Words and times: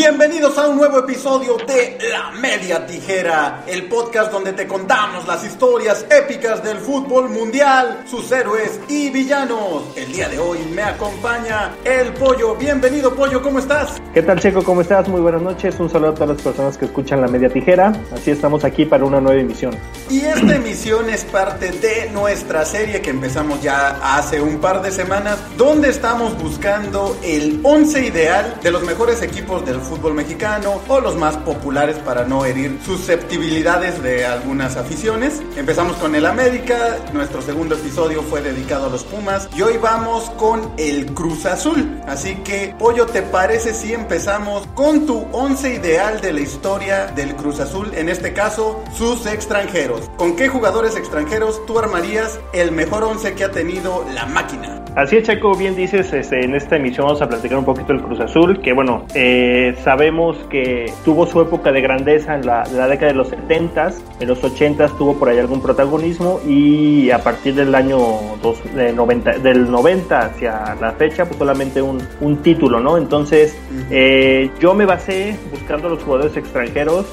Bienvenidos 0.00 0.56
a 0.56 0.68
un 0.68 0.76
nuevo 0.76 1.00
episodio 1.00 1.56
de 1.66 1.98
La 2.08 2.30
Media 2.30 2.86
Tijera, 2.86 3.64
el 3.66 3.88
podcast 3.88 4.30
donde 4.30 4.52
te 4.52 4.64
contamos 4.64 5.26
las 5.26 5.44
historias 5.44 6.06
épicas 6.08 6.62
del 6.62 6.76
fútbol 6.78 7.28
mundial, 7.28 8.04
sus 8.08 8.30
héroes 8.30 8.78
y 8.86 9.10
villanos. 9.10 9.96
El 9.96 10.12
día 10.12 10.28
de 10.28 10.38
hoy 10.38 10.60
me 10.72 10.82
acompaña 10.82 11.72
el 11.82 12.12
Pollo. 12.12 12.54
Bienvenido 12.54 13.12
Pollo, 13.12 13.42
¿cómo 13.42 13.58
estás? 13.58 14.00
¿Qué 14.14 14.22
tal 14.22 14.38
Checo? 14.38 14.62
¿Cómo 14.62 14.82
estás? 14.82 15.08
Muy 15.08 15.20
buenas 15.20 15.42
noches. 15.42 15.74
Un 15.80 15.90
saludo 15.90 16.10
a 16.10 16.14
todas 16.14 16.28
las 16.28 16.42
personas 16.42 16.78
que 16.78 16.84
escuchan 16.84 17.20
La 17.20 17.26
Media 17.26 17.48
Tijera. 17.48 17.92
Así 18.14 18.30
estamos 18.30 18.62
aquí 18.62 18.84
para 18.84 19.04
una 19.04 19.20
nueva 19.20 19.40
emisión. 19.40 19.74
Y 20.08 20.20
esta 20.20 20.54
emisión 20.54 21.10
es 21.10 21.24
parte 21.24 21.72
de 21.72 22.08
nuestra 22.10 22.64
serie 22.64 23.02
que 23.02 23.10
empezamos 23.10 23.60
ya 23.62 23.98
hace 24.16 24.40
un 24.40 24.60
par 24.60 24.80
de 24.80 24.92
semanas, 24.92 25.38
donde 25.56 25.88
estamos 25.88 26.40
buscando 26.40 27.18
el 27.24 27.58
11 27.64 28.06
ideal 28.06 28.60
de 28.62 28.70
los 28.70 28.84
mejores 28.84 29.22
equipos 29.22 29.66
del 29.66 29.80
fútbol 29.80 29.87
mexicano 30.18 30.80
o 30.88 31.00
los 31.00 31.16
más 31.16 31.36
populares 31.38 31.96
para 31.98 32.24
no 32.24 32.44
herir 32.44 32.78
susceptibilidades 32.84 34.02
de 34.02 34.26
algunas 34.26 34.76
aficiones. 34.76 35.42
Empezamos 35.56 35.96
con 35.96 36.14
el 36.14 36.26
América, 36.26 36.98
nuestro 37.12 37.40
segundo 37.42 37.74
episodio 37.74 38.22
fue 38.22 38.42
dedicado 38.42 38.86
a 38.86 38.90
los 38.90 39.04
Pumas 39.04 39.48
y 39.56 39.62
hoy 39.62 39.78
vamos 39.78 40.30
con 40.30 40.72
el 40.76 41.06
Cruz 41.14 41.46
Azul. 41.46 42.00
Así 42.06 42.36
que, 42.36 42.74
Pollo, 42.78 43.06
¿te 43.06 43.22
parece 43.22 43.74
si 43.74 43.92
empezamos 43.92 44.66
con 44.74 45.06
tu 45.06 45.26
once 45.32 45.74
ideal 45.74 46.20
de 46.20 46.32
la 46.32 46.40
historia 46.40 47.06
del 47.06 47.34
Cruz 47.34 47.60
Azul? 47.60 47.92
En 47.94 48.08
este 48.08 48.32
caso, 48.32 48.82
sus 48.94 49.26
extranjeros. 49.26 50.10
¿Con 50.16 50.36
qué 50.36 50.48
jugadores 50.48 50.96
extranjeros 50.96 51.64
tú 51.66 51.78
armarías 51.78 52.38
el 52.52 52.72
mejor 52.72 53.04
once 53.04 53.34
que 53.34 53.44
ha 53.44 53.50
tenido 53.50 54.04
la 54.12 54.26
máquina? 54.26 54.84
Así 54.96 55.16
es, 55.16 55.24
Checo, 55.24 55.54
bien 55.54 55.76
dices, 55.76 56.12
este, 56.12 56.44
en 56.44 56.56
esta 56.56 56.76
emisión 56.76 57.06
vamos 57.06 57.22
a 57.22 57.28
platicar 57.28 57.58
un 57.58 57.64
poquito 57.64 57.92
del 57.92 58.02
Cruz 58.02 58.18
Azul, 58.18 58.60
que 58.60 58.72
bueno, 58.72 59.06
eh, 59.14 59.77
sabemos 59.82 60.36
que 60.50 60.92
tuvo 61.04 61.26
su 61.26 61.40
época 61.40 61.72
de 61.72 61.80
grandeza 61.80 62.34
en 62.34 62.46
la, 62.46 62.64
la 62.72 62.88
década 62.88 63.12
de 63.12 63.18
los 63.18 63.28
70 63.28 63.78
en 64.20 64.28
los 64.28 64.42
80 64.42 64.88
tuvo 64.98 65.14
por 65.14 65.28
ahí 65.28 65.38
algún 65.38 65.60
protagonismo 65.60 66.40
y 66.46 67.10
a 67.10 67.22
partir 67.22 67.54
del 67.54 67.74
año 67.74 67.98
dos, 68.42 68.58
de 68.74 68.92
90, 68.92 69.38
del 69.38 69.70
90 69.70 70.18
hacia 70.18 70.74
la 70.80 70.92
fecha, 70.92 71.24
pues 71.24 71.38
solamente 71.38 71.80
un, 71.80 72.00
un 72.20 72.38
título, 72.38 72.80
¿no? 72.80 72.96
Entonces, 72.96 73.56
eh, 73.90 74.50
yo 74.60 74.74
me 74.74 74.86
basé 74.86 75.36
buscando 75.50 75.88
los 75.88 76.02
jugadores 76.02 76.36
extranjeros 76.36 77.06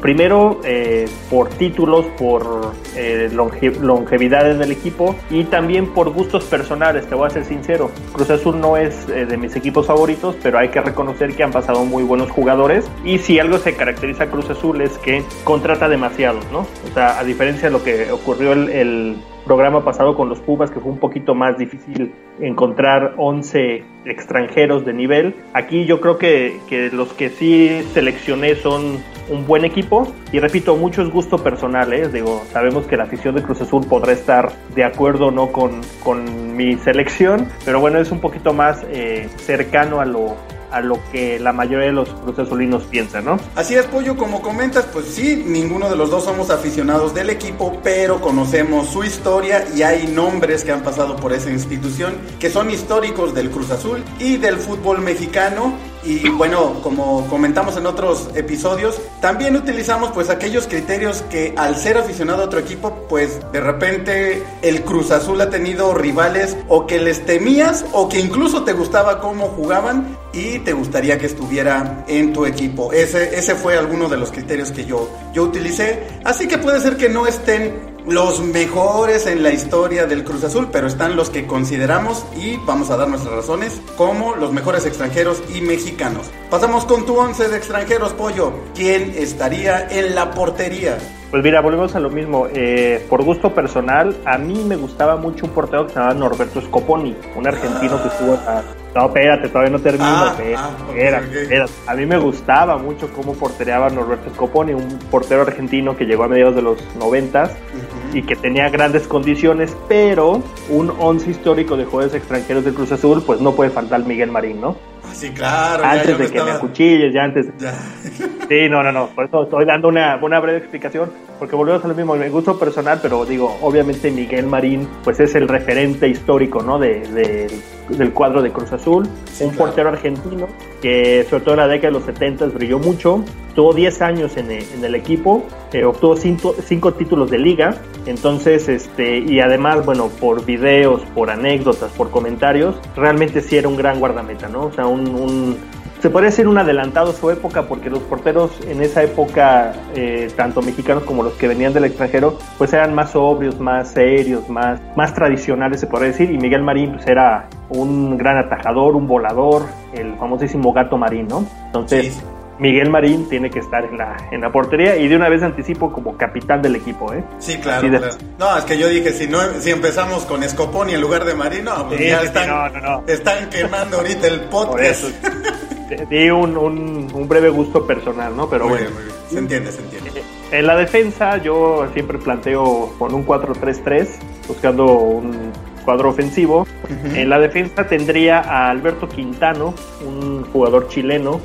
Primero, 0.00 0.60
eh, 0.64 1.06
por 1.28 1.48
títulos, 1.48 2.06
por 2.18 2.72
eh, 2.96 3.28
longe 3.32 3.72
longevidad 3.80 4.50
en 4.50 4.62
el 4.62 4.70
equipo 4.70 5.16
y 5.28 5.44
también 5.44 5.92
por 5.92 6.10
gustos 6.10 6.44
personales, 6.44 7.06
te 7.06 7.14
voy 7.14 7.26
a 7.26 7.30
ser 7.30 7.44
sincero. 7.44 7.90
Cruz 8.12 8.30
Azul 8.30 8.60
no 8.60 8.76
es 8.76 9.08
eh, 9.08 9.26
de 9.26 9.36
mis 9.36 9.56
equipos 9.56 9.86
favoritos, 9.86 10.36
pero 10.42 10.58
hay 10.58 10.68
que 10.68 10.80
reconocer 10.80 11.34
que 11.34 11.42
han 11.42 11.50
pasado 11.50 11.84
muy 11.84 12.04
buenos 12.04 12.30
jugadores. 12.30 12.88
Y 13.04 13.18
si 13.18 13.38
algo 13.40 13.58
se 13.58 13.74
caracteriza 13.74 14.24
a 14.24 14.26
Cruz 14.30 14.48
Azul 14.50 14.80
es 14.80 14.96
que 14.98 15.22
contrata 15.44 15.88
demasiados, 15.88 16.44
¿no? 16.52 16.60
O 16.60 16.94
sea, 16.94 17.18
a 17.18 17.24
diferencia 17.24 17.68
de 17.68 17.72
lo 17.72 17.82
que 17.82 18.12
ocurrió 18.12 18.52
el, 18.52 18.68
el 18.68 19.16
programa 19.48 19.82
pasado 19.82 20.14
con 20.14 20.28
los 20.28 20.40
Pumas, 20.40 20.70
que 20.70 20.78
fue 20.78 20.92
un 20.92 20.98
poquito 20.98 21.34
más 21.34 21.56
difícil 21.56 22.12
encontrar 22.38 23.14
11 23.16 23.82
extranjeros 24.04 24.84
de 24.84 24.92
nivel. 24.92 25.34
Aquí 25.54 25.86
yo 25.86 26.00
creo 26.00 26.18
que, 26.18 26.60
que, 26.68 26.90
los 26.90 27.12
que 27.14 27.30
sí 27.30 27.82
seleccioné 27.94 28.54
son 28.56 28.98
un 29.30 29.46
buen 29.46 29.64
equipo 29.64 30.12
y 30.32 30.38
repito, 30.38 30.76
muchos 30.76 31.10
gustos 31.10 31.40
personales. 31.40 32.12
Digo, 32.12 32.44
sabemos 32.52 32.86
que 32.86 32.96
la 32.96 33.04
afición 33.04 33.34
de 33.34 33.42
Cruz 33.42 33.60
Azul 33.60 33.86
podrá 33.86 34.12
estar 34.12 34.52
de 34.74 34.84
acuerdo 34.84 35.30
no 35.30 35.52
con, 35.52 35.80
con 36.02 36.56
mi 36.56 36.76
selección, 36.78 37.48
pero 37.64 37.80
bueno, 37.80 37.98
es 37.98 38.10
un 38.10 38.20
poquito 38.20 38.52
más 38.52 38.84
eh, 38.90 39.28
cercano 39.36 40.00
a 40.00 40.04
lo 40.04 40.36
a 40.70 40.80
lo 40.80 40.98
que 41.10 41.38
la 41.38 41.52
mayoría 41.52 41.86
de 41.86 41.92
los 41.92 42.08
cruzazulinos 42.10 42.84
piensan, 42.84 43.24
¿no? 43.24 43.38
Así 43.54 43.74
es, 43.74 43.86
Pollo, 43.86 44.16
como 44.16 44.42
comentas, 44.42 44.86
pues 44.92 45.06
sí, 45.06 45.42
ninguno 45.46 45.88
de 45.88 45.96
los 45.96 46.10
dos 46.10 46.24
somos 46.24 46.50
aficionados 46.50 47.14
del 47.14 47.30
equipo, 47.30 47.78
pero 47.82 48.20
conocemos 48.20 48.88
su 48.88 49.04
historia 49.04 49.64
y 49.74 49.82
hay 49.82 50.06
nombres 50.08 50.64
que 50.64 50.72
han 50.72 50.82
pasado 50.82 51.16
por 51.16 51.32
esa 51.32 51.50
institución 51.50 52.14
que 52.38 52.50
son 52.50 52.70
históricos 52.70 53.34
del 53.34 53.50
Cruz 53.50 53.70
Azul 53.70 54.02
y 54.18 54.36
del 54.36 54.56
fútbol 54.56 55.00
mexicano 55.00 55.74
y 56.04 56.28
bueno, 56.28 56.80
como 56.82 57.26
comentamos 57.28 57.76
en 57.76 57.86
otros 57.86 58.28
episodios, 58.34 59.00
también 59.20 59.56
utilizamos 59.56 60.10
pues 60.12 60.30
aquellos 60.30 60.66
criterios 60.66 61.22
que 61.22 61.54
al 61.56 61.76
ser 61.76 61.98
aficionado 61.98 62.42
a 62.42 62.46
otro 62.46 62.60
equipo, 62.60 63.06
pues 63.08 63.40
de 63.52 63.60
repente 63.60 64.42
el 64.62 64.82
Cruz 64.82 65.10
Azul 65.10 65.40
ha 65.40 65.50
tenido 65.50 65.94
rivales 65.94 66.56
o 66.68 66.86
que 66.86 66.98
les 66.98 67.24
temías 67.26 67.84
o 67.92 68.08
que 68.08 68.20
incluso 68.20 68.64
te 68.64 68.72
gustaba 68.72 69.20
cómo 69.20 69.48
jugaban 69.48 70.16
y 70.32 70.60
te 70.60 70.72
gustaría 70.72 71.18
que 71.18 71.26
estuviera 71.26 72.04
en 72.06 72.32
tu 72.32 72.46
equipo. 72.46 72.92
Ese, 72.92 73.36
ese 73.36 73.54
fue 73.54 73.76
alguno 73.76 74.08
de 74.08 74.16
los 74.16 74.30
criterios 74.30 74.70
que 74.70 74.84
yo, 74.84 75.10
yo 75.32 75.44
utilicé. 75.44 76.04
Así 76.24 76.46
que 76.46 76.58
puede 76.58 76.80
ser 76.80 76.96
que 76.96 77.08
no 77.08 77.26
estén 77.26 77.97
los 78.08 78.40
mejores 78.40 79.26
en 79.26 79.42
la 79.42 79.52
historia 79.52 80.06
del 80.06 80.24
Cruz 80.24 80.42
Azul, 80.42 80.68
pero 80.72 80.86
están 80.86 81.14
los 81.14 81.28
que 81.28 81.46
consideramos 81.46 82.24
y 82.34 82.56
vamos 82.64 82.90
a 82.90 82.96
dar 82.96 83.08
nuestras 83.08 83.34
razones 83.34 83.82
como 83.96 84.34
los 84.34 84.52
mejores 84.52 84.86
extranjeros 84.86 85.42
y 85.54 85.60
mexicanos. 85.60 86.30
Pasamos 86.50 86.86
con 86.86 87.04
tu 87.04 87.18
once 87.18 87.48
de 87.48 87.56
extranjeros, 87.58 88.14
Pollo. 88.14 88.52
¿Quién 88.74 89.12
estaría 89.16 89.88
en 89.90 90.14
la 90.14 90.30
portería? 90.30 90.96
Pues 91.30 91.44
mira, 91.44 91.60
volvemos 91.60 91.94
a 91.94 92.00
lo 92.00 92.08
mismo. 92.08 92.46
Eh, 92.54 93.04
por 93.10 93.22
gusto 93.22 93.54
personal, 93.54 94.16
a 94.24 94.38
mí 94.38 94.64
me 94.64 94.76
gustaba 94.76 95.16
mucho 95.16 95.44
un 95.44 95.52
portero 95.52 95.86
que 95.86 95.92
se 95.92 95.98
llamaba 95.98 96.14
Norberto 96.14 96.62
Scoponi, 96.62 97.14
un 97.36 97.46
argentino 97.46 97.96
ah. 97.96 98.02
que 98.02 98.08
estuvo 98.08 98.32
a... 98.32 98.62
No, 98.94 99.06
espérate, 99.06 99.48
todavía 99.48 99.70
no 99.70 99.80
termino. 99.80 100.06
Ah, 100.06 100.34
ah, 100.56 100.70
era, 100.96 101.18
okay. 101.18 101.46
era. 101.50 101.66
A 101.86 101.94
mí 101.94 102.06
me 102.06 102.16
gustaba 102.16 102.78
mucho 102.78 103.10
cómo 103.12 103.34
portereaba 103.34 103.90
Norberto 103.90 104.30
Scoponi, 104.30 104.72
un 104.72 104.98
portero 105.10 105.42
argentino 105.42 105.94
que 105.94 106.06
llegó 106.06 106.24
a 106.24 106.28
mediados 106.28 106.56
de 106.56 106.62
los 106.62 106.82
noventas 106.98 107.50
uh 107.50 107.54
-huh. 107.54 107.97
Y 108.12 108.22
que 108.22 108.36
tenía 108.36 108.68
grandes 108.70 109.06
condiciones, 109.06 109.76
pero 109.88 110.42
un 110.68 110.92
once 110.98 111.30
histórico 111.30 111.76
de 111.76 111.84
jugadores 111.84 112.14
extranjeros 112.14 112.64
del 112.64 112.74
Cruz 112.74 112.92
Azul, 112.92 113.22
pues 113.24 113.40
no 113.40 113.54
puede 113.54 113.70
faltar 113.70 114.04
Miguel 114.04 114.30
Marín, 114.30 114.60
¿no? 114.60 114.76
Sí, 115.12 115.30
claro. 115.30 115.84
Antes 115.84 116.06
ya, 116.06 116.12
ya 116.12 116.12
de 116.12 116.12
me 116.12 116.18
que 116.18 116.24
estaba... 116.24 116.50
me 116.50 116.56
acuchilles, 116.56 117.14
ya 117.14 117.24
antes. 117.24 117.46
Ya. 117.58 117.74
Sí, 118.48 118.68
no, 118.68 118.82
no, 118.82 118.90
no. 118.92 119.08
Por 119.08 119.26
eso 119.26 119.42
estoy 119.42 119.66
dando 119.66 119.88
una, 119.88 120.18
una 120.22 120.40
breve 120.40 120.58
explicación, 120.58 121.10
porque 121.38 121.54
volvemos 121.54 121.84
a 121.84 121.88
lo 121.88 121.94
mismo. 121.94 122.16
Me 122.16 122.30
gusto 122.30 122.58
personal, 122.58 122.98
pero 123.02 123.26
digo, 123.26 123.58
obviamente 123.60 124.10
Miguel 124.10 124.46
Marín, 124.46 124.88
pues 125.04 125.20
es 125.20 125.34
el 125.34 125.48
referente 125.48 126.08
histórico, 126.08 126.62
¿no? 126.62 126.78
De, 126.78 127.00
de 127.00 127.50
del 127.90 128.12
cuadro 128.12 128.42
de 128.42 128.50
Cruz 128.50 128.72
Azul. 128.72 129.06
Sí, 129.32 129.44
un 129.44 129.50
claro. 129.50 129.66
portero 129.66 129.88
argentino 129.90 130.46
que, 130.80 131.26
sobre 131.28 131.44
todo 131.44 131.54
en 131.54 131.60
la 131.60 131.68
década 131.68 131.88
de 131.88 131.98
los 131.98 132.04
70, 132.04 132.46
brilló 132.46 132.78
mucho. 132.78 133.24
Tuvo 133.54 133.72
10 133.72 134.02
años 134.02 134.36
en 134.36 134.50
el, 134.50 134.64
en 134.74 134.84
el 134.84 134.94
equipo, 134.94 135.44
eh, 135.72 135.84
obtuvo 135.84 136.16
5 136.16 136.92
títulos 136.94 137.30
de 137.30 137.38
liga. 137.38 137.74
Entonces, 138.06 138.68
este, 138.68 139.18
y 139.18 139.40
además, 139.40 139.84
bueno, 139.84 140.08
por 140.20 140.44
videos, 140.44 141.02
por 141.14 141.30
anécdotas, 141.30 141.90
por 141.92 142.10
comentarios, 142.10 142.76
realmente 142.96 143.40
sí 143.40 143.56
era 143.56 143.68
un 143.68 143.76
gran 143.76 143.98
guardameta, 143.98 144.48
¿no? 144.48 144.66
O 144.66 144.72
sea, 144.72 144.86
un, 144.86 145.08
un 145.08 145.56
se 146.00 146.10
podría 146.10 146.30
decir 146.30 146.46
un 146.46 146.58
adelantado 146.58 147.12
su 147.12 147.30
época 147.30 147.62
porque 147.62 147.90
los 147.90 148.00
porteros 148.00 148.50
en 148.68 148.82
esa 148.82 149.02
época, 149.02 149.72
eh, 149.94 150.28
tanto 150.36 150.62
mexicanos 150.62 151.04
como 151.04 151.22
los 151.22 151.34
que 151.34 151.48
venían 151.48 151.72
del 151.72 151.84
extranjero, 151.84 152.38
pues 152.56 152.72
eran 152.72 152.94
más 152.94 153.12
sobrios, 153.12 153.58
más 153.58 153.90
serios, 153.90 154.48
más, 154.48 154.80
más 154.96 155.14
tradicionales, 155.14 155.80
se 155.80 155.86
podría 155.86 156.08
decir, 156.10 156.30
y 156.30 156.38
Miguel 156.38 156.62
Marín 156.62 156.92
pues 156.92 157.06
era 157.06 157.48
un 157.70 158.16
gran 158.16 158.38
atajador, 158.38 158.94
un 158.94 159.06
volador, 159.06 159.66
el 159.92 160.14
famosísimo 160.16 160.72
gato 160.72 160.96
marín, 160.96 161.28
¿no? 161.28 161.44
Entonces... 161.66 162.22
Miguel 162.58 162.90
Marín 162.90 163.28
tiene 163.28 163.50
que 163.50 163.60
estar 163.60 163.84
en 163.84 163.98
la, 163.98 164.16
en 164.32 164.40
la 164.40 164.50
portería 164.50 164.96
y 164.96 165.06
de 165.06 165.14
una 165.14 165.28
vez 165.28 165.44
anticipo 165.44 165.92
como 165.92 166.16
capitán 166.16 166.60
del 166.60 166.74
equipo, 166.74 167.12
¿eh? 167.12 167.22
Sí, 167.38 167.56
claro, 167.58 167.88
claro. 167.88 168.08
No, 168.36 168.58
es 168.58 168.64
que 168.64 168.76
yo 168.76 168.88
dije, 168.88 169.12
si 169.12 169.28
no 169.28 169.38
si 169.60 169.70
empezamos 169.70 170.24
con 170.24 170.42
Scoponi 170.42 170.94
en 170.94 171.00
lugar 171.00 171.24
de 171.24 171.34
Marín, 171.34 171.66
no, 171.66 171.86
pues 171.86 172.00
ya 172.00 172.20
están, 172.22 173.04
están 173.06 173.48
quemando 173.48 173.98
ahorita 173.98 174.26
el 174.26 174.40
podcast. 174.40 175.04
di 176.08 176.30
un, 176.30 176.56
un, 176.56 177.28
breve 177.28 177.48
gusto 177.48 177.86
personal, 177.86 178.36
¿no? 178.36 178.48
Pero 178.48 178.68
bueno. 178.68 178.90
Se 179.28 179.38
entiende, 179.38 179.72
se 179.72 179.82
entiende. 179.82 180.22
En 180.50 180.66
la 180.66 180.76
defensa 180.76 181.36
yo 181.38 181.86
siempre 181.92 182.18
planteo 182.18 182.92
con 182.98 183.14
un 183.14 183.26
4-3-3, 183.26 184.08
buscando 184.46 184.86
un 184.86 185.52
cuadro 185.84 186.10
ofensivo. 186.10 186.66
En 187.14 187.28
la 187.28 187.38
defensa 187.38 187.86
tendría 187.86 188.40
a 188.40 188.70
Alberto 188.70 189.08
Quintano, 189.08 189.74
un 190.06 190.44
jugador 190.52 190.88
chileno, 190.88 191.40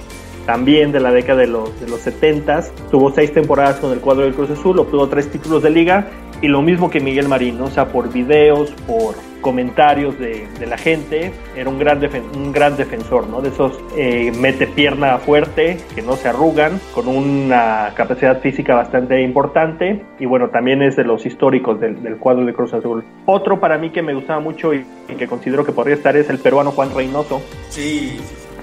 también 0.45 0.91
de 0.91 0.99
la 0.99 1.11
década 1.11 1.41
de 1.41 1.47
los, 1.47 1.79
de 1.79 1.87
los 1.87 2.01
70. 2.01 2.63
Tuvo 2.91 3.11
seis 3.11 3.33
temporadas 3.33 3.77
con 3.77 3.91
el 3.91 3.99
cuadro 3.99 4.23
del 4.23 4.33
Cruz 4.33 4.49
Azul, 4.49 4.79
obtuvo 4.79 5.07
tres 5.07 5.29
títulos 5.29 5.63
de 5.63 5.69
liga 5.69 6.07
y 6.41 6.47
lo 6.47 6.61
mismo 6.61 6.89
que 6.89 6.99
Miguel 6.99 7.29
Marín, 7.29 7.61
o 7.61 7.69
sea, 7.69 7.87
por 7.87 8.11
videos, 8.11 8.71
por 8.85 9.15
comentarios 9.43 10.17
de, 10.17 10.47
la 10.65 10.77
gente, 10.77 11.31
era 11.55 11.69
un 11.69 11.77
gran, 11.77 12.01
un 12.35 12.51
gran 12.51 12.75
defensor, 12.77 13.27
¿no? 13.27 13.41
De 13.41 13.49
esos 13.49 13.79
eh, 13.95 14.31
mete 14.39 14.65
pierna 14.65 15.19
fuerte, 15.19 15.77
que 15.93 16.01
no 16.01 16.15
se 16.15 16.29
arrugan, 16.29 16.79
con 16.95 17.07
una 17.07 17.91
capacidad 17.95 18.41
física 18.41 18.73
bastante 18.73 19.21
importante 19.21 20.01
y 20.19 20.25
bueno, 20.25 20.49
también 20.49 20.81
es 20.81 20.95
de 20.95 21.03
los 21.03 21.25
históricos 21.25 21.79
del, 21.79 22.17
cuadro 22.17 22.45
de 22.45 22.53
Cruz 22.53 22.73
Azul. 22.73 23.03
Otro 23.25 23.59
para 23.59 23.77
mí 23.77 23.91
que 23.91 24.01
me 24.01 24.15
gustaba 24.15 24.39
mucho 24.39 24.73
y, 24.73 24.85
que 25.17 25.27
considero 25.27 25.65
que 25.65 25.73
podría 25.73 25.95
estar 25.95 26.15
es 26.15 26.29
el 26.29 26.39
peruano 26.39 26.71
Juan 26.71 26.89
Reynoso. 26.95 27.41
Sí, 27.69 28.17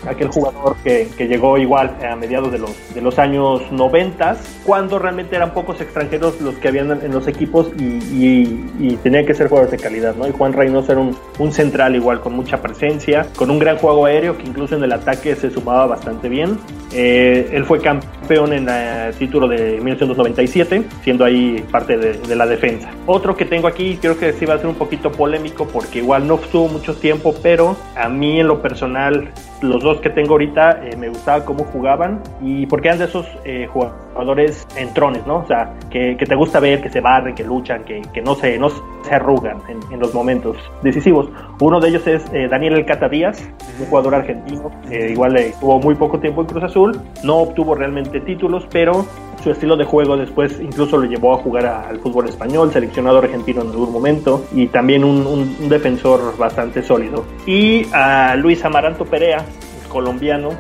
aquel 0.09 0.29
jugador 0.29 0.77
que, 0.83 1.09
que, 1.17 1.27
llegó 1.29 1.59
igual 1.59 1.97
a 2.03 2.17
mediados 2.17 2.51
de 2.53 2.59
los, 2.59 2.95
de 2.95 3.01
los 3.01 3.19
años 3.19 3.63
90, 3.71 4.37
cuando 4.65 4.99
realmente 4.99 5.37
eran 5.37 5.53
pocos 5.53 5.81
extranjeros 5.81 6.41
los 6.41 6.55
que 6.57 6.69
habían 6.69 6.91
en 6.91 7.13
los 7.13 7.27
equipos 7.29 7.71
y, 7.79 8.65
y, 8.79 8.99
tenían 9.03 9.27
que 9.27 9.35
ser 9.35 9.49
jugadores 9.49 9.73
de 9.73 9.79
calidad, 9.79 10.15
¿no? 10.17 10.27
Y 10.27 10.33
Juan 10.33 10.53
Reynoso 10.53 10.93
era 10.93 11.01
un, 11.01 11.17
un, 11.39 11.53
central 11.53 11.97
igual 11.97 12.21
con 12.21 12.35
mucha 12.35 12.61
presencia, 12.61 13.27
con 13.37 13.51
un 13.51 13.59
gran 13.59 13.77
juego 13.77 14.07
aéreo 14.07 14.37
que 14.37 14.45
incluso 14.45 14.77
en 14.77 14.85
el 14.85 14.93
ataque 14.93 15.35
se 15.37 15.51
sumaba 15.51 15.87
bastante 15.87 16.29
bien. 16.29 16.59
Eh, 16.93 17.51
él 17.53 17.65
fue 17.65 17.81
campeón 17.81 18.53
en 18.53 18.69
el 18.69 19.15
título 19.15 19.47
de 19.47 19.81
1997, 19.81 20.83
siendo 21.03 21.25
ahí 21.25 21.65
parte 21.71 21.97
de, 21.97 22.37
la 22.37 22.47
defensa. 22.47 22.91
Otro 23.07 23.37
que 23.37 23.45
tengo 23.45 23.69
aquí, 23.69 23.99
creo 24.01 24.19
que 24.19 24.33
sí 24.33 24.47
va 24.47 24.55
a 24.55 24.59
ser 24.59 24.69
un 24.69 24.75
poquito 24.75 25.13
polémico 25.13 25.67
porque 25.67 25.99
igual 25.99 26.27
no 26.27 26.37
estuvo 26.37 26.69
mucho 26.69 26.95
tiempo, 26.95 27.35
pero 27.43 27.77
a 27.97 28.09
mí 28.09 28.41
en 28.41 28.49
lo 28.49 28.63
personal 28.63 29.31
los 29.63 29.83
dos 29.83 30.01
que 30.01 30.11
tengo 30.11 30.33
ahorita 30.33 30.81
eh, 30.83 30.97
me 30.97 31.09
gustaba 31.09 31.45
cómo 31.45 31.65
jugaban 31.65 32.23
y 32.41 32.67
porque 32.67 32.89
eran 32.89 32.99
de 32.99 33.05
esos 33.07 33.27
eh, 33.45 33.67
jugadores 33.71 34.67
entrones, 34.77 35.27
¿no? 35.27 35.39
O 35.39 35.47
sea, 35.47 35.75
que, 35.91 36.17
te 36.17 36.35
gusta 36.35 36.61
ver, 36.61 36.81
que 36.83 36.89
se 36.89 37.01
barren, 37.01 37.35
que 37.35 37.45
luchan, 37.45 37.85
que, 37.85 38.23
no, 38.23 38.35
se, 38.35 38.59
no 38.59 38.71
se 39.11 39.17
arrugan 39.17 39.59
en, 39.69 40.01
los 40.01 40.15
momentos 40.15 40.57
decisivos. 40.83 41.29
Uno 41.61 41.81
de 41.81 41.89
ellos 41.89 42.07
es 42.07 42.23
eh, 42.33 42.47
Daniel 42.49 42.75
Elcata 42.75 43.09
Díaz, 43.09 43.43
un 43.81 43.87
jugador 43.87 44.15
argentino, 44.15 44.71
igual 44.91 45.37
tuvo 45.61 45.81
muy 45.81 45.97
poco 45.97 46.19
tiempo 46.21 46.43
en 46.43 46.47
Cruz 46.47 46.63
Azul, 46.63 47.01
no 47.25 47.39
obtuvo 47.39 47.75
realmente 47.75 48.21
títulos, 48.21 48.67
pero 48.71 49.05
su 49.43 49.51
estilo 49.51 49.77
de 49.77 49.85
juego 49.85 50.17
después 50.17 50.61
incluso 50.61 50.97
lo 50.97 51.07
llevó 51.07 51.35
a 51.35 51.39
jugar 51.39 51.67
al 51.67 51.99
fútbol 51.99 52.29
español, 52.29 52.71
seleccionado 52.73 53.19
argentino 53.19 53.63
en 53.63 53.71
algún 53.71 53.93
momento 53.93 54.45
y 54.55 54.69
también 54.69 55.03
un, 55.03 55.69
defensor 55.69 56.37
bastante 56.39 56.83
sólido. 56.83 57.25
Y 57.47 57.87
a 57.93 58.37
Luis 58.37 58.65
Amaranto 58.65 59.05
Perea, 59.05 59.45
colombiano, 59.89 60.51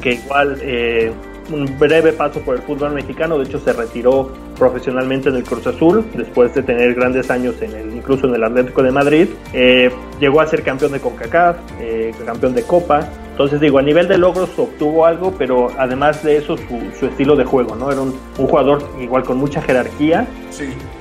que 0.00 0.14
igual 0.14 0.58
eh, 0.62 1.12
un 1.52 1.78
breve 1.78 2.12
paso 2.12 2.40
por 2.40 2.56
el 2.56 2.62
fútbol 2.62 2.92
mexicano, 2.92 3.38
de 3.38 3.44
hecho 3.44 3.58
se 3.58 3.72
retiró 3.72 4.30
profesionalmente 4.62 5.28
en 5.28 5.34
el 5.34 5.42
Cruz 5.42 5.66
Azul 5.66 6.04
después 6.14 6.54
de 6.54 6.62
tener 6.62 6.94
grandes 6.94 7.30
años 7.32 7.60
en 7.62 7.74
el, 7.74 7.96
incluso 7.96 8.28
en 8.28 8.36
el 8.36 8.44
Atlético 8.44 8.84
de 8.84 8.92
Madrid, 8.92 9.26
eh, 9.52 9.90
llegó 10.20 10.40
a 10.40 10.46
ser 10.46 10.62
campeón 10.62 10.92
de 10.92 11.00
CONCACAF, 11.00 11.56
eh, 11.80 12.12
campeón 12.24 12.54
de 12.54 12.62
Copa, 12.62 13.08
entonces 13.32 13.60
digo, 13.60 13.78
a 13.78 13.82
nivel 13.82 14.06
de 14.06 14.18
logros 14.18 14.56
obtuvo 14.56 15.04
algo, 15.04 15.34
pero 15.36 15.68
además 15.76 16.22
de 16.22 16.36
eso 16.36 16.56
su, 16.56 17.06
estilo 17.06 17.34
de 17.34 17.44
juego, 17.44 17.74
¿no? 17.74 17.90
Era 17.90 18.02
un, 18.02 18.14
jugador 18.36 18.82
igual 19.00 19.24
con 19.24 19.38
mucha 19.38 19.60
jerarquía, 19.62 20.26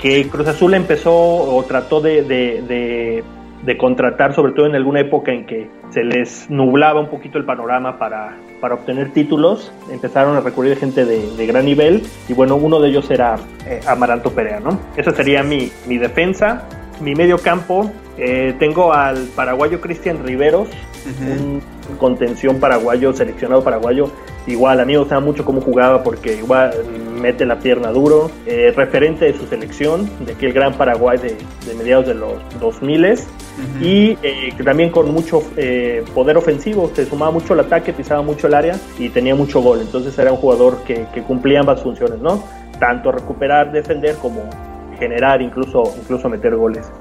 que 0.02 0.28
Cruz 0.28 0.48
Azul 0.48 0.74
empezó 0.74 1.14
o 1.14 1.64
trató 1.64 2.02
de 2.02 3.24
de 3.64 3.78
contratar, 3.78 4.34
sobre 4.34 4.54
todo 4.54 4.66
en 4.66 4.76
alguna 4.76 5.02
época 5.02 5.32
en 5.32 5.46
que 5.46 5.70
se 5.90 6.04
les 6.04 6.50
nublaba 6.50 7.00
un 7.00 7.10
poquito 7.10 7.38
el 7.38 7.46
panorama 7.46 7.98
para, 8.00 8.36
para 8.62 8.76
obtener 8.76 9.12
títulos, 9.12 9.74
empezaron 9.90 10.38
a 10.38 10.40
recurrir 10.40 10.78
gente 10.78 11.04
de, 11.04 11.46
gran 11.48 11.66
nivel 11.66 12.04
y 12.30 12.34
bueno, 12.34 12.56
uno 12.56 12.80
de 12.80 12.90
ellos 12.90 13.10
era 13.10 13.36
eh, 13.66 13.82
Amaranto 13.88 14.32
Perea, 14.32 14.60
¿no? 14.60 14.80
Esa 14.96 15.12
sería 15.12 15.44
mi, 15.44 15.72
mi 15.88 15.98
defensa. 15.98 16.68
Mi 17.02 17.16
medio 17.16 17.40
campo, 17.40 17.92
eh, 18.18 18.54
tengo 18.60 18.94
al 18.94 19.26
paraguayo 19.36 19.82
Cristian 19.82 20.24
Riveros, 20.24 20.70
un 21.06 21.62
contención 21.98 22.60
paraguayo, 22.60 23.14
seleccionado 23.14 23.64
paraguayo. 23.64 24.10
Igual, 24.48 24.80
a 24.80 24.86
mí 24.86 24.94
me 24.94 25.00
gustaba 25.00 25.22
mucho 25.22 25.46
cómo 25.46 25.62
jugaba 25.62 26.04
porque 26.04 26.36
igual 26.36 26.74
mete 27.22 27.46
la 27.46 27.60
pierna 27.60 27.92
duro, 27.92 28.32
eh, 28.46 28.74
referente 28.76 29.26
de 29.26 29.34
su 29.34 29.46
selección, 29.46 30.10
de 30.26 30.34
aquel 30.34 30.52
gran 30.52 30.74
Paraguay 30.74 31.18
de, 31.20 31.38
mediados 31.76 32.08
de 32.08 32.16
los 32.16 32.34
2000 32.60 33.02
y 33.80 34.18
eh, 34.24 34.54
también 34.64 34.90
con 34.90 35.14
mucho 35.14 35.44
eh, 35.56 36.04
poder 36.14 36.38
ofensivo, 36.38 36.92
se 36.94 37.06
sumaba 37.06 37.32
mucho 37.32 37.54
el 37.54 37.60
ataque, 37.62 37.94
pisaba 37.94 38.22
mucho 38.22 38.48
el 38.48 38.56
área 38.56 38.76
y 38.98 39.10
tenía 39.10 39.36
mucho 39.36 39.62
gol, 39.62 39.82
entonces 39.82 40.18
era 40.18 40.32
un 40.32 40.38
jugador 40.38 40.84
que, 40.84 41.06
que 41.14 41.22
cumplía 41.22 41.60
ambas 41.60 41.82
funciones, 41.82 42.20
¿no? 42.20 42.44
Tanto 42.80 43.12
recuperar, 43.12 43.72
defender 43.72 44.16
como 44.16 44.50
generar, 44.98 45.42
incluso, 45.42 45.84
incluso 46.00 46.30
meter 46.30 46.56
goles. 46.56 46.92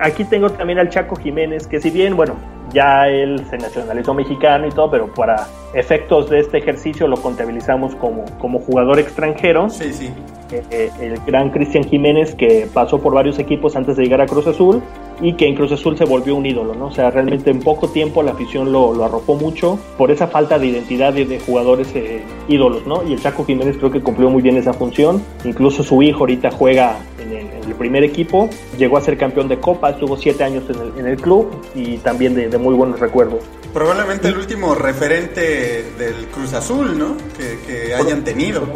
aquí 0.00 0.24
tengo 0.24 0.50
también 0.50 0.78
al 0.78 0.88
Chaco 0.88 1.16
Jiménez, 1.16 1.66
que 1.66 1.80
si 1.80 1.90
bien, 1.90 2.16
bueno, 2.16 2.36
ya 2.72 3.08
él 3.08 3.44
se 3.48 3.58
nacionalizó 3.58 4.14
mexicano 4.14 4.66
y 4.66 4.70
todo, 4.70 4.90
pero 4.90 5.12
para 5.12 5.46
efectos 5.74 6.30
de 6.30 6.40
este 6.40 6.58
ejercicio 6.58 7.08
lo 7.08 7.16
contabilizamos 7.16 7.94
como, 7.96 8.24
como 8.38 8.60
jugador 8.60 8.98
extranjero. 8.98 9.70
Sí, 9.70 9.92
sí. 9.92 10.12
Eh, 10.50 10.62
eh, 10.70 10.90
el 11.00 11.18
gran 11.24 11.50
Cristian 11.50 11.84
Jiménez 11.84 12.34
que 12.34 12.68
pasó 12.72 13.00
por 13.00 13.14
varios 13.14 13.38
equipos 13.38 13.74
antes 13.74 13.96
de 13.96 14.02
llegar 14.02 14.20
a 14.20 14.26
Cruz 14.26 14.46
Azul 14.46 14.82
y 15.22 15.34
que 15.34 15.46
en 15.46 15.54
Cruz 15.54 15.72
Azul 15.72 15.96
se 15.96 16.04
volvió 16.04 16.34
un 16.34 16.44
ídolo, 16.44 16.74
¿no? 16.74 16.86
O 16.88 16.92
sea, 16.92 17.10
realmente 17.10 17.50
en 17.50 17.60
poco 17.60 17.88
tiempo 17.88 18.22
la 18.22 18.32
afición 18.32 18.72
lo, 18.72 18.92
lo 18.92 19.04
arropó 19.04 19.36
mucho 19.36 19.78
por 19.96 20.10
esa 20.10 20.26
falta 20.26 20.58
de 20.58 20.66
identidad 20.66 21.12
de, 21.12 21.24
de 21.24 21.38
jugadores 21.38 21.88
eh, 21.94 22.22
ídolos, 22.48 22.86
¿no? 22.86 23.02
Y 23.04 23.12
el 23.12 23.22
Chaco 23.22 23.44
Jiménez 23.44 23.76
creo 23.78 23.90
que 23.90 24.00
cumplió 24.00 24.28
muy 24.28 24.42
bien 24.42 24.56
esa 24.56 24.72
función. 24.72 25.22
Incluso 25.44 25.84
su 25.84 26.02
hijo 26.02 26.20
ahorita 26.20 26.50
juega 26.50 26.98
en 27.20 27.32
el, 27.32 27.52
primer 27.78 28.04
equipo, 28.04 28.48
llegó 28.78 28.98
a 28.98 29.00
ser 29.00 29.16
campeón 29.16 29.48
de 29.48 29.58
Copa, 29.58 29.90
estuvo 29.90 30.16
siete 30.16 30.44
años 30.44 30.62
en 30.68 30.76
el, 30.76 30.98
en 31.00 31.06
el 31.06 31.16
club 31.16 31.50
y 31.74 31.96
también 31.96 32.34
de, 32.34 32.48
de 32.48 32.58
muy 32.58 32.74
buenos 32.74 33.00
recuerdos. 33.00 33.42
Probablemente 33.72 34.28
el 34.28 34.36
último 34.36 34.74
referente 34.74 35.84
del 35.98 36.26
Cruz 36.26 36.52
Azul, 36.52 36.98
¿no? 36.98 37.16
Que, 37.38 37.94
hayan 37.94 38.22
tenido. 38.22 38.66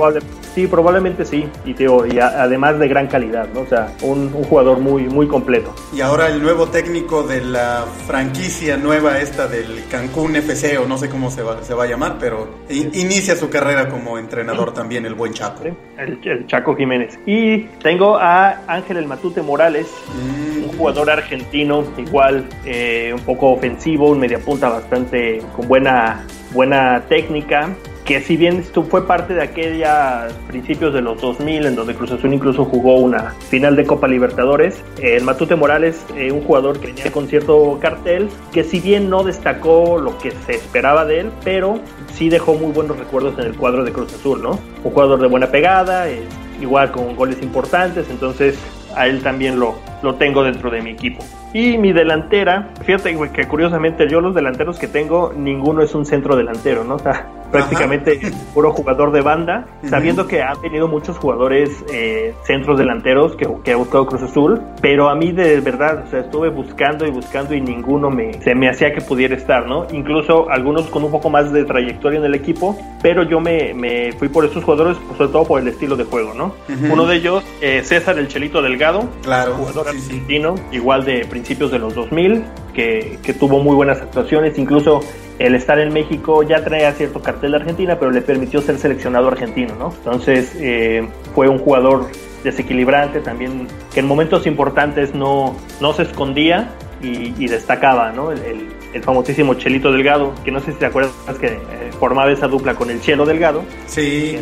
Sí, 0.57 0.67
probablemente 0.67 1.27
sí. 1.27 1.47
Y, 1.67 1.75
tío, 1.75 2.07
y 2.07 2.19
además 2.19 2.79
de 2.79 2.89
gran 2.89 3.09
calidad, 3.09 3.47
¿no? 3.53 3.61
O 3.61 3.67
sea, 3.67 3.93
un, 4.01 4.31
jugador 4.31 4.81
muy, 4.81 5.03
muy 5.03 5.29
completo. 5.29 5.75
Y 5.93 6.01
ahora 6.01 6.29
el 6.29 6.43
nuevo 6.43 6.69
técnico 6.69 7.23
de 7.23 7.45
la 7.45 7.85
franquicia 8.07 8.79
nueva 8.79 9.21
esta 9.21 9.49
del 9.49 9.85
Cancún 9.91 10.35
FC, 10.35 10.79
o 10.79 10.87
no 10.87 10.97
sé 10.97 11.11
cómo 11.11 11.31
se 11.31 11.43
va, 11.43 11.63
se 11.63 11.75
va 11.75 11.85
a 11.85 11.87
llamar, 11.87 12.17
pero 12.19 12.49
inicia 12.71 13.37
su 13.37 13.51
carrera 13.51 13.91
como 13.91 14.19
entrenador 14.19 14.73
también, 14.73 15.05
el 15.05 15.15
buen 15.15 15.35
Chaco. 15.35 15.63
El, 15.99 16.47
Chaco 16.47 16.75
Jiménez. 16.75 17.19
Y 17.27 17.65
tengo 17.83 18.17
a 18.17 18.63
Ángel 18.67 18.97
El 18.97 19.07
Matute 19.07 19.43
Morales, 19.43 19.87
mm. 20.15 20.71
un 20.71 20.79
jugador 20.79 21.11
argentino, 21.11 21.85
igual 21.99 22.49
eh, 22.65 23.13
un 23.13 23.21
poco 23.21 23.51
ofensivo, 23.51 24.09
un 24.09 24.21
mediapunta 24.21 24.71
bastante 24.71 25.43
con 25.55 25.69
buena, 25.69 26.25
buena 26.55 27.03
técnica, 27.11 27.69
que 28.07 28.21
si 28.21 28.37
bien 28.37 28.63
fue 28.63 29.05
parte 29.05 29.35
de 29.35 29.43
aquellos 29.43 30.33
principios 30.47 30.95
de 30.95 31.03
los 31.03 31.21
2000 31.21 31.67
en 31.67 31.75
donde 31.75 31.95
Cruz 31.95 32.13
Azul 32.13 32.33
incluso 32.33 32.65
jugó 32.65 32.99
una 32.99 33.35
final 33.51 33.75
de 33.75 33.85
Copa 33.85 34.07
Libertadores, 34.07 34.81
el 35.03 35.25
Matute 35.25 35.57
Morales, 35.57 36.07
eh, 36.17 36.31
un 36.31 36.43
jugador 36.43 36.79
que 36.79 36.87
venía 36.87 37.11
con 37.11 37.27
cierto 37.27 37.79
cartel, 37.81 38.29
que 38.53 38.63
si 38.63 38.79
bien 38.79 39.11
no 39.11 39.25
destacó 39.25 39.99
lo 39.99 40.17
que 40.19 40.31
se 40.31 40.53
esperaba 40.53 41.05
de 41.05 41.21
él, 41.21 41.33
pero 41.45 41.81
sí 42.15 42.29
dejó 42.29 42.55
muy 42.55 42.73
buenos 42.73 42.97
recuerdos 42.97 43.37
en 43.41 43.47
el 43.47 43.57
cuadro 43.57 43.85
de 43.85 43.93
Cruz 43.93 44.15
Azul, 44.15 44.41
¿no? 44.41 44.53
Un 44.85 44.93
jugador 44.93 45.21
de 45.21 45.27
buena 45.27 45.49
pegada, 45.49 46.09
eh, 46.09 46.23
igual 46.61 46.93
con 46.93 47.17
goles 47.17 47.43
importantes, 47.43 48.07
entonces 48.09 48.57
a 48.95 49.09
él 49.09 49.21
también 49.23 49.59
lo, 49.59 49.75
lo 50.03 50.15
tengo 50.15 50.45
dentro 50.45 50.71
de 50.71 50.81
mi 50.81 50.91
equipo. 50.91 51.25
Y 51.53 51.79
mi 51.79 51.93
delantera, 51.93 52.71
fíjate 52.85 53.17
que 53.33 53.47
curiosamente 53.47 54.09
yo 54.09 54.21
los 54.21 54.35
delanteros 54.35 54.79
que 54.79 54.89
tengo, 54.89 55.33
ninguno 55.37 55.83
es 55.83 55.95
un 55.95 56.05
centro 56.07 56.37
delantero, 56.37 56.85
¿no? 56.85 56.97
O 56.97 56.99
sea, 56.99 57.27
prácticamente 57.51 58.21
puro 58.55 58.73
jugador 58.73 59.13
de 59.13 59.21
banda, 59.21 59.67
sabiendo 59.89 60.27
que 60.27 60.43
ha 60.43 60.55
tenido 60.55 60.89
muchos 60.89 61.17
jugadores 61.19 61.71
eh, 61.93 62.35
centros 62.45 62.79
delanteros 62.79 63.37
que, 63.37 63.49
que, 63.65 63.73
ha 63.73 63.77
buscado 63.77 64.07
Cruz 64.07 64.23
Azul, 64.23 64.61
pero 64.81 65.09
a 65.09 65.15
mí 65.15 65.33
de 65.33 65.61
verdad, 65.61 66.05
o 66.07 66.11
sea, 66.11 66.21
estuve 66.21 66.49
buscando 66.49 67.07
y 67.07 67.11
buscando 67.11 67.55
y 67.55 67.61
ninguno 67.61 68.11
me, 68.11 68.35
se 68.43 68.55
me 68.55 68.69
hacía 68.69 68.93
que 68.93 69.01
pudiera 69.01 69.35
estar, 69.35 69.67
¿no? 69.67 69.87
Incluso 69.93 70.51
algunos 70.51 70.87
con 70.87 71.05
un 71.05 71.11
poco 71.11 71.31
más 71.31 71.53
de 71.53 71.65
trayectoria 71.65 72.19
en 72.19 72.25
el 72.25 72.35
equipo, 72.35 72.77
pero 73.03 73.23
yo 73.23 73.41
me, 73.41 73.75
me 73.75 74.13
fui 74.13 74.29
por 74.29 74.45
esos 74.45 74.65
jugadores, 74.65 74.97
pues, 75.07 75.19
sobre 75.19 75.33
todo 75.33 75.45
por 75.45 75.61
el 75.61 75.69
estilo 75.69 75.97
de 75.97 76.05
juego, 76.05 76.35
¿no? 76.35 76.55
Uno 76.91 77.07
de 77.07 77.17
ellos, 77.17 77.45
eh, 77.61 77.83
César 77.85 78.19
el 78.19 78.29
Chelito 78.29 78.63
Delgado, 78.63 79.09
claro, 79.23 79.55
jugador 79.55 79.89
argentino, 79.89 80.55
igual 80.73 81.05
de 81.05 81.25
principios 81.27 81.71
de 81.71 81.79
los 81.79 81.95
2000, 81.95 82.45
que, 82.75 83.19
que 83.23 83.33
tuvo 83.33 83.63
muy 83.63 83.75
buenas 83.75 84.01
actuaciones, 84.01 84.59
incluso 84.59 85.01
el 85.39 85.55
estar 85.55 85.79
en 85.79 85.93
México 85.93 86.43
ya 86.43 86.65
traía 86.65 86.93
cierto 86.93 87.21
cartel 87.21 87.53
de 87.53 87.59
Argentina, 87.59 87.99
pero 87.99 88.11
le 88.11 88.23
permitió 88.23 88.61
ser 88.61 88.79
seleccionado 88.79 89.29
argentino, 89.29 89.75
¿no? 89.77 89.93
Entonces 89.97 90.57
eh, 90.59 91.07
fue 91.35 91.49
un 91.49 91.59
jugador 91.59 92.07
desequilibrante 92.43 93.21
también, 93.21 93.67
que 93.93 94.01
en 94.01 94.07
momentos 94.07 94.47
importantes 94.47 95.15
no, 95.15 95.57
no 95.81 95.93
se 95.93 96.03
escondía 96.03 96.71
y, 97.03 97.47
destacaba, 97.47 98.11
¿no? 98.11 98.33
El, 98.33 98.69
el, 98.93 99.03
famosísimo 99.03 99.55
Chelito 99.55 99.93
Delgado, 99.93 100.35
que 100.45 100.51
no 100.51 100.61
sé 100.61 100.73
si 100.73 100.79
te 100.79 100.87
acuerdas 100.87 101.13
que 101.39 101.47
eh, 101.47 101.61
formaba 102.01 102.33
esa 102.33 102.49
dupla 102.49 102.75
con 102.75 102.91
el 102.91 103.01
Chelo 103.01 103.27
Delgado. 103.27 103.63
Sí 103.87 104.39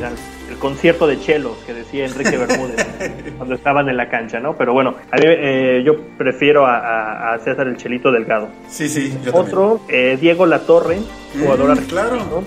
concierto 0.65 1.07
de 1.07 1.21
chelos 1.21 1.59
que 1.67 1.75
decía 1.75 2.07
Enrique 2.07 2.39
Bermúdez 2.39 2.87
cuando 3.37 3.55
estaban 3.55 3.87
en 3.91 3.99
la 3.99 4.09
cancha, 4.09 4.41
¿no? 4.41 4.57
Pero 4.57 4.73
bueno, 4.73 4.95
a 5.11 5.17
mí, 5.17 5.23
eh, 5.27 5.83
yo 5.85 5.95
prefiero 6.17 6.65
a, 6.67 7.39
César 7.45 7.67
el 7.67 7.77
Chelito 7.77 8.11
Delgado. 8.11 8.49
Sí, 8.71 8.89
sí. 8.89 9.15
Yo 9.23 9.35
Otro, 9.35 9.83
eh, 9.91 10.17
Diego 10.19 10.47
Latorre, 10.47 11.01
jugador 11.39 11.79
mm, 11.79 11.85
claro. 11.85 12.45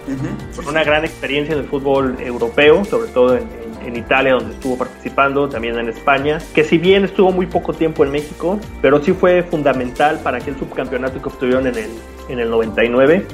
con 0.55 0.67
una 0.67 0.83
gran 0.83 1.05
experiencia 1.05 1.53
en 1.53 1.59
el 1.59 1.65
fútbol 1.65 2.17
europeo, 2.19 2.83
sobre 2.86 3.12
todo 3.12 3.38
en, 3.38 3.67
Italia, 3.95 4.33
donde 4.33 4.53
estuvo 4.53 4.77
participando, 4.77 5.47
también 5.47 5.77
en 5.79 5.88
España, 5.88 6.39
que 6.53 6.65
si 6.65 6.77
bien 6.77 7.05
estuvo 7.05 7.31
muy 7.31 7.45
poco 7.45 7.71
tiempo 7.71 8.03
en 8.03 8.12
México, 8.12 8.59
pero 8.81 9.01
sí 9.01 9.13
fue 9.13 9.43
fundamental 9.43 10.19
para 10.21 10.39
aquel 10.39 10.57
subcampeonato 10.59 11.21
que 11.21 11.29
obtuvieron 11.29 11.67
en 11.67 11.77
el, 11.77 11.89
en 12.29 12.39
el 12.39 12.50
99, 12.50 13.25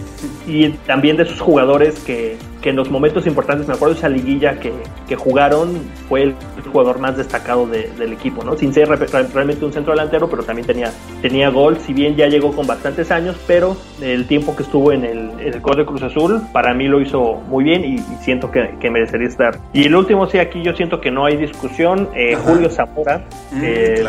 y 0.48 0.70
también 0.70 1.18
de 1.18 1.24
esos 1.24 1.40
jugadores 1.42 2.00
que 2.00 2.38
que 2.64 2.70
en 2.70 2.78
los 2.78 2.90
momentos 2.90 3.28
importantes, 3.28 3.68
me 3.68 3.74
acuerdo 3.74 3.94
de 3.94 4.00
esa 4.00 4.10
liguilla 4.10 4.58
que, 4.58 4.72
que 5.06 5.18
jugaron, 5.18 5.82
fue 6.08 6.24
el 6.24 6.36
jugador 6.72 6.98
más 6.98 7.18
destacado 7.18 7.68
del 7.68 8.14
equipo, 8.14 8.44
¿no? 8.44 8.56
Sin 8.56 8.74
ser 8.74 8.88
realmente 8.88 9.66
un 9.66 9.74
centro 9.74 9.92
delantero, 9.92 10.30
pero 10.30 10.44
también 10.44 10.66
tenía, 10.66 10.92
tenía 11.22 11.50
gol, 11.50 11.78
si 11.78 11.94
bien 11.94 12.16
ya 12.16 12.28
llegó 12.28 12.54
con 12.54 12.66
bastantes 12.66 13.12
años, 13.12 13.36
pero 13.46 13.76
el 14.02 14.26
tiempo 14.28 14.56
que 14.56 14.64
estuvo 14.64 14.94
en 14.94 15.04
el, 15.04 15.30
en 15.42 15.54
el 15.54 15.62
de 15.62 15.86
Cruz 15.86 16.04
Azul, 16.04 16.42
para 16.54 16.74
mí 16.74 16.88
lo 16.88 17.02
hizo 17.02 17.42
muy 17.50 17.66
bien 17.66 17.84
y, 17.84 17.98
siento 18.24 18.50
que, 18.50 18.76
que, 18.80 18.90
merecería 18.90 19.28
estar. 19.28 19.60
Y 19.74 19.84
el 19.84 19.96
último, 19.96 20.28
sí, 20.28 20.38
aquí 20.38 20.64
yo 20.64 20.74
siento 20.74 21.02
que 21.02 21.12
no 21.12 21.26
hay 21.26 21.36
discusión, 21.36 22.08
eh, 22.16 22.36
Julio 22.36 22.70
Zamora, 22.70 23.26
mm, 23.52 23.62
eh, 23.62 24.06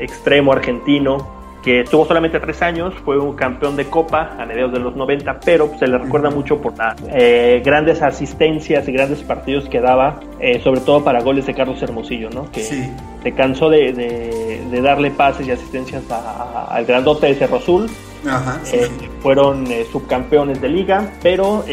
extremo 0.00 0.52
argentino, 0.52 1.41
que 1.62 1.84
tuvo 1.84 2.04
solamente 2.06 2.40
tres 2.40 2.60
años, 2.60 2.92
fue 3.04 3.18
un 3.18 3.34
campeón 3.34 3.76
de 3.76 3.86
Copa 3.86 4.36
a 4.38 4.44
mediados 4.44 4.72
de 4.72 4.80
los 4.80 4.96
90, 4.96 5.40
pero 5.44 5.70
se 5.78 5.86
le 5.86 5.96
recuerda 5.96 6.28
mucho 6.28 6.60
por 6.60 6.76
las 6.76 6.96
eh, 7.08 7.62
grandes 7.64 8.02
asistencias 8.02 8.88
y 8.88 8.92
grandes 8.92 9.22
partidos 9.22 9.68
que 9.68 9.80
daba, 9.80 10.20
eh, 10.40 10.60
sobre 10.62 10.80
todo 10.80 11.04
para 11.04 11.22
goles 11.22 11.46
de 11.46 11.54
Carlos 11.54 11.80
Hermosillo, 11.80 12.30
¿no? 12.30 12.50
que 12.50 12.62
se 12.62 13.32
cansó 13.32 13.70
de, 13.70 14.60
darle 14.82 15.12
pases 15.12 15.46
y 15.46 15.52
asistencias 15.52 16.02
al 16.10 16.84
grandote 16.84 17.28
de 17.28 17.34
Cerro 17.36 17.58
Azul. 17.58 17.88
Eh, 18.72 18.88
fueron 19.20 19.66
subcampeones 19.90 20.60
de 20.60 20.68
liga, 20.68 21.12
pero 21.22 21.64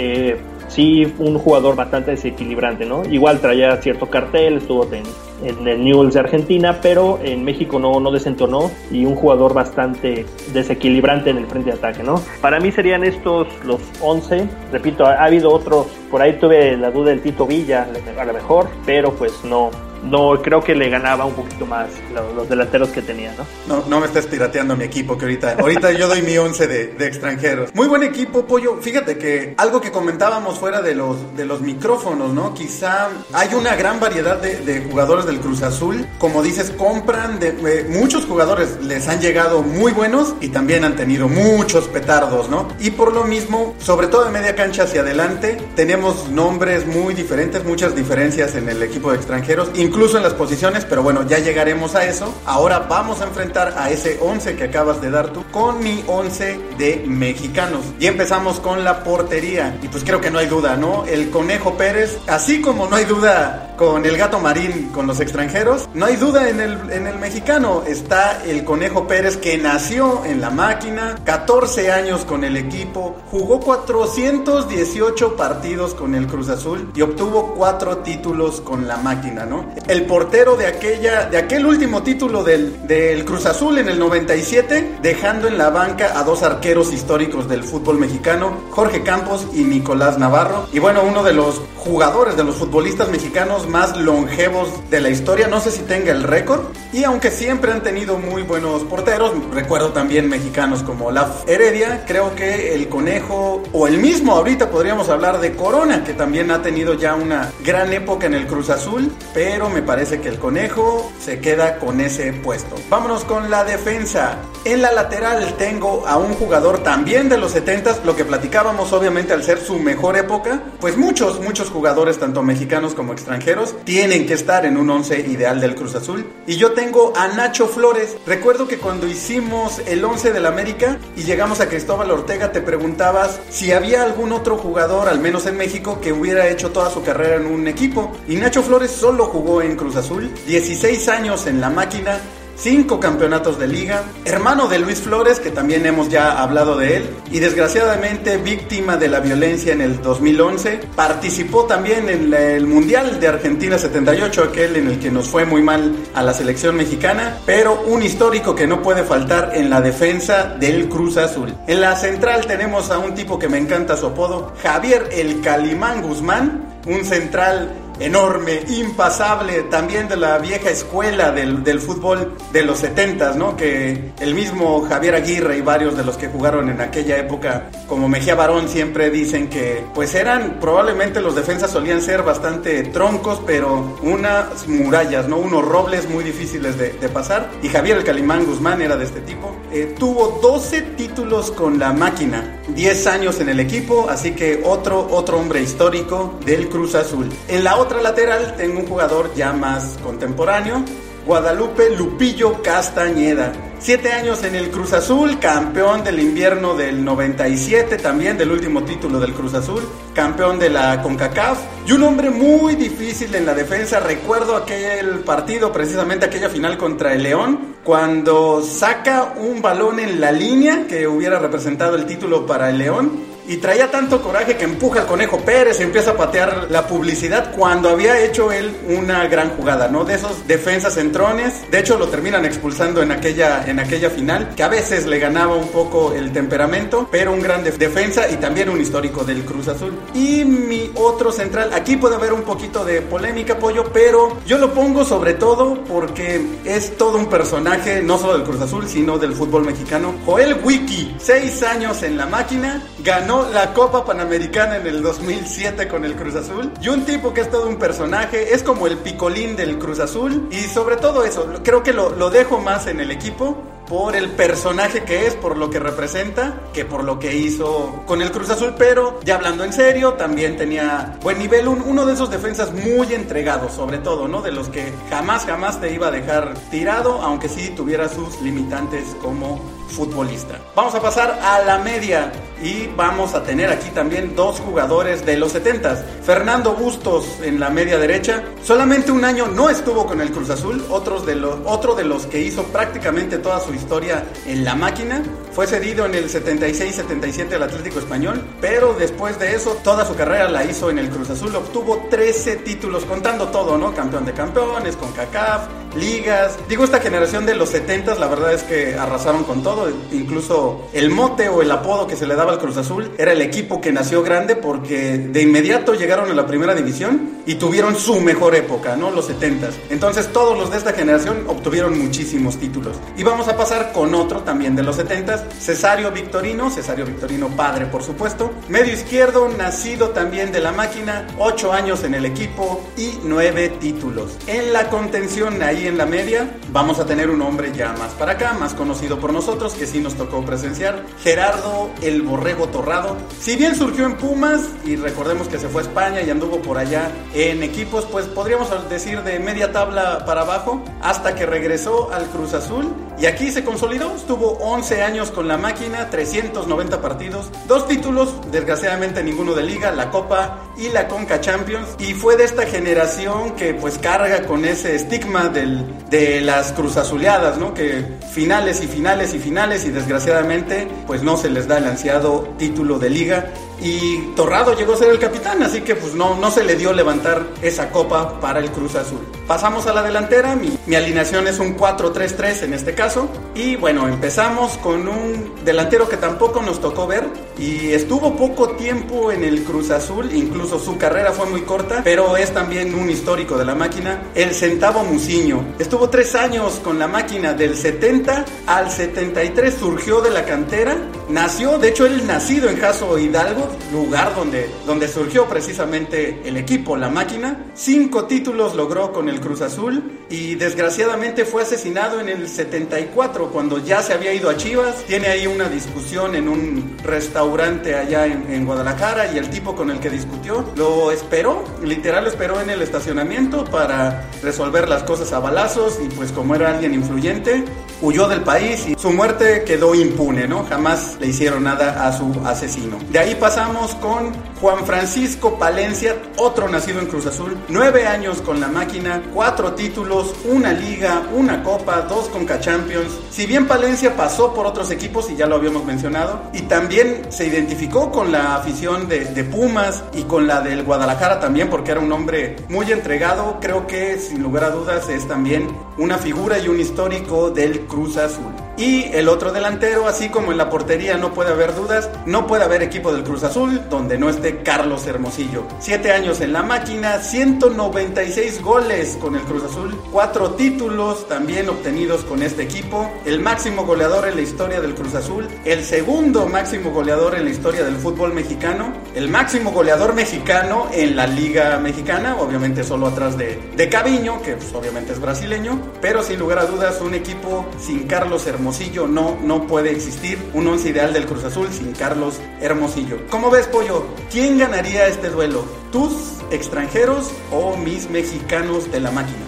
sí 0.67 1.11
un 1.17 1.39
jugador 1.39 1.75
bastante 1.75 2.11
desequilibrante, 2.11 2.85
¿no? 2.85 3.03
Igual 3.09 3.39
traía 3.39 3.75
cierto 3.77 4.07
cartel, 4.07 4.57
estuvo 4.57 4.83
en, 4.93 5.03
en 5.43 5.67
el 5.67 5.83
Newell's 5.83 6.13
de 6.13 6.19
Argentina, 6.19 6.79
pero 6.81 7.19
en 7.23 7.43
México 7.43 7.79
no, 7.79 7.99
no 7.99 8.11
desentonó 8.11 8.71
y 8.91 9.05
un 9.05 9.15
jugador 9.15 9.53
bastante 9.53 10.25
desequilibrante 10.53 11.29
en 11.29 11.37
el 11.37 11.47
frente 11.47 11.71
de 11.71 11.77
ataque, 11.77 12.03
¿no? 12.03 12.21
Para 12.41 12.59
mí 12.59 12.71
serían 12.71 13.03
estos 13.03 13.47
los 13.65 13.81
11, 14.01 14.47
repito, 14.71 15.05
ha, 15.05 15.13
ha 15.13 15.25
habido 15.25 15.51
otros, 15.51 15.87
por 16.09 16.21
ahí 16.21 16.33
tuve 16.39 16.77
la 16.77 16.91
duda 16.91 17.09
del 17.11 17.21
Tito 17.21 17.45
Villa, 17.45 17.87
a 18.17 18.25
lo 18.25 18.33
mejor, 18.33 18.69
pero 18.85 19.13
pues 19.13 19.33
no, 19.43 19.71
no 20.03 20.41
creo 20.41 20.61
que 20.63 20.75
le 20.75 20.89
ganaba 20.89 21.25
un 21.25 21.33
poquito 21.33 21.65
más 21.65 21.89
los, 22.13 22.49
delanteros 22.49 22.89
que 22.89 23.01
tenía, 23.01 23.33
¿no? 23.37 23.45
No, 23.67 23.85
no 23.87 23.99
me 23.99 24.07
estés 24.07 24.25
pirateando 24.27 24.75
mi 24.75 24.85
equipo 24.85 25.17
que 25.17 25.25
ahorita, 25.25 25.57
ahorita 25.59 25.91
yo 25.91 26.07
doy 26.07 26.21
mi 26.21 26.37
once 26.37 26.67
de, 26.67 27.05
extranjeros. 27.05 27.73
Muy 27.73 27.87
buen 27.87 28.03
equipo, 28.03 28.45
Pollo. 28.45 28.77
Fíjate 28.81 29.17
que 29.17 29.53
algo 29.57 29.81
que 29.81 29.91
comentábamos 29.91 30.59
fuera 30.59 30.81
de 30.81 30.95
los, 30.95 31.35
de 31.35 31.45
los 31.45 31.61
micrófonos, 31.61 32.33
¿no? 32.33 32.53
Quizá 32.53 33.09
hay 33.33 33.53
una 33.53 33.75
gran 33.75 33.99
variedad 33.99 34.39
de, 34.41 34.85
jugadores 34.89 35.25
del 35.25 35.39
Cruz 35.39 35.61
Azul. 35.63 36.05
Como 36.17 36.43
dices, 36.43 36.71
compran 36.71 37.39
de 37.39 37.49
eh, 37.49 37.87
muchos 37.89 38.25
jugadores 38.25 38.77
les 38.83 39.07
han 39.07 39.21
llegado 39.21 39.61
muy 39.63 39.91
buenos 39.91 40.35
y 40.41 40.49
también 40.49 40.83
han 40.83 40.95
tenido 40.95 41.27
muchos 41.27 41.87
petardos, 41.87 42.49
¿no? 42.49 42.67
Y 42.79 42.91
por 42.91 43.13
lo 43.13 43.23
mismo, 43.23 43.75
sobre 43.79 44.07
todo 44.07 44.25
de 44.25 44.31
media 44.31 44.55
cancha 44.55 44.83
hacia 44.83 45.01
adelante, 45.01 45.57
tenemos 45.75 46.29
nombres 46.29 46.85
muy 46.85 47.13
diferentes, 47.13 47.63
muchas 47.63 47.95
diferencias 47.95 48.55
en 48.55 48.69
el 48.69 48.81
equipo 48.83 49.11
de 49.11 49.17
extranjeros 49.17 49.71
incluso 49.89 50.17
en 50.17 50.23
las 50.23 50.35
posiciones, 50.35 50.85
pero 50.85 51.01
bueno, 51.01 51.27
ya 51.27 51.39
llegaremos 51.39 51.95
a 51.95 52.05
eso. 52.05 52.31
Ahora 52.45 52.85
vamos 52.87 53.21
a 53.21 53.23
enfrentar 53.23 53.73
a 53.75 53.89
ese 53.89 54.19
11 54.21 54.55
que 54.55 54.65
acabas 54.65 55.01
de 55.01 55.09
dar 55.09 55.33
tú 55.33 55.43
con 55.51 55.79
mi 55.79 56.03
11 56.05 56.59
de 56.77 57.03
mexicanos. 57.07 57.81
Y 57.99 58.05
empezamos 58.05 58.59
con 58.59 58.83
la 58.83 59.03
portería. 59.03 59.79
Y 59.81 59.87
pues 59.87 60.03
creo 60.03 60.21
que 60.21 60.29
no 60.29 60.37
hay 60.37 60.45
duda, 60.45 60.77
¿no? 60.77 61.05
El 61.05 61.31
Conejo 61.31 61.73
Pérez, 61.75 62.19
así 62.27 62.61
como 62.61 62.87
no 62.87 62.97
hay 62.97 63.05
duda 63.05 63.73
con 63.79 64.05
el 64.05 64.17
Gato 64.17 64.39
Marín 64.39 64.89
con 64.93 65.07
los 65.07 65.21
extranjeros, 65.21 65.87
no 65.93 66.05
hay 66.05 66.17
duda 66.17 66.49
en 66.49 66.59
el, 66.59 66.91
en 66.91 67.07
el 67.07 67.17
mexicano. 67.17 67.81
Está 67.87 68.43
el 68.43 68.63
Conejo 68.65 69.07
Pérez 69.07 69.37
que 69.37 69.57
nació 69.57 70.23
en 70.25 70.39
la 70.39 70.51
máquina, 70.51 71.15
14 71.23 71.91
años 71.91 72.25
con 72.25 72.43
el 72.43 72.57
equipo, 72.57 73.15
jugó 73.31 73.59
418 73.59 75.35
partidos 75.35 75.95
con 75.95 76.13
el 76.13 76.27
Cruz 76.27 76.49
Azul 76.49 76.91
y 76.93 77.01
obtuvo 77.01 77.55
4 77.55 77.99
títulos 77.99 78.61
con 78.61 78.87
la 78.87 78.97
máquina, 78.97 79.45
¿no? 79.45 79.65
El 79.87 80.05
portero 80.05 80.55
de 80.55 80.67
aquella, 80.67 81.25
de 81.25 81.37
aquel 81.37 81.65
último 81.65 82.03
título 82.03 82.43
del, 82.43 82.87
del 82.87 83.25
Cruz 83.25 83.45
Azul 83.45 83.77
en 83.77 83.89
el 83.89 83.99
97, 83.99 84.97
dejando 85.01 85.47
en 85.47 85.57
la 85.57 85.69
banca 85.69 86.19
a 86.19 86.23
dos 86.23 86.43
arqueros 86.43 86.93
históricos 86.93 87.47
del 87.47 87.63
fútbol 87.63 87.99
mexicano, 87.99 88.53
Jorge 88.71 89.03
Campos 89.03 89.47
y 89.53 89.63
Nicolás 89.63 90.17
Navarro. 90.17 90.67
Y 90.73 90.79
bueno, 90.79 91.01
uno 91.03 91.23
de 91.23 91.33
los 91.33 91.61
jugadores, 91.79 92.37
de 92.37 92.43
los 92.43 92.55
futbolistas 92.55 93.09
mexicanos 93.09 93.67
más 93.67 93.97
longevos 93.97 94.69
de 94.89 95.01
la 95.01 95.09
historia, 95.09 95.47
no 95.47 95.59
sé 95.59 95.71
si 95.71 95.81
tenga 95.83 96.11
el 96.11 96.23
récord. 96.23 96.61
Y 96.91 97.03
aunque 97.03 97.31
siempre 97.31 97.71
han 97.71 97.83
tenido 97.83 98.17
muy 98.17 98.43
buenos 98.43 98.83
porteros, 98.83 99.31
recuerdo 99.53 99.89
también 99.89 100.27
mexicanos 100.27 100.83
como 100.83 101.07
Olaf 101.07 101.47
Heredia, 101.47 102.03
creo 102.05 102.35
que 102.35 102.73
el 102.73 102.89
Conejo 102.89 103.63
o 103.73 103.87
el 103.87 103.97
mismo 103.97 104.33
ahorita 104.33 104.69
podríamos 104.69 105.09
hablar 105.09 105.39
de 105.39 105.55
Corona, 105.55 106.03
que 106.03 106.13
también 106.13 106.51
ha 106.51 106.61
tenido 106.61 106.93
ya 106.93 107.15
una 107.15 107.51
gran 107.63 107.93
época 107.93 108.27
en 108.27 108.33
el 108.33 108.47
Cruz 108.47 108.69
Azul, 108.69 109.11
pero 109.33 109.69
me 109.69 109.81
parece 109.81 110.19
que 110.21 110.29
el 110.29 110.39
conejo 110.39 111.11
se 111.19 111.39
queda 111.39 111.77
con 111.77 112.01
ese 112.01 112.33
puesto. 112.33 112.75
Vámonos 112.89 113.23
con 113.23 113.49
la 113.49 113.63
defensa. 113.63 114.37
En 114.65 114.81
la 114.81 114.91
lateral 114.91 115.55
tengo 115.57 116.05
a 116.05 116.17
un 116.17 116.33
jugador 116.33 116.83
también 116.83 117.29
de 117.29 117.37
los 117.37 117.51
70 117.51 117.79
lo 118.03 118.15
que 118.15 118.25
platicábamos 118.25 118.91
obviamente 118.91 119.31
al 119.31 119.43
ser 119.43 119.59
su 119.59 119.79
mejor 119.79 120.17
época, 120.17 120.61
pues 120.79 120.97
muchos, 120.97 121.39
muchos 121.39 121.69
jugadores, 121.69 122.19
tanto 122.19 122.43
mexicanos 122.43 122.93
como 122.93 123.13
extranjeros, 123.13 123.75
tienen 123.85 124.27
que 124.27 124.33
estar 124.33 124.65
en 124.65 124.75
un 124.75 124.89
11 124.89 125.21
ideal 125.21 125.61
del 125.61 125.75
Cruz 125.75 125.95
Azul. 125.95 126.25
Y 126.45 126.57
yo 126.57 126.73
tengo 126.73 127.13
a 127.15 127.29
Nacho 127.29 127.67
Flores. 127.67 128.17
Recuerdo 128.25 128.67
que 128.67 128.77
cuando 128.77 129.07
hicimos 129.07 129.79
el 129.87 130.03
11 130.03 130.33
del 130.33 130.45
América 130.45 130.97
y 131.15 131.23
llegamos 131.23 131.61
a 131.61 131.69
Cristóbal 131.69 132.11
Ortega, 132.11 132.51
te 132.51 132.61
preguntabas 132.61 133.39
si 133.49 133.71
había 133.71 134.03
algún 134.03 134.33
otro 134.33 134.57
jugador, 134.57 135.07
al 135.07 135.19
menos 135.19 135.45
en 135.45 135.57
México, 135.57 135.99
que 136.01 136.11
hubiera 136.11 136.49
hecho 136.49 136.71
toda 136.71 136.89
su 136.89 137.01
carrera 137.01 137.37
en 137.37 137.45
un 137.45 137.67
equipo. 137.67 138.11
Y 138.27 138.35
Nacho 138.35 138.61
Flores 138.61 138.91
solo 138.91 139.25
jugó 139.27 139.61
en 139.61 139.75
Cruz 139.77 139.95
Azul, 139.95 140.29
16 140.47 141.07
años 141.07 141.47
en 141.47 141.61
la 141.61 141.69
máquina, 141.69 142.19
5 142.59 142.99
campeonatos 142.99 143.57
de 143.57 143.67
liga, 143.67 144.03
hermano 144.25 144.67
de 144.67 144.79
Luis 144.79 144.99
Flores, 144.99 145.39
que 145.39 145.49
también 145.49 145.85
hemos 145.85 146.09
ya 146.09 146.41
hablado 146.41 146.77
de 146.77 146.97
él, 146.97 147.09
y 147.31 147.39
desgraciadamente 147.39 148.35
víctima 148.35 148.97
de 148.97 149.07
la 149.07 149.21
violencia 149.21 149.71
en 149.71 149.79
el 149.79 150.01
2011. 150.01 150.81
Participó 150.93 151.63
también 151.63 152.09
en 152.09 152.33
el 152.33 152.67
Mundial 152.67 153.21
de 153.21 153.27
Argentina 153.29 153.77
78, 153.77 154.43
aquel 154.43 154.75
en 154.75 154.87
el 154.89 154.99
que 154.99 155.09
nos 155.09 155.29
fue 155.29 155.45
muy 155.45 155.61
mal 155.61 155.95
a 156.13 156.21
la 156.21 156.33
selección 156.33 156.75
mexicana, 156.75 157.37
pero 157.45 157.81
un 157.87 158.03
histórico 158.03 158.53
que 158.55 158.67
no 158.67 158.81
puede 158.81 159.03
faltar 159.03 159.51
en 159.53 159.69
la 159.69 159.79
defensa 159.79 160.55
del 160.59 160.89
Cruz 160.89 161.15
Azul. 161.15 161.55
En 161.65 161.79
la 161.79 161.95
central 161.95 162.45
tenemos 162.45 162.91
a 162.91 162.99
un 162.99 163.13
tipo 163.13 163.39
que 163.39 163.47
me 163.47 163.57
encanta 163.57 163.95
su 163.95 164.07
apodo, 164.07 164.53
Javier 164.61 165.07
el 165.13 165.39
Calimán 165.39 166.01
Guzmán, 166.01 166.65
un 166.85 167.05
central 167.05 167.71
enorme, 167.99 168.61
impasable, 168.67 169.63
también 169.63 170.07
de 170.07 170.17
la 170.17 170.37
vieja 170.37 170.69
escuela 170.69 171.31
del, 171.31 171.63
del 171.63 171.79
fútbol 171.79 172.33
de 172.51 172.63
los 172.63 172.79
70, 172.79 173.33
¿no? 173.35 173.55
Que 173.55 174.11
el 174.19 174.33
mismo 174.33 174.85
Javier 174.87 175.15
Aguirre 175.15 175.57
y 175.57 175.61
varios 175.61 175.97
de 175.97 176.03
los 176.03 176.17
que 176.17 176.27
jugaron 176.27 176.69
en 176.69 176.81
aquella 176.81 177.17
época, 177.17 177.69
como 177.87 178.07
Mejía 178.07 178.35
Barón, 178.35 178.69
siempre 178.69 179.09
dicen 179.09 179.49
que 179.49 179.83
pues 179.93 180.15
eran, 180.15 180.59
probablemente 180.59 181.21
los 181.21 181.35
defensas 181.35 181.71
solían 181.71 182.01
ser 182.01 182.23
bastante 182.23 182.83
troncos, 182.83 183.41
pero 183.45 183.97
unas 184.01 184.67
murallas, 184.67 185.27
¿no? 185.27 185.37
Unos 185.37 185.65
robles 185.65 186.09
muy 186.09 186.23
difíciles 186.23 186.77
de, 186.77 186.91
de 186.93 187.09
pasar. 187.09 187.49
Y 187.61 187.69
Javier 187.69 187.97
el 187.97 188.03
Calimán 188.03 188.45
Guzmán 188.45 188.81
era 188.81 188.95
de 188.95 189.05
este 189.05 189.21
tipo. 189.21 189.55
Eh, 189.71 189.95
tuvo 189.97 190.39
12 190.41 190.81
títulos 190.81 191.51
con 191.51 191.79
la 191.79 191.93
máquina, 191.93 192.58
10 192.75 193.07
años 193.07 193.39
en 193.39 193.49
el 193.49 193.59
equipo, 193.59 194.07
así 194.09 194.31
que 194.31 194.61
otro, 194.63 195.07
otro 195.11 195.39
hombre 195.39 195.61
histórico 195.61 196.39
del 196.45 196.69
Cruz 196.69 196.95
Azul. 196.95 197.29
En 197.47 197.63
la 197.63 197.77
otra 197.77 198.01
lateral 198.01 198.55
tengo 198.57 198.79
un 198.79 198.87
jugador 198.87 199.33
ya 199.35 199.53
más 199.53 199.97
contemporáneo, 200.03 200.83
Guadalupe 201.25 201.95
Lupillo 201.95 202.61
Castañeda. 202.61 203.68
Siete 203.81 204.11
años 204.11 204.43
en 204.43 204.55
el 204.55 204.71
Cruz 204.71 204.91
Azul, 204.91 205.39
campeón 205.39 206.03
del 206.03 206.19
invierno 206.19 206.75
del 206.75 207.05
97, 207.05 207.95
también 207.95 208.37
del 208.37 208.51
último 208.51 208.83
título 208.83 209.21
del 209.21 209.33
Cruz 209.33 209.53
Azul, 209.53 209.81
campeón 210.13 210.59
de 210.59 210.69
la 210.69 211.01
CONCACAF 211.01 211.57
y 211.87 211.93
un 211.93 212.03
hombre 212.03 212.29
muy 212.29 212.75
difícil 212.75 213.33
en 213.35 213.45
la 213.45 213.53
defensa. 213.53 214.01
Recuerdo 214.01 214.57
aquel 214.57 215.19
partido, 215.19 215.71
precisamente 215.71 216.25
aquella 216.25 216.49
final 216.49 216.77
contra 216.77 217.13
el 217.13 217.23
León, 217.23 217.77
cuando 217.85 218.61
saca 218.61 219.33
un 219.37 219.61
balón 219.61 220.01
en 220.01 220.19
la 220.19 220.33
línea 220.33 220.85
que 220.85 221.07
hubiera 221.07 221.39
representado 221.39 221.95
el 221.95 222.05
título 222.05 222.45
para 222.45 222.69
el 222.69 222.79
León 222.79 223.28
y 223.49 223.57
traía 223.57 223.89
tanto 223.89 224.21
coraje 224.21 224.55
que 224.55 224.65
empuja 224.65 225.01
al 225.01 225.07
Conejo 225.07 225.39
Pérez 225.39 225.79
y 225.79 225.83
empieza 225.83 226.11
a 226.11 226.17
patear 226.17 226.67
la 226.69 226.85
publicidad 226.85 227.51
cuando 227.55 227.89
había 227.89 228.23
hecho 228.23 228.51
él 228.51 228.77
una 228.87 229.27
gran 229.27 229.49
jugada, 229.57 229.87
¿no? 229.87 230.05
De 230.05 230.13
esos 230.13 230.47
defensas 230.47 230.93
centrones. 230.93 231.63
De 231.71 231.79
hecho, 231.79 231.97
lo 231.97 232.09
terminan 232.09 232.45
expulsando 232.45 233.01
en 233.01 233.11
aquella, 233.11 233.65
en 233.65 233.79
aquella 233.79 234.11
final, 234.11 234.53
que 234.55 234.61
a 234.61 234.67
veces 234.67 235.07
le 235.07 235.17
ganaba 235.17 235.55
un 235.55 235.69
poco 235.69 236.13
el 236.13 236.31
temperamento, 236.31 237.09
pero 237.11 237.33
un 237.33 237.41
gran 237.41 237.63
defensa 237.63 238.29
y 238.29 238.35
también 238.35 238.69
un 238.69 238.79
histórico 238.79 239.23
del 239.23 239.43
Cruz 239.43 239.67
Azul. 239.67 239.97
Y 240.13 240.45
mi 240.45 240.91
otro 240.93 241.31
central, 241.31 241.71
aquí 241.73 241.97
puede 241.97 242.17
haber 242.17 242.33
un 242.33 242.43
poquito 242.43 242.85
de 242.85 243.01
polémica, 243.01 243.57
pollo, 243.57 243.91
pero 243.91 244.37
yo 244.45 244.59
lo 244.59 244.75
pongo 244.75 245.03
sobre 245.03 245.33
todo 245.33 245.83
porque 245.85 246.39
es 246.65 246.95
todo 246.97 247.17
un 247.17 247.25
personaje, 247.25 248.03
no 248.03 248.19
solo 248.19 248.33
del 248.33 248.43
Cruz 248.43 248.61
Azul, 248.61 248.87
sino 248.87 249.17
del 249.17 249.33
fútbol 249.33 249.65
mexicano. 249.65 250.13
Joel 250.23 250.55
Wiki, 250.63 251.15
seis 251.17 251.63
años 251.63 252.03
en 252.03 252.15
la 252.15 252.27
máquina, 252.27 252.83
ganó 253.03 253.38
la 253.47 253.73
Copa 253.73 254.05
Panamericana 254.05 254.77
en 254.77 254.87
el 254.87 255.01
2007 255.01 255.87
con 255.87 256.03
el 256.05 256.15
Cruz 256.15 256.35
Azul. 256.35 256.71
Y 256.81 256.89
un 256.89 257.05
tipo 257.05 257.33
que 257.33 257.41
es 257.41 257.49
todo 257.49 257.67
un 257.67 257.77
personaje, 257.77 258.53
es 258.53 258.63
como 258.63 258.87
el 258.87 258.97
picolín 258.97 259.55
del 259.55 259.77
Cruz 259.77 259.99
Azul. 259.99 260.47
Y 260.51 260.61
sobre 260.61 260.97
todo 260.97 261.23
eso, 261.23 261.47
creo 261.63 261.83
que 261.83 261.93
lo, 261.93 262.09
lo 262.11 262.29
dejo 262.29 262.59
más 262.59 262.87
en 262.87 262.99
el 262.99 263.11
equipo 263.11 263.57
por 263.89 264.15
el 264.15 264.29
personaje 264.29 265.03
que 265.03 265.25
es, 265.25 265.33
por 265.33 265.57
lo 265.57 265.69
que 265.69 265.79
representa, 265.79 266.61
que 266.73 266.85
por 266.85 267.03
lo 267.03 267.17
que 267.17 267.35
hizo 267.35 268.03
con 268.05 268.21
el 268.21 268.31
Cruz 268.31 268.51
Azul. 268.51 268.75
Pero 268.77 269.19
ya 269.23 269.35
hablando 269.35 269.63
en 269.63 269.73
serio, 269.73 270.13
también 270.13 270.57
tenía 270.57 271.17
buen 271.21 271.39
nivel, 271.39 271.67
uno 271.67 272.05
de 272.05 272.13
esos 272.13 272.29
defensas 272.29 272.71
muy 272.71 273.13
entregados, 273.13 273.73
sobre 273.73 273.97
todo, 273.97 274.27
¿no? 274.27 274.41
De 274.41 274.51
los 274.51 274.69
que 274.69 274.93
jamás, 275.09 275.45
jamás 275.45 275.81
te 275.81 275.91
iba 275.91 276.07
a 276.07 276.11
dejar 276.11 276.53
tirado, 276.69 277.21
aunque 277.21 277.49
sí 277.49 277.73
tuviera 277.75 278.07
sus 278.07 278.39
limitantes 278.41 279.15
como 279.21 279.59
futbolista. 279.89 280.59
Vamos 280.75 280.95
a 280.95 281.01
pasar 281.01 281.39
a 281.41 281.59
la 281.63 281.79
media 281.79 282.31
y 282.61 282.87
vamos 282.95 283.33
a 283.33 283.43
tener 283.43 283.69
aquí 283.69 283.89
también 283.89 284.35
dos 284.35 284.59
jugadores 284.59 285.25
de 285.25 285.37
los 285.37 285.53
70 285.53 285.95
Fernando 286.23 286.73
Bustos 286.73 287.25
en 287.41 287.59
la 287.59 287.69
media 287.69 287.97
derecha, 287.97 288.43
solamente 288.63 289.11
un 289.11 289.23
año 289.23 289.47
no 289.47 289.69
estuvo 289.69 290.05
con 290.05 290.21
el 290.21 290.31
Cruz 290.31 290.49
Azul, 290.49 290.85
otros 290.89 291.25
de 291.25 291.39
otro 291.65 291.95
de 291.95 292.03
los 292.03 292.25
que 292.25 292.41
hizo 292.41 292.63
prácticamente 292.63 293.37
toda 293.37 293.59
su 293.59 293.73
historia 293.73 294.25
en 294.45 294.65
la 294.65 294.75
máquina. 294.75 295.23
Fue 295.51 295.67
cedido 295.67 296.05
en 296.05 296.15
el 296.15 296.29
76-77 296.29 297.53
al 297.53 297.63
Atlético 297.63 297.99
Español, 297.99 298.41
pero 298.61 298.93
después 298.93 299.39
de 299.39 299.55
eso 299.55 299.77
toda 299.83 300.05
su 300.05 300.15
carrera 300.15 300.49
la 300.49 300.63
hizo 300.63 300.89
en 300.89 300.99
el 300.99 301.09
Cruz 301.09 301.29
Azul. 301.29 301.55
Obtuvo 301.55 302.07
13 302.09 302.57
títulos, 302.57 303.05
contando 303.05 303.47
todo, 303.47 303.77
¿no? 303.77 303.93
Campeón 303.93 304.25
de 304.25 304.33
campeones, 304.33 304.95
con 304.95 305.11
CACAF, 305.11 305.67
ligas. 305.95 306.57
Digo, 306.67 306.83
esta 306.83 306.99
generación 306.99 307.45
de 307.45 307.55
los 307.55 307.69
70 307.69 308.15
la 308.15 308.27
verdad 308.27 308.53
es 308.53 308.63
que 308.63 308.95
arrasaron 308.95 309.43
con 309.43 309.63
todo. 309.63 309.78
Incluso 310.11 310.89
el 310.93 311.09
mote 311.09 311.49
o 311.49 311.61
el 311.61 311.71
apodo 311.71 312.07
que 312.07 312.15
se 312.15 312.27
le 312.27 312.35
daba 312.35 312.53
al 312.53 312.59
Cruz 312.59 312.77
Azul 312.77 313.11
era 313.17 313.31
el 313.31 313.41
equipo 313.41 313.81
que 313.81 313.91
nació 313.91 314.23
grande 314.23 314.55
porque 314.55 315.17
de 315.17 315.41
inmediato 315.41 315.93
llegaron 315.93 316.29
a 316.31 316.33
la 316.33 316.45
primera 316.45 316.75
división 316.75 317.39
y 317.45 317.55
tuvieron 317.55 317.95
su 317.95 318.19
mejor 318.19 318.55
época, 318.55 318.95
¿no? 318.95 319.11
Los 319.11 319.25
70 319.25 319.69
Entonces 319.89 320.31
todos 320.31 320.57
los 320.57 320.71
de 320.71 320.77
esta 320.77 320.93
generación 320.93 321.45
obtuvieron 321.47 321.97
muchísimos 321.97 322.57
títulos. 322.57 322.97
Y 323.17 323.23
vamos 323.23 323.47
a 323.47 323.57
pasar 323.57 323.91
con 323.91 324.13
otro 324.13 324.41
también 324.41 324.75
de 324.75 324.83
los 324.83 324.95
70 324.97 325.49
Cesario 325.59 326.11
Victorino, 326.11 326.69
Cesario 326.69 327.05
Victorino 327.05 327.47
padre 327.49 327.85
por 327.85 328.03
supuesto, 328.03 328.51
medio 328.67 328.93
izquierdo, 328.93 329.49
nacido 329.49 330.09
también 330.09 330.51
de 330.51 330.59
la 330.59 330.71
máquina, 330.71 331.27
8 331.37 331.73
años 331.73 332.03
en 332.03 332.13
el 332.13 332.25
equipo 332.25 332.81
y 332.97 333.19
9 333.23 333.69
títulos. 333.79 334.37
En 334.47 334.73
la 334.73 334.89
contención 334.89 335.61
ahí 335.61 335.87
en 335.87 335.97
la 335.97 336.05
media 336.05 336.49
vamos 336.71 336.99
a 336.99 337.05
tener 337.05 337.29
un 337.29 337.41
hombre 337.41 337.71
ya 337.75 337.93
más 337.93 338.11
para 338.13 338.33
acá, 338.33 338.53
más 338.53 338.73
conocido 338.73 339.19
por 339.19 339.33
nosotros, 339.33 339.68
que 339.73 339.87
sí 339.87 339.99
nos 339.99 340.15
tocó 340.15 340.45
presenciar, 340.45 341.03
Gerardo 341.23 341.89
el 342.01 342.21
Borrego 342.21 342.67
Torrado. 342.69 343.17
Si 343.39 343.55
bien 343.55 343.75
surgió 343.75 344.05
en 344.05 344.17
Pumas 344.17 344.61
y 344.85 344.95
recordemos 344.95 345.47
que 345.47 345.59
se 345.59 345.69
fue 345.69 345.81
a 345.81 345.85
España 345.85 346.21
y 346.21 346.29
anduvo 346.29 346.61
por 346.61 346.77
allá 346.77 347.11
en 347.33 347.63
equipos, 347.63 348.05
pues 348.05 348.25
podríamos 348.27 348.69
decir 348.89 349.21
de 349.23 349.39
media 349.39 349.71
tabla 349.71 350.25
para 350.25 350.41
abajo, 350.41 350.83
hasta 351.01 351.35
que 351.35 351.45
regresó 351.45 352.11
al 352.13 352.25
Cruz 352.27 352.53
Azul 352.53 352.93
y 353.19 353.25
aquí 353.25 353.51
se 353.51 353.65
consolidó, 353.65 354.15
estuvo 354.15 354.51
11 354.59 355.03
años 355.03 355.31
con 355.31 355.49
la 355.49 355.57
máquina, 355.57 356.09
390 356.09 357.01
partidos, 357.01 357.51
dos 357.67 357.85
títulos, 357.85 358.33
desgraciadamente 358.49 359.21
ninguno 359.23 359.53
de 359.55 359.63
liga, 359.63 359.91
la 359.91 360.09
Copa 360.09 360.59
y 360.77 360.87
la 360.87 361.09
Conca 361.09 361.41
Champions, 361.41 361.95
y 361.99 362.13
fue 362.13 362.37
de 362.37 362.45
esta 362.45 362.65
generación 362.65 363.57
que 363.57 363.73
pues 363.73 363.97
carga 363.97 364.43
con 364.43 364.63
ese 364.63 364.95
estigma 364.95 365.49
del, 365.49 365.85
de 366.09 366.39
las 366.39 366.71
cruzazuleadas, 366.71 367.57
¿no? 367.57 367.73
Que 367.73 368.05
finales 368.31 368.81
y 368.81 368.87
finales 368.87 369.33
y 369.33 369.39
finales 369.39 369.58
y 369.59 369.89
desgraciadamente 369.89 370.87
pues 371.05 371.21
no 371.21 371.35
se 371.35 371.49
les 371.49 371.67
da 371.67 371.79
el 371.79 371.83
ansiado 371.83 372.47
título 372.57 372.97
de 372.97 373.09
liga 373.09 373.51
y 373.81 374.17
Torrado 374.35 374.75
llegó 374.75 374.93
a 374.93 374.97
ser 374.97 375.09
el 375.09 375.19
capitán, 375.19 375.63
así 375.63 375.81
que 375.81 375.95
pues 375.95 376.13
no, 376.13 376.35
no 376.35 376.51
se 376.51 376.63
le 376.63 376.75
dio 376.75 376.93
levantar 376.93 377.45
esa 377.61 377.89
copa 377.91 378.39
para 378.39 378.59
el 378.59 378.71
Cruz 378.71 378.95
Azul. 378.95 379.19
Pasamos 379.47 379.87
a 379.87 379.93
la 379.93 380.03
delantera, 380.03 380.55
mi, 380.55 380.77
mi 380.85 380.95
alineación 380.95 381.47
es 381.47 381.59
un 381.59 381.75
4-3-3 381.77 382.63
en 382.63 382.73
este 382.73 382.93
caso, 382.93 383.29
y 383.55 383.75
bueno, 383.75 384.07
empezamos 384.07 384.77
con 384.77 385.07
un 385.07 385.55
delantero 385.63 386.07
que 386.07 386.17
tampoco 386.17 386.61
nos 386.61 386.79
tocó 386.79 387.07
ver 387.07 387.27
y 387.57 387.91
estuvo 387.93 388.35
poco 388.35 388.69
tiempo 388.71 389.31
en 389.31 389.43
el 389.43 389.63
Cruz 389.63 389.89
Azul, 389.89 390.31
incluso 390.33 390.79
su 390.79 390.97
carrera 390.97 391.31
fue 391.31 391.47
muy 391.47 391.61
corta, 391.61 392.01
pero 392.03 392.37
es 392.37 392.53
también 392.53 392.93
un 392.95 393.09
histórico 393.09 393.57
de 393.57 393.65
la 393.65 393.75
máquina, 393.75 394.23
el 394.35 394.53
Centavo 394.53 395.03
Musiño. 395.03 395.63
Estuvo 395.79 396.09
tres 396.09 396.35
años 396.35 396.79
con 396.83 396.99
la 396.99 397.07
máquina, 397.07 397.53
del 397.53 397.75
70 397.75 398.45
al 398.67 398.91
73 398.91 399.73
surgió 399.73 400.21
de 400.21 400.29
la 400.29 400.45
cantera, 400.45 400.95
nació, 401.29 401.77
de 401.77 401.89
hecho 401.89 402.05
él 402.05 402.25
nacido 402.27 402.69
en 402.69 402.77
Caso 402.77 403.17
Hidalgo, 403.17 403.68
lugar 403.91 404.35
donde, 404.35 404.69
donde 404.85 405.07
surgió 405.07 405.47
precisamente 405.47 406.41
el 406.45 406.57
equipo, 406.57 406.97
la 406.97 407.09
máquina. 407.09 407.65
Cinco 407.73 408.25
títulos 408.25 408.75
logró 408.75 409.11
con 409.11 409.29
el 409.29 409.39
Cruz 409.39 409.61
Azul 409.61 410.19
y 410.29 410.55
desgraciadamente 410.55 411.45
fue 411.45 411.63
asesinado 411.63 412.19
en 412.19 412.29
el 412.29 412.47
74 412.47 413.49
cuando 413.49 413.77
ya 413.79 414.01
se 414.01 414.13
había 414.13 414.33
ido 414.33 414.49
a 414.49 414.57
Chivas. 414.57 415.03
Tiene 415.05 415.27
ahí 415.27 415.47
una 415.47 415.69
discusión 415.69 416.35
en 416.35 416.49
un 416.49 416.97
restaurante 417.03 417.95
allá 417.95 418.25
en, 418.25 418.51
en 418.51 418.65
Guadalajara 418.65 419.31
y 419.33 419.37
el 419.37 419.49
tipo 419.49 419.75
con 419.75 419.89
el 419.89 419.99
que 419.99 420.09
discutió 420.09 420.65
lo 420.75 421.11
esperó, 421.11 421.63
literal 421.83 422.23
lo 422.23 422.29
esperó 422.29 422.61
en 422.61 422.69
el 422.69 422.81
estacionamiento 422.81 423.65
para 423.65 424.29
resolver 424.41 424.87
las 424.87 425.03
cosas 425.03 425.33
a 425.33 425.39
balazos 425.39 425.99
y 426.03 426.07
pues 426.09 426.31
como 426.31 426.55
era 426.55 426.73
alguien 426.73 426.93
influyente, 426.93 427.63
huyó 428.01 428.27
del 428.27 428.41
país 428.41 428.85
y 428.87 428.95
su 428.99 429.11
muerte 429.11 429.63
quedó 429.65 429.95
impune, 429.95 430.47
¿no? 430.47 430.65
Jamás 430.65 431.17
le 431.19 431.27
hicieron 431.27 431.63
nada 431.63 432.07
a 432.07 432.13
su 432.13 432.31
asesino. 432.45 432.97
De 433.11 433.19
ahí 433.19 433.35
pasamos 433.35 433.95
con 433.95 434.31
Juan 434.61 434.85
Francisco 434.85 435.57
Palencia, 435.57 436.15
otro 436.37 436.67
nacido 436.67 436.99
en 436.99 437.07
Cruz 437.07 437.25
Azul, 437.25 437.57
nueve 437.69 438.07
años 438.07 438.41
con 438.41 438.59
la 438.59 438.67
máquina, 438.67 439.21
cuatro 439.33 439.73
títulos, 439.73 440.33
una 440.45 440.73
liga, 440.73 441.23
una 441.33 441.63
copa, 441.63 442.01
dos 442.01 442.27
Conca 442.29 442.59
Champions. 442.59 443.11
Si 443.29 443.45
bien 443.45 443.67
Palencia 443.67 444.15
pasó 444.15 444.53
por 444.53 444.65
otros 444.65 444.91
equipos 444.91 445.29
y 445.29 445.35
ya 445.35 445.47
lo 445.47 445.55
habíamos 445.55 445.85
mencionado, 445.85 446.41
y 446.53 446.63
también 446.63 447.27
se 447.29 447.47
identificó 447.47 448.11
con 448.11 448.31
la 448.31 448.55
afición 448.55 449.07
de, 449.07 449.25
de 449.25 449.43
Pumas 449.43 450.03
y 450.13 450.23
con 450.23 450.47
la 450.47 450.61
del 450.61 450.83
Guadalajara 450.83 451.39
también, 451.39 451.69
porque 451.69 451.91
era 451.91 451.99
un 451.99 452.11
hombre 452.11 452.57
muy 452.69 452.91
entregado, 452.91 453.57
creo 453.61 453.87
que 453.87 454.17
sin 454.19 454.41
lugar 454.41 454.65
a 454.65 454.69
dudas 454.71 455.09
es 455.09 455.27
también 455.27 455.67
una 455.97 456.17
figura 456.17 456.59
y 456.59 456.67
un 456.67 456.79
histórico 456.79 457.49
del 457.49 457.87
Cruz 457.89 458.17
Azul. 458.17 458.68
Y 458.79 459.11
el 459.11 459.27
otro 459.27 459.51
delantero, 459.51 460.07
así 460.07 460.29
como 460.29 460.53
en 460.53 460.57
la 460.57 460.69
portería 460.69 461.17
no 461.17 461.33
puede 461.33 461.51
haber 461.51 461.75
dudas, 461.75 462.09
no 462.25 462.47
puede 462.47 462.63
haber 462.63 462.81
equipo 462.81 463.11
del 463.11 463.25
Cruz 463.25 463.43
Azul 463.43 463.81
donde 463.89 464.17
no 464.17 464.29
esté 464.29 464.63
Carlos 464.63 465.05
Hermosillo. 465.05 465.65
Siete 465.81 466.13
años 466.13 466.39
en 466.39 466.53
la 466.53 466.63
máquina, 466.63 467.19
196 467.19 468.61
goles 468.61 469.17
con 469.19 469.35
el 469.35 469.41
Cruz 469.41 469.65
Azul, 469.65 470.01
cuatro 470.13 470.51
títulos 470.51 471.27
también 471.27 471.67
obtenidos 471.67 472.23
con 472.23 472.41
este 472.41 472.63
equipo, 472.63 473.11
el 473.25 473.41
máximo 473.41 473.85
goleador 473.85 474.29
en 474.29 474.37
la 474.37 474.43
historia 474.43 474.79
del 474.79 474.95
Cruz 474.95 475.13
Azul, 475.13 475.49
el 475.65 475.83
segundo 475.83 476.47
máximo 476.47 476.91
goleador 476.91 477.35
en 477.35 477.43
la 477.43 477.51
historia 477.51 477.83
del 477.83 477.97
fútbol 477.97 478.33
mexicano, 478.33 478.93
el 479.13 479.27
máximo 479.27 479.71
goleador 479.71 480.13
mexicano 480.13 480.87
en 480.93 481.17
la 481.17 481.27
Liga 481.27 481.77
Mexicana, 481.79 482.37
obviamente 482.39 482.85
solo 482.85 483.07
atrás 483.07 483.37
de, 483.37 483.59
de 483.75 483.89
Caviño, 483.89 484.41
que 484.41 484.53
pues, 484.53 484.73
obviamente 484.73 485.11
es 485.11 485.19
brasileño, 485.19 485.81
pero 485.99 486.23
sin 486.23 486.39
lugar 486.39 486.59
a 486.59 486.65
dudas 486.65 487.01
un 487.01 487.13
equipo 487.13 487.67
sin 487.77 488.07
Carlos 488.07 488.47
Hermosillo 488.47 488.68
no, 489.07 489.37
no 489.41 489.65
puede 489.65 489.91
existir, 489.91 490.37
un 490.53 490.67
once 490.67 490.89
ideal 490.89 491.11
del 491.11 491.25
Cruz 491.25 491.43
Azul 491.43 491.69
sin 491.71 491.91
Carlos 491.93 492.39
Hermosillo. 492.61 493.17
¿Cómo 493.29 493.49
ves, 493.49 493.65
Pollo? 493.67 494.05
¿Quién 494.31 494.59
ganaría 494.59 495.07
este 495.07 495.29
duelo? 495.29 495.65
¿Tus 495.91 496.11
extranjeros 496.51 497.31
o 497.51 497.75
mis 497.77 498.09
mexicanos 498.09 498.91
de 498.91 498.99
la 498.99 499.11
máquina? 499.11 499.39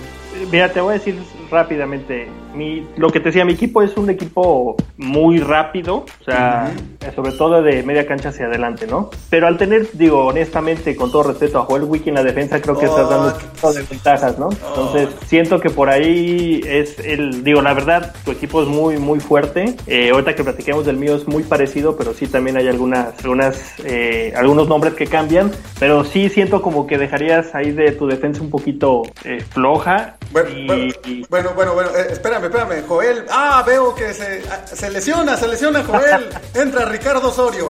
Mira, 0.52 0.74
te 0.74 0.82
voy 0.82 0.96
a 0.96 0.98
decir 0.98 1.22
rápidamente. 1.52 2.28
Mi, 2.56 2.88
lo 2.98 3.10
que 3.10 3.20
te 3.20 3.26
decía, 3.26 3.46
mi 3.46 3.54
equipo 3.54 3.82
es 3.82 3.96
un 3.98 4.10
equipo 4.10 4.76
muy 4.98 5.40
rápido, 5.40 6.06
o 6.20 6.24
sea, 6.24 6.74
sobre 7.16 7.32
todo 7.34 7.62
de 7.62 7.84
media 7.84 8.06
cancha 8.06 8.30
hacia 8.30 8.46
adelante, 8.46 8.88
¿no? 8.88 9.10
Pero 9.30 9.48
al 9.48 9.58
tener, 9.58 9.88
digo, 9.94 10.26
honestamente, 10.26 10.96
con 10.96 11.12
todo 11.12 11.24
respeto 11.24 11.60
a 11.60 11.62
Joel 11.64 11.84
Wiki 11.84 12.10
en 12.10 12.16
la 12.16 12.24
defensa, 12.24 12.62
creo 12.62 12.78
que 12.78 12.86
estás 12.86 13.10
dando 13.10 13.38
oh, 13.62 13.74
de 13.74 13.84
ventajas, 13.84 14.40
¿no? 14.40 14.50
Entonces, 14.52 15.10
siento 15.28 15.60
que 15.60 15.70
por 15.70 15.90
ahí 15.90 16.62
es 16.66 17.00
el, 17.00 17.44
digo, 17.44 17.62
la 17.62 17.74
verdad, 17.74 18.14
tu 18.26 18.32
equipo 18.32 18.62
es 18.62 18.68
muy, 18.68 18.98
muy 18.98 19.20
fuerte. 19.20 19.76
Eh, 19.88 20.10
ahorita 20.12 20.36
que 20.36 20.44
platiquemos 20.44 20.86
del 20.86 20.98
mío 20.98 21.16
es 21.16 21.28
muy 21.28 21.44
parecido, 21.44 21.98
pero 21.98 22.14
sí 22.14 22.28
también 22.28 22.58
hay 22.58 22.68
algunas, 22.68 23.20
algunas, 23.24 23.76
eh, 23.86 24.34
algunos 24.36 24.68
nombres 24.68 24.94
que 24.94 25.08
cambian, 25.08 25.52
pero 25.80 26.04
sí 26.04 26.30
siento 26.30 26.62
como 26.62 26.88
que 26.88 26.98
dejarías 26.98 27.56
ahí 27.56 27.72
de 27.72 27.92
tu 27.92 28.08
defensa 28.08 28.42
un 28.42 28.50
poquito 28.50 29.04
eh, 29.24 29.42
floja. 29.50 30.18
Bueno, 30.32 30.50
y, 30.50 31.26
bueno, 31.30 31.41
bueno, 31.41 31.41
bueno, 31.50 31.74
bueno, 31.74 31.90
eh, 31.96 32.08
espérame, 32.12 32.46
espérame, 32.46 32.84
Joel. 32.88 33.26
Ah, 33.30 33.64
veo 33.66 33.94
que 33.96 34.14
se, 34.14 34.44
ah, 34.50 34.66
se 34.66 34.90
lesiona, 34.90 35.36
se 35.38 35.48
lesiona 35.48 35.84
Joel. 35.84 36.30
Entra 36.54 36.86
Ricardo 36.86 37.30
Osorio. 37.30 37.71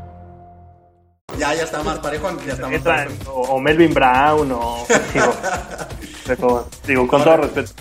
Ya, 1.37 1.53
ya 1.53 1.63
está 1.63 1.81
más 1.83 1.99
parejo, 1.99 2.29
ya 2.45 2.53
está 2.53 2.67
más 2.67 2.81
parejo. 2.81 3.31
O, 3.31 3.41
o 3.55 3.59
Melvin 3.59 3.93
Brown, 3.93 4.51
o 4.51 4.85
digo, 5.13 6.65
digo, 6.87 7.07
con 7.07 7.23
todo 7.23 7.37
respeto. 7.37 7.71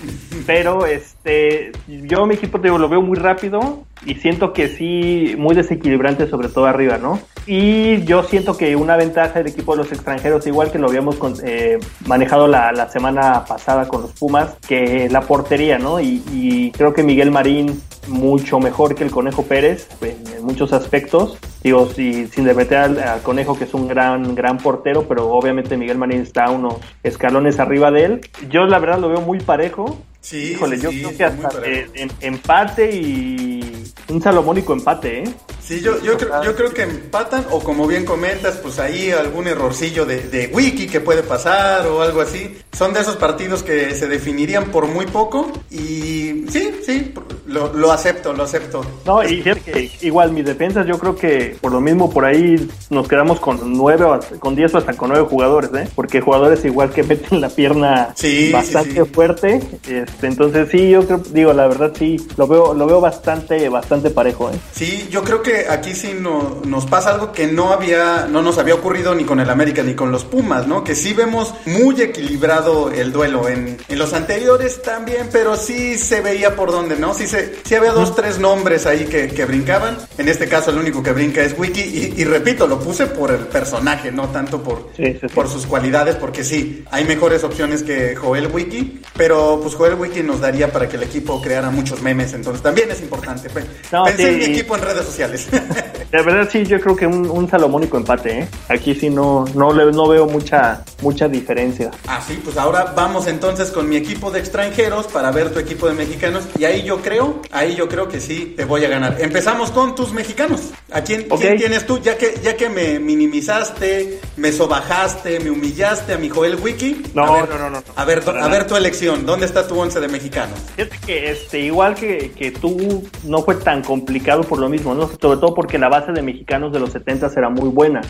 Pero 0.47 0.87
este, 0.87 1.73
yo 1.87 2.27
mi 2.27 2.35
equipo 2.35 2.59
digo, 2.59 2.79
lo 2.79 2.89
veo 2.89 3.03
muy 3.03 3.17
rápido 3.19 3.85
y 4.05 4.15
siento 4.15 4.53
que 4.53 4.69
sí, 4.69 5.35
muy 5.37 5.55
desequilibrante, 5.55 6.29
sobre 6.29 6.49
todo 6.49 6.67
arriba, 6.67 6.99
¿no? 6.99 7.21
Y 7.47 8.03
yo 8.05 8.23
siento 8.23 8.57
que 8.57 8.77
una 8.77 8.97
ventaja 8.97 9.35
del 9.35 9.49
equipo 9.49 9.73
de 9.73 9.79
los 9.79 9.93
extranjeros, 9.93 10.47
igual 10.47 10.71
que 10.71 10.79
lo 10.79 10.89
habíamos 10.89 11.17
eh, 11.45 11.79
manejado 12.07 12.47
la, 12.47 12.73
la, 12.73 12.89
semana 12.89 13.45
pasada 13.45 13.89
con 13.89 14.03
los 14.03 14.13
Pumas, 14.13 14.57
que 14.67 15.09
la 15.11 15.23
portería, 15.23 15.79
¿no? 15.79 16.01
Y, 16.01 16.23
y 16.33 16.71
creo 16.73 16.93
que 16.93 17.03
Miguel 17.03 17.31
Marín 17.31 17.81
mucho 18.09 18.59
mejor 18.59 18.95
que 18.95 19.05
el 19.05 19.11
Conejo 19.11 19.45
Pérez 19.45 19.89
en, 20.01 20.17
en 20.37 20.45
muchos 20.45 20.73
aspectos. 20.73 21.39
Digo, 21.63 21.89
si, 21.95 22.27
sin 22.29 22.45
meter 22.45 22.79
al, 22.79 22.99
al, 22.99 23.23
Conejo, 23.23 23.59
que 23.59 23.65
es 23.65 23.75
un 23.75 23.87
gran, 23.87 24.35
gran 24.35 24.59
portero, 24.59 25.07
pero 25.07 25.31
obviamente 25.31 25.77
Miguel 25.77 25.99
Marín 25.99 26.23
está 26.23 26.51
unos 26.51 26.77
escalones 27.03 27.59
arriba 27.59 27.91
de 27.91 28.05
él. 28.05 28.21
Yo 28.49 28.65
la 28.67 28.79
verdad 28.79 28.99
lo 28.99 29.09
veo 29.09 29.21
muy 29.21 29.41
parejo. 29.41 29.99
Sí, 30.21 30.53
Híjole, 30.53 30.77
sí, 30.77 30.83
yo 30.83 30.91
creo 30.91 31.17
que 31.17 31.25
hasta 31.25 31.51
eh, 31.65 31.89
en, 31.95 32.11
empate 32.21 32.95
y 32.95 33.60
un 34.09 34.23
salomónico 34.23 34.73
empate, 34.73 35.23
¿eh? 35.23 35.35
Sí, 35.63 35.81
yo, 35.81 36.03
yo, 36.03 36.19
creo, 36.19 36.43
yo 36.43 36.57
creo 36.57 36.75
que 36.75 36.83
empatan 36.83 37.47
o 37.51 37.61
como 37.61 37.87
bien 37.87 38.05
comentas, 38.05 38.57
pues 38.57 38.79
ahí 38.79 39.13
algún 39.13 39.47
errorcillo 39.47 40.05
de, 40.05 40.23
de, 40.23 40.49
wiki 40.53 40.89
que 40.89 41.01
puede 41.01 41.23
pasar 41.23 41.87
o 41.87 42.03
algo 42.03 42.21
así. 42.21 42.57
Son 42.73 42.93
de 42.93 43.01
esos 43.01 43.17
partidos 43.17 43.63
que 43.63 43.95
se 43.95 44.09
definirían 44.09 44.73
por 44.73 44.87
muy 44.89 45.07
poco 45.07 45.53
y 45.71 46.45
sí, 46.49 46.75
sí, 46.85 47.15
lo, 47.47 47.73
lo 47.73 47.93
acepto, 47.93 48.33
lo 48.33 48.45
acepto. 48.45 48.85
No, 49.05 49.23
y 49.23 49.43
que 49.43 49.91
igual 50.01 50.33
mis 50.33 50.45
defensas 50.45 50.87
yo 50.87 50.99
creo 50.99 51.15
que 51.15 51.57
por 51.61 51.71
lo 51.71 51.81
mismo 51.81 52.11
por 52.11 52.25
ahí 52.25 52.69
nos 52.89 53.07
quedamos 53.07 53.39
con 53.39 53.73
nueve, 53.73 54.07
con 54.41 54.57
diez 54.57 54.75
o 54.75 54.79
hasta 54.79 54.95
con 54.95 55.11
nueve 55.11 55.27
jugadores, 55.29 55.71
¿eh? 55.75 55.89
Porque 55.95 56.21
jugadores 56.21 56.65
igual 56.65 56.91
que 56.91 57.05
meten 57.05 57.41
la 57.41 57.49
pierna 57.49 58.13
sí, 58.17 58.51
bastante 58.53 58.91
sí, 58.91 59.01
sí. 59.05 59.15
fuerte. 59.15 59.61
Este, 59.89 60.27
entonces 60.27 60.69
sí, 60.71 60.91
yo 60.91 61.07
creo, 61.07 61.19
digo, 61.19 61.53
la 61.53 61.69
verdad 61.69 61.93
sí, 61.97 62.17
lo 62.37 62.49
veo, 62.49 62.75
lo 62.75 62.87
veo 62.87 63.01
bastante, 63.01 63.69
bastante 63.69 63.80
parejo, 63.87 64.51
¿eh? 64.51 64.59
Sí, 64.73 65.09
yo 65.11 65.23
creo 65.23 65.43
que 65.43 65.69
aquí 65.69 65.95
sí 65.95 66.17
no, 66.19 66.61
nos 66.65 66.87
pasa 66.87 67.11
algo 67.11 67.33
que 67.33 67.47
no 67.47 67.73
había, 67.73 68.27
no 68.31 68.43
nos 68.43 68.59
había 68.59 68.75
ocurrido 68.75 69.15
ni 69.15 69.25
con 69.25 69.41
el 69.41 69.51
América 69.51 69.83
ni 69.83 69.95
con 69.95 70.11
los 70.13 70.25
Pumas, 70.25 70.67
¿no? 70.67 70.85
Que 70.85 70.95
sí 70.95 71.13
vemos 71.13 71.55
muy 71.67 72.01
equilibrado 72.01 72.91
el 72.91 73.13
duelo. 73.13 73.49
En, 73.49 73.79
en 73.89 73.99
los 73.99 74.13
anteriores 74.13 74.83
también, 74.83 75.29
pero 75.33 75.57
sí 75.57 75.99
se 75.99 76.21
veía 76.21 76.57
por 76.57 76.71
dónde, 76.71 76.97
¿no? 76.97 77.15
Sí, 77.15 77.27
se, 77.27 77.57
sí 77.65 77.75
había 77.75 77.93
dos, 77.93 78.15
tres 78.15 78.39
nombres 78.39 78.87
ahí 78.87 79.05
que, 79.07 79.29
que 79.29 79.45
brincaban. 79.45 79.97
En 80.19 80.29
este 80.29 80.49
caso 80.49 80.71
el 80.71 80.79
único 80.79 81.03
que 81.03 81.13
brinca 81.13 81.43
es 81.43 81.59
Wiki. 81.59 81.81
Y, 81.81 82.21
y 82.21 82.25
repito, 82.25 82.67
lo 82.67 82.79
puse 82.79 83.07
por 83.07 83.31
el 83.31 83.47
personaje, 83.47 84.13
no 84.13 84.29
tanto 84.29 84.63
por, 84.63 84.91
sí, 84.97 85.19
sí, 85.21 85.27
por 85.35 85.49
sus 85.49 85.67
cualidades, 85.67 86.17
porque 86.17 86.45
sí, 86.45 86.85
hay 86.91 87.05
mejores 87.05 87.45
opciones 87.45 87.83
que 87.83 88.15
Joel 88.17 88.49
Wiki, 88.49 89.03
pero 89.17 89.59
pues 89.63 89.75
Joel 89.75 89.95
Wiki 89.95 90.23
nos 90.23 90.41
daría 90.41 90.73
para 90.73 90.89
que 90.89 90.97
el 90.97 91.03
equipo 91.03 91.41
creara 91.41 91.71
muchos 91.71 92.03
memes, 92.03 92.33
entonces 92.33 92.63
también 92.63 92.91
es 92.91 93.01
importante. 93.01 93.49
No, 93.93 94.05
Pensé 94.05 94.23
sí. 94.23 94.29
en 94.29 94.39
mi 94.39 94.45
equipo 94.45 94.77
en 94.77 94.83
redes 94.83 95.05
sociales. 95.05 95.49
La 96.13 96.23
verdad 96.23 96.49
sí, 96.51 96.65
yo 96.65 96.81
creo 96.81 96.97
que 96.97 97.07
un, 97.07 97.31
un 97.31 97.49
salomónico 97.49 97.97
empate, 97.97 98.41
¿eh? 98.41 98.49
Aquí 98.69 98.95
sí 98.95 99.11
no, 99.11 99.45
no, 99.55 99.73
no 99.73 100.09
veo 100.09 100.27
mucha, 100.27 100.83
mucha 101.03 101.29
diferencia. 101.29 101.91
Ah, 102.09 102.21
sí, 102.27 102.41
pues 102.43 102.57
ahora 102.57 102.93
vamos 102.97 103.29
entonces 103.29 103.71
con 103.71 103.89
mi 103.89 103.97
equipo 103.97 104.31
de 104.31 104.41
extranjeros 104.41 105.07
para 105.07 105.31
ver 105.31 105.51
tu 105.53 105.61
equipo 105.61 105.87
de 105.87 105.95
mexicanos. 105.95 106.45
Y 106.59 106.65
ahí 106.65 106.83
yo 106.83 107.01
creo, 107.01 107.41
ahí 107.53 107.77
yo 107.77 107.89
creo 107.89 108.09
que 108.09 108.21
sí 108.21 108.55
te 108.57 108.65
voy 108.65 108.85
a 108.85 108.89
ganar. 108.89 109.17
Empezamos 109.21 109.71
con 109.71 109.95
tus 109.95 110.13
mexicanos. 110.13 110.71
¿A 110.91 111.03
quién, 111.03 111.29
quién 111.29 111.57
tienes 111.57 111.87
tú? 111.87 112.01
Ya 112.01 112.19
que, 112.19 112.41
ya 112.43 112.57
que 112.57 112.69
me 112.69 112.99
minimizaste, 112.99 114.21
me 114.37 114.51
sobajaste, 114.53 115.39
me 115.41 115.51
humillaste 115.51 116.15
a 116.15 116.19
mi 116.19 116.29
Joel 116.29 116.57
Wiki. 116.57 117.03
No, 117.15 117.25
a 117.25 117.41
ver, 117.43 117.51
no, 117.51 117.59
no, 117.59 117.71
no. 117.71 117.83
A 117.95 118.05
ver, 118.05 118.23
a 118.29 118.49
ver 118.49 118.67
tu 118.67 118.77
elección. 118.77 119.25
¿Dónde 119.27 119.47
está 119.47 119.67
tu 119.69 119.79
once 119.79 120.01
de 120.01 120.09
mexicanos? 120.09 120.59
Fíjate 120.77 120.99
que 121.07 121.31
este, 121.31 121.61
igual 121.61 121.95
que, 121.95 122.33
que 122.33 122.51
tú, 122.51 123.09
no 123.25 123.43
fue 123.43 123.60
tan 123.61 123.83
complicado 123.83 124.43
por 124.43 124.59
lo 124.59 124.69
mismo, 124.69 124.95
¿no? 124.95 125.07
Sobre 125.07 125.39
todo 125.39 125.55
porque 125.55 125.79
la 125.79 125.89
base 125.89 126.13
de 126.13 126.23
mexicanos 126.23 126.73
de 126.73 126.81
los 126.81 126.91
70 126.91 127.31
era 127.37 127.49
muy 127.49 127.69
buena. 127.69 128.03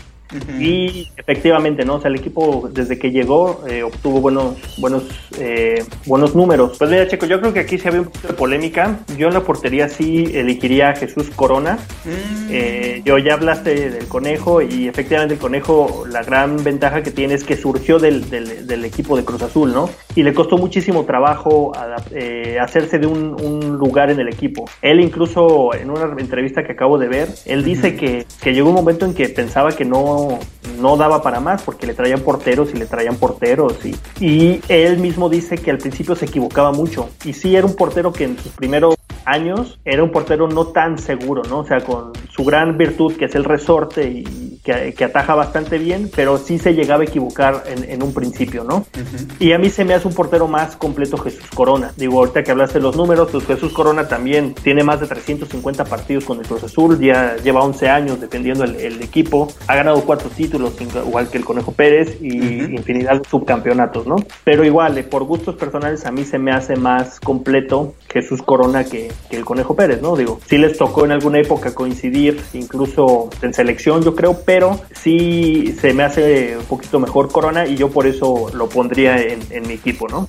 Y 0.59 1.09
efectivamente, 1.17 1.83
¿no? 1.83 1.95
O 1.95 2.01
sea, 2.01 2.09
el 2.09 2.15
equipo 2.15 2.69
desde 2.71 2.97
que 2.97 3.11
llegó 3.11 3.63
eh, 3.67 3.83
obtuvo 3.83 4.21
buenos, 4.21 4.55
buenos, 4.77 5.03
eh, 5.37 5.83
buenos 6.05 6.35
números. 6.35 6.77
Pues 6.77 6.89
mira, 6.89 7.07
Checo, 7.07 7.25
yo 7.25 7.39
creo 7.39 7.53
que 7.53 7.59
aquí 7.59 7.77
sí 7.77 7.87
había 7.87 8.01
un 8.01 8.05
poquito 8.07 8.29
de 8.29 8.33
polémica. 8.33 8.99
Yo 9.17 9.27
en 9.27 9.33
la 9.33 9.41
portería 9.41 9.89
sí 9.89 10.31
elegiría 10.33 10.89
a 10.89 10.95
Jesús 10.95 11.29
Corona. 11.35 11.79
Mm. 12.05 12.47
Eh, 12.49 13.01
yo 13.03 13.17
ya 13.17 13.33
hablaste 13.33 13.89
del 13.89 14.07
conejo 14.07 14.61
y 14.61 14.87
efectivamente 14.87 15.33
el 15.33 15.39
conejo, 15.39 16.05
la 16.07 16.23
gran 16.23 16.63
ventaja 16.63 17.03
que 17.03 17.11
tiene 17.11 17.33
es 17.33 17.43
que 17.43 17.57
surgió 17.57 17.99
del, 17.99 18.29
del, 18.29 18.85
equipo 18.85 19.15
de 19.17 19.23
Cruz 19.23 19.41
Azul, 19.41 19.73
¿no? 19.73 19.89
Y 20.15 20.23
le 20.23 20.33
costó 20.33 20.57
muchísimo 20.57 21.05
trabajo 21.05 21.71
hacerse 22.59 22.99
de 22.99 23.05
un, 23.05 23.35
un, 23.41 23.77
lugar 23.77 24.09
en 24.09 24.19
el 24.19 24.27
equipo. 24.27 24.65
Él 24.81 24.99
incluso 24.99 25.40
en 25.73 25.89
una 25.89 26.03
entrevista 26.19 26.63
que 26.63 26.73
acabo 26.73 26.97
de 26.97 27.07
ver, 27.07 27.29
él 27.45 27.63
dice 27.63 27.95
que, 27.95 28.25
que 28.41 28.53
llegó 28.53 28.69
un 28.69 28.75
momento 28.75 29.05
en 29.05 29.13
que 29.13 29.29
pensaba 29.29 29.71
que 29.71 29.85
no, 29.85 30.39
no 30.79 30.97
daba 30.97 31.21
para 31.21 31.39
más 31.39 31.61
porque 31.61 31.87
le 31.87 31.93
traían 31.93 32.21
porteros 32.21 32.73
y 32.73 32.77
le 32.77 32.85
traían 32.85 33.15
porteros 33.15 33.77
y, 33.85 33.95
y 34.19 34.61
él 34.67 34.97
mismo 34.99 35.29
dice 35.29 35.57
que 35.57 35.71
al 35.71 35.77
principio 35.77 36.15
se 36.15 36.25
equivocaba 36.25 36.71
mucho 36.71 37.09
y 37.23 37.33
sí 37.33 37.55
era 37.55 37.65
un 37.65 37.75
portero 37.75 38.11
que 38.11 38.25
en 38.25 38.37
sus 38.37 38.51
primeros 38.51 38.95
años 39.25 39.79
era 39.85 40.03
un 40.03 40.11
portero 40.11 40.47
no 40.47 40.67
tan 40.67 40.97
seguro, 40.97 41.43
¿no? 41.49 41.59
O 41.59 41.65
sea, 41.65 41.81
con 41.81 42.13
su 42.29 42.43
gran 42.43 42.77
virtud 42.77 43.15
que 43.15 43.25
es 43.25 43.35
el 43.35 43.43
resorte 43.43 44.09
y 44.09 44.51
que, 44.63 45.03
ataja 45.03 45.35
bastante 45.35 45.77
bien, 45.77 46.09
pero 46.15 46.37
sí 46.37 46.59
se 46.59 46.73
llegaba 46.73 47.01
a 47.01 47.05
equivocar 47.05 47.63
en, 47.65 48.03
un 48.03 48.13
principio, 48.13 48.63
¿no? 48.63 48.85
Y 49.39 49.53
a 49.53 49.57
mí 49.57 49.69
se 49.69 49.85
me 49.85 49.93
hace 49.93 50.07
un 50.07 50.13
portero 50.13 50.47
más 50.47 50.75
completo 50.75 51.17
Jesús 51.17 51.49
Corona. 51.53 51.91
Digo, 51.97 52.19
ahorita 52.19 52.43
que 52.43 52.51
hablaste 52.51 52.79
de 52.79 52.83
los 52.83 52.95
números, 52.95 53.29
pues 53.31 53.45
Jesús 53.45 53.73
Corona 53.73 54.07
también 54.07 54.53
tiene 54.53 54.83
más 54.83 54.99
de 54.99 55.07
350 55.07 55.85
partidos 55.85 56.25
con 56.25 56.39
el 56.39 56.47
Cruz 56.47 56.63
Azul, 56.63 56.99
ya 56.99 57.35
lleva 57.37 57.63
11 57.63 57.89
años 57.89 58.21
defendiendo 58.21 58.63
el, 58.63 59.01
equipo, 59.01 59.47
ha 59.67 59.75
ganado 59.75 60.01
cuatro 60.01 60.29
títulos, 60.29 60.75
igual 60.79 61.29
que 61.29 61.37
el 61.37 61.45
Conejo 61.45 61.71
Pérez, 61.71 62.17
y 62.21 62.75
infinidad 62.75 63.21
de 63.21 63.27
subcampeonatos, 63.27 64.05
¿no? 64.05 64.17
Pero 64.43 64.63
igual, 64.63 64.97
eh, 64.97 65.03
por 65.03 65.23
gustos 65.23 65.55
personales, 65.55 66.05
a 66.05 66.11
mí 66.11 66.23
se 66.23 66.37
me 66.37 66.51
hace 66.51 66.75
más 66.75 67.19
completo 67.19 67.95
Jesús 68.09 68.41
Corona 68.43 68.83
que, 68.83 69.10
que 69.29 69.37
el 69.37 69.45
Conejo 69.45 69.75
Pérez, 69.75 70.01
¿no? 70.01 70.15
Digo, 70.15 70.39
sí 70.47 70.57
les 70.57 70.77
tocó 70.77 71.05
en 71.05 71.11
alguna 71.11 71.39
época 71.39 71.73
coincidir, 71.73 72.41
incluso 72.53 73.29
en 73.41 73.53
selección, 73.53 74.03
yo 74.03 74.15
creo, 74.15 74.41
pero 74.45 74.79
sí 74.93 75.75
se 75.79 75.93
me 75.93 76.03
hace 76.03 76.57
un 76.57 76.65
poquito 76.65 76.99
mejor 76.99 77.31
Corona 77.31 77.65
y 77.65 77.75
yo 77.75 77.89
por 77.89 78.07
eso 78.07 78.49
lo 78.53 78.69
pondría 78.69 79.17
en, 79.21 79.67
mi 79.67 79.73
equipo, 79.73 80.07
¿no? 80.07 80.27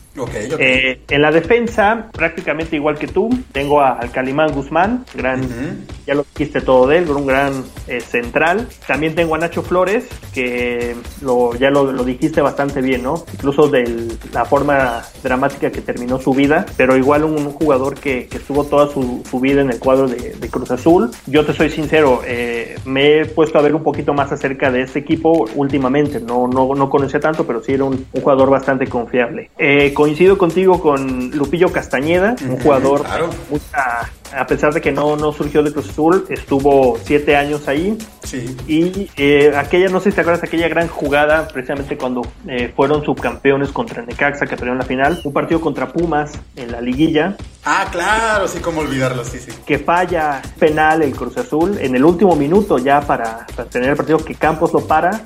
Eh, 0.58 1.00
en 1.08 1.22
la 1.22 1.30
defensa, 1.30 2.08
prácticamente 2.12 2.76
igual 2.76 2.98
que 2.98 3.06
tú, 3.06 3.30
tengo 3.52 3.80
al 3.80 4.10
Calimán 4.10 4.52
Guzmán, 4.52 5.04
gran, 5.14 5.86
ya 6.06 6.14
lo 6.14 6.24
dijiste 6.34 6.60
todo 6.60 6.86
de 6.86 6.98
él, 6.98 7.10
un 7.10 7.26
gran 7.26 7.64
eh, 7.86 8.00
central. 8.00 8.68
También 8.86 9.14
tengo 9.14 9.34
a 9.34 9.38
Nacho 9.38 9.62
Flores, 9.62 10.04
que 10.32 10.96
lo, 11.20 11.54
ya 11.54 11.70
lo, 11.70 11.92
dijiste 12.04 12.40
bastante 12.40 12.80
bien, 12.80 13.02
¿no? 13.02 13.24
Incluso 13.32 13.68
de 13.68 14.08
la 14.32 14.44
forma 14.44 15.02
dramática 15.22 15.70
que 15.70 15.80
terminó 15.80 16.20
su 16.20 16.32
vida, 16.32 16.66
pero 16.76 16.96
igual 16.96 17.24
un, 17.24 17.52
jugador 17.52 17.98
que, 17.98 18.28
estuvo 18.32 18.64
toda 18.72 18.88
su, 18.88 19.22
vida 19.38 19.60
en 19.60 19.68
el 19.68 19.78
cuadro 19.78 20.08
de, 20.08 20.48
Cruz 20.50 20.70
Azul. 20.70 21.10
Yo 21.26 21.44
te 21.44 21.52
soy 21.52 21.68
sincero, 21.68 22.22
eh, 22.26 22.76
me 22.86 23.20
he 23.20 23.26
puesto 23.26 23.58
a 23.58 23.62
ver 23.62 23.74
un 23.74 23.82
poquito 23.82 24.14
más 24.14 24.32
acerca 24.32 24.70
de 24.70 24.80
este 24.80 25.00
equipo 25.00 25.44
últimamente, 25.56 26.20
no, 26.20 26.48
no, 26.48 26.74
no 26.74 26.88
conocía 26.88 27.20
tanto, 27.20 27.46
pero 27.46 27.62
sí 27.62 27.72
era 27.72 27.84
un, 27.84 28.06
jugador 28.12 28.48
bastante 28.48 28.86
confiable. 28.86 29.50
Eh, 29.58 29.92
coincido 29.92 30.38
contigo 30.38 30.80
con 30.80 31.32
Lupillo 31.32 31.70
Castañeda, 31.70 32.34
un 32.48 32.60
jugador 32.60 33.04
mucha 33.50 34.10
a 34.34 34.46
pesar 34.46 34.72
de 34.72 34.80
que 34.80 34.92
no, 34.92 35.16
no 35.16 35.32
surgió 35.32 35.62
de 35.62 35.72
Cruz 35.72 35.90
Azul, 35.90 36.24
estuvo 36.28 36.98
siete 37.02 37.36
años 37.36 37.68
ahí. 37.68 37.96
Sí. 38.22 38.56
Y 38.66 39.10
eh, 39.16 39.52
aquella, 39.56 39.88
no 39.88 40.00
sé 40.00 40.10
si 40.10 40.16
te 40.16 40.20
acuerdas, 40.22 40.42
aquella 40.42 40.68
gran 40.68 40.88
jugada, 40.88 41.48
precisamente 41.48 41.96
cuando 41.96 42.22
eh, 42.48 42.72
fueron 42.74 43.04
subcampeones 43.04 43.70
contra 43.70 44.02
Necaxa, 44.02 44.46
que 44.46 44.56
perdieron 44.56 44.78
la 44.78 44.84
final, 44.84 45.20
un 45.24 45.32
partido 45.32 45.60
contra 45.60 45.92
Pumas 45.92 46.32
en 46.56 46.72
la 46.72 46.80
liguilla. 46.80 47.36
Ah, 47.64 47.86
claro, 47.92 48.48
sí, 48.48 48.58
cómo 48.58 48.80
olvidarlo, 48.80 49.24
sí, 49.24 49.38
sí. 49.38 49.52
Que 49.64 49.78
falla 49.78 50.42
penal 50.58 51.02
el 51.02 51.14
Cruz 51.14 51.36
Azul 51.38 51.78
en 51.80 51.94
el 51.94 52.04
último 52.04 52.34
minuto 52.34 52.78
ya 52.78 53.00
para, 53.00 53.46
tener 53.70 53.90
el 53.90 53.96
partido 53.96 54.18
que 54.18 54.34
Campos 54.34 54.72
lo 54.72 54.80
para. 54.80 55.24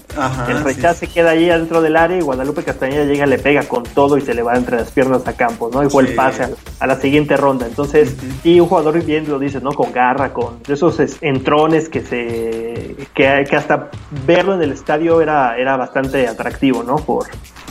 el 0.49 0.63
rechace 0.63 1.07
queda 1.07 1.31
ahí 1.31 1.49
adentro 1.49 1.81
del 1.81 1.97
área 1.97 2.19
y 2.19 2.21
Guadalupe 2.21 2.63
Castañeda 2.63 3.05
llega, 3.05 3.25
le 3.25 3.39
pega 3.39 3.63
con 3.63 3.85
todo 3.85 4.19
y 4.19 4.21
se 4.21 4.35
le 4.35 4.43
va 4.43 4.55
entre 4.55 4.77
las 4.77 4.91
piernas 4.91 5.27
a 5.27 5.33
Campos, 5.33 5.73
¿no? 5.73 5.83
Y 5.83 5.89
fue 5.89 6.03
el 6.03 6.15
pase 6.15 6.47
a, 6.79 6.87
la 6.87 7.01
siguiente 7.01 7.39
ronda. 7.39 7.67
Entonces, 7.67 8.15
y 8.45 8.61
un 8.61 8.69
jugador 8.69 8.96
bien 9.01 9.29
lo 9.29 9.39
dices, 9.39 9.63
¿no? 9.63 9.73
Con 9.73 9.93
garra, 9.93 10.33
con 10.33 10.61
esos 10.69 11.01
entrones 11.21 11.89
que 11.89 12.03
se 12.03 12.97
que, 13.15 13.57
hasta 13.57 13.91
verlo 14.27 14.55
en 14.55 14.63
el 14.63 14.73
estadio 14.73 15.21
era, 15.21 15.57
era 15.57 15.77
bastante 15.77 16.27
atractivo, 16.27 16.83
¿no? 16.83 16.97
Por, 16.97 17.27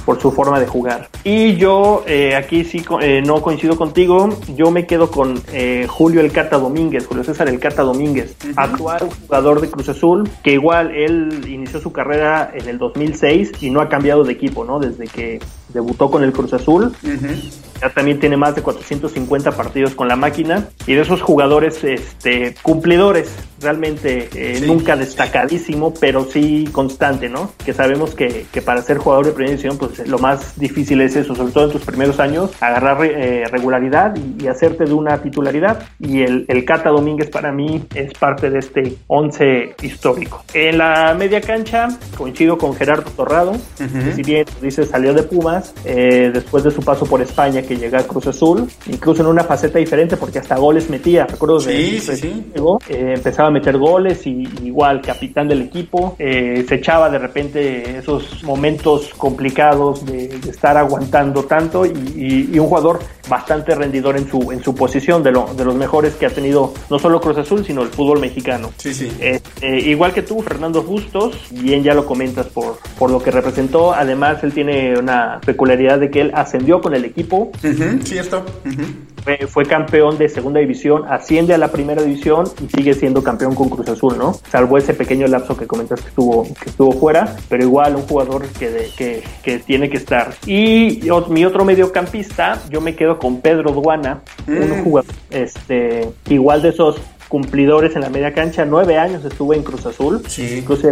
por 0.06 0.22
su 0.22 0.32
forma 0.32 0.60
de 0.60 0.68
jugar. 0.68 1.10
Y 1.24 1.56
yo 1.56 2.04
eh, 2.08 2.36
aquí 2.36 2.64
sí 2.64 2.84
eh, 3.02 3.22
no 3.26 3.42
coincido 3.42 3.76
contigo, 3.76 4.30
yo 4.56 4.72
me 4.72 4.86
quedo 4.86 5.10
con 5.10 5.42
eh, 5.52 5.88
Julio 5.90 6.22
El 6.22 6.32
Cata 6.32 6.58
Domínguez, 6.58 7.08
Julio 7.08 7.24
César 7.24 7.50
El 7.50 7.60
Cata 7.60 7.82
Domínguez, 7.82 8.36
actual 8.56 9.10
jugador 9.22 9.62
de 9.62 9.70
Cruz 9.70 9.90
Azul, 9.90 10.30
que 10.44 10.54
igual 10.54 10.92
él 10.96 11.46
inició 11.48 11.80
su 11.80 11.92
carrera 11.92 12.52
en 12.54 12.70
el 12.70 12.78
2006 12.78 13.52
y 13.62 13.72
no 13.72 13.82
ha 13.82 13.90
cambiado 13.90 14.24
de 14.24 14.34
equipo, 14.34 14.64
¿no? 14.64 14.80
Desde 14.80 15.08
que 15.08 15.40
debutó 15.74 16.10
con 16.12 16.24
el 16.24 16.32
Cruz 16.32 16.54
Azul 16.54 16.94
ya 17.82 17.90
también 17.90 18.20
tiene 18.20 18.38
más 18.38 18.56
de 18.56 18.62
450 18.62 19.52
partidos 19.52 19.96
con 19.96 20.08
la 20.08 20.16
máquina 20.16 20.68
y 20.88 20.94
de 20.94 21.02
esos 21.02 21.22
jugadores 21.22 21.84
este, 21.84 22.56
cumplidores, 22.62 23.36
realmente 23.66 24.30
eh, 24.36 24.62
nunca 24.66 24.96
destacadísimo, 24.96 25.94
pero 26.00 26.24
sí 26.26 26.70
constante, 26.72 27.28
¿no? 27.28 27.52
Que 27.66 27.74
sabemos 27.74 28.14
que, 28.16 28.46
que, 28.52 28.62
para 28.62 28.82
ser 28.82 28.98
jugador 29.00 29.26
de 29.26 29.32
primera 29.32 29.52
división, 29.58 29.78
pues 29.78 30.08
lo 30.08 30.20
más 30.20 30.58
difícil 30.58 31.02
es 31.02 31.16
eso, 31.16 31.36
sobre 31.36 31.52
todo 31.52 31.66
en 31.66 31.72
tus 31.72 31.82
primeros 31.84 32.20
años, 32.20 32.52
agarrar 32.62 33.04
eh, 33.04 33.44
regularidad 33.52 34.16
y, 34.16 34.46
hacerte 34.48 34.86
de 34.86 34.94
una 34.94 35.22
titularidad. 35.22 35.84
Y 36.00 36.22
el, 36.22 36.46
el 36.48 36.64
Cata 36.64 36.92
Domínguez 36.92 37.30
para 37.30 37.52
mí 37.52 37.84
es 37.96 38.14
parte 38.14 38.52
de 38.52 38.60
este 38.60 38.98
11 39.08 39.76
histórico. 39.82 40.44
En 40.54 40.78
la 40.78 41.16
media 41.18 41.42
cancha 41.42 41.88
coincido 42.16 42.58
con 42.58 42.76
Gerardo 42.76 43.10
Torrado, 43.12 43.54
que 43.78 44.14
si 44.14 44.22
bien 44.22 44.46
dice 44.62 44.86
salió 44.86 45.14
de 45.14 45.24
Pumas, 45.24 45.74
eh, 45.84 46.30
después 46.32 46.64
de 46.64 46.72
su 46.72 46.82
paso 46.82 47.06
por 47.06 47.22
España, 47.22 47.64
que 47.64 47.76
llega 47.76 48.00
a 48.00 48.04
Cruz 48.04 48.28
Azul, 48.28 48.70
incluso 48.86 49.24
en 49.24 49.28
una 49.28 49.44
faceta 49.44 49.80
diferente 49.80 50.18
porque 50.18 50.40
hasta 50.40 50.58
goles 50.58 50.90
metía, 50.90 51.26
recuerdo 51.26 51.60
sí, 51.60 52.00
sí, 52.00 52.16
sí. 52.16 52.52
Eh, 52.90 53.14
empezaba 53.16 53.50
a 53.50 53.52
meter 53.56 53.78
goles 53.78 54.28
y 54.28 54.48
igual 54.64 55.02
capitán 55.02 55.48
del 55.48 55.62
equipo, 55.62 56.16
eh, 56.20 56.66
se 56.68 56.76
echaba 56.76 57.10
de 57.10 57.18
repente 57.18 57.98
esos 57.98 58.44
momentos 58.44 59.12
complicados 59.18 60.06
de, 60.06 60.26
estar 60.50 60.78
aguantando 60.78 61.44
tanto 61.46 61.86
y, 61.86 62.60
un 62.60 62.68
jugador 62.68 63.00
bastante 63.30 63.76
rendidor 63.76 64.18
en 64.18 64.28
su 64.30 64.52
en 64.52 64.64
su 64.64 64.74
posición 64.74 65.22
de, 65.24 65.32
lo, 65.32 65.54
de 65.54 65.66
los 65.66 65.76
mejores 65.76 66.14
que 66.16 66.26
ha 66.26 66.30
tenido 66.30 66.74
no 66.90 67.00
solo 67.00 67.20
Cruz 67.20 67.38
Azul 67.38 67.66
sino 67.66 67.82
el 67.82 67.90
fútbol 67.90 68.20
mexicano. 68.20 68.72
Sí, 68.78 68.94
sí. 68.94 69.12
Eh, 69.20 69.40
igual 69.86 70.14
que 70.14 70.22
tú, 70.22 70.42
Fernando 70.42 70.84
Bustos, 70.84 71.36
bien 71.52 71.84
ya 71.84 71.94
lo 71.94 72.06
comentas 72.06 72.48
por, 72.48 72.78
por 72.98 73.10
lo 73.12 73.22
que 73.22 73.32
representó, 73.32 73.94
además 73.94 74.44
él 74.44 74.54
tiene 74.54 74.98
una 74.98 75.40
peculiaridad 75.46 76.00
de 76.00 76.10
que 76.10 76.22
él 76.22 76.32
ascendió 76.34 76.82
con 76.82 76.94
el 76.94 77.06
equipo 77.06 77.52
cierto. 78.04 78.46
Fue, 79.48 79.66
campeón 79.66 80.18
de 80.18 80.30
segunda 80.30 80.60
división, 80.60 81.04
asciende 81.10 81.54
a 81.54 81.58
la 81.58 81.70
primera 81.70 82.02
división 82.04 82.46
y 82.64 82.70
sigue 82.76 82.94
siendo 82.94 83.24
campeón 83.24 83.56
con 83.56 83.70
Cruz 83.70 83.88
Azul, 83.90 84.18
¿no? 84.18 84.34
Salvo 84.50 84.78
ese 84.78 84.94
pequeño 84.94 85.28
lapso 85.28 85.58
que 85.58 85.68
comentas 85.68 86.02
que 86.02 86.10
estuvo, 86.10 86.44
que 86.44 86.70
estuvo 86.70 86.92
fuera, 86.92 87.36
pero 87.50 87.64
igual 87.64 87.96
un 87.96 88.04
jugador 88.04 88.48
que, 88.48 88.90
que, 88.98 89.24
que 89.44 89.60
tiene 89.60 89.90
que 89.90 89.98
estar. 89.98 90.34
Y 90.46 91.02
mi 91.30 91.46
otro 91.46 91.66
mediocampista, 91.66 92.62
yo 92.70 92.82
me 92.82 92.96
quedo 92.96 93.18
con 93.18 93.42
Pedro 93.42 93.72
Duana, 93.72 94.22
un 94.48 94.82
mm. 94.82 94.84
jugador 94.84 95.14
este, 95.30 96.10
igual 96.30 96.62
de 96.62 96.70
esos 96.70 96.98
cumplidores 97.28 97.96
en 97.96 98.02
la 98.02 98.10
media 98.10 98.34
cancha. 98.34 98.66
Nueve 98.66 98.98
años 98.98 99.26
estuvo 99.26 99.54
en 99.54 99.64
Cruz 99.64 99.86
Azul. 99.86 100.22
Sí. 100.28 100.60
Incluso 100.60 100.92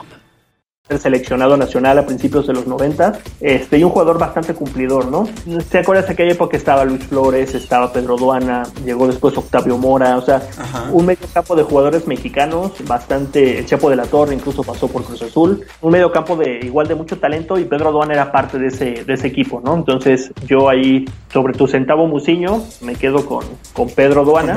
seleccionado 0.99 1.57
nacional 1.57 1.97
a 1.99 2.05
principios 2.05 2.47
de 2.47 2.53
los 2.53 2.67
90. 2.67 3.19
Este, 3.39 3.77
y 3.77 3.83
un 3.83 3.91
jugador 3.91 4.17
bastante 4.17 4.53
cumplidor, 4.53 5.07
¿no? 5.07 5.27
¿Te 5.69 5.79
acuerdas 5.79 6.07
de 6.07 6.13
aquella 6.13 6.31
época 6.33 6.57
estaba 6.57 6.85
Luis 6.85 7.03
Flores, 7.05 7.53
estaba 7.55 7.91
Pedro 7.91 8.17
Duana, 8.17 8.63
llegó 8.85 9.07
después 9.07 9.37
Octavio 9.37 9.77
Mora, 9.77 10.17
o 10.17 10.21
sea, 10.21 10.41
un 10.91 11.05
medio 11.05 11.27
campo 11.33 11.55
de 11.55 11.63
jugadores 11.63 12.07
mexicanos, 12.07 12.71
bastante, 12.87 13.59
el 13.59 13.65
Chapo 13.65 13.89
de 13.89 13.95
la 13.95 14.05
Torre 14.05 14.35
incluso 14.35 14.63
pasó 14.63 14.87
por 14.87 15.03
Cruz 15.03 15.21
Azul, 15.21 15.65
un 15.81 15.91
medio 15.91 16.11
campo 16.11 16.35
de 16.35 16.59
igual 16.63 16.87
de 16.87 16.95
mucho 16.95 17.17
talento 17.17 17.57
y 17.57 17.65
Pedro 17.65 17.91
Duana 17.91 18.13
era 18.13 18.31
parte 18.31 18.57
de 18.57 18.67
ese, 18.67 19.03
de 19.03 19.13
ese 19.13 19.27
equipo, 19.27 19.61
¿no? 19.63 19.75
Entonces 19.75 20.31
yo 20.45 20.69
ahí 20.69 21.05
sobre 21.31 21.53
tu 21.53 21.67
centavo 21.67 22.07
Muciño 22.07 22.63
me 22.81 22.95
quedo 22.95 23.25
con, 23.25 23.45
con 23.73 23.89
Pedro 23.89 24.25
Duana. 24.25 24.55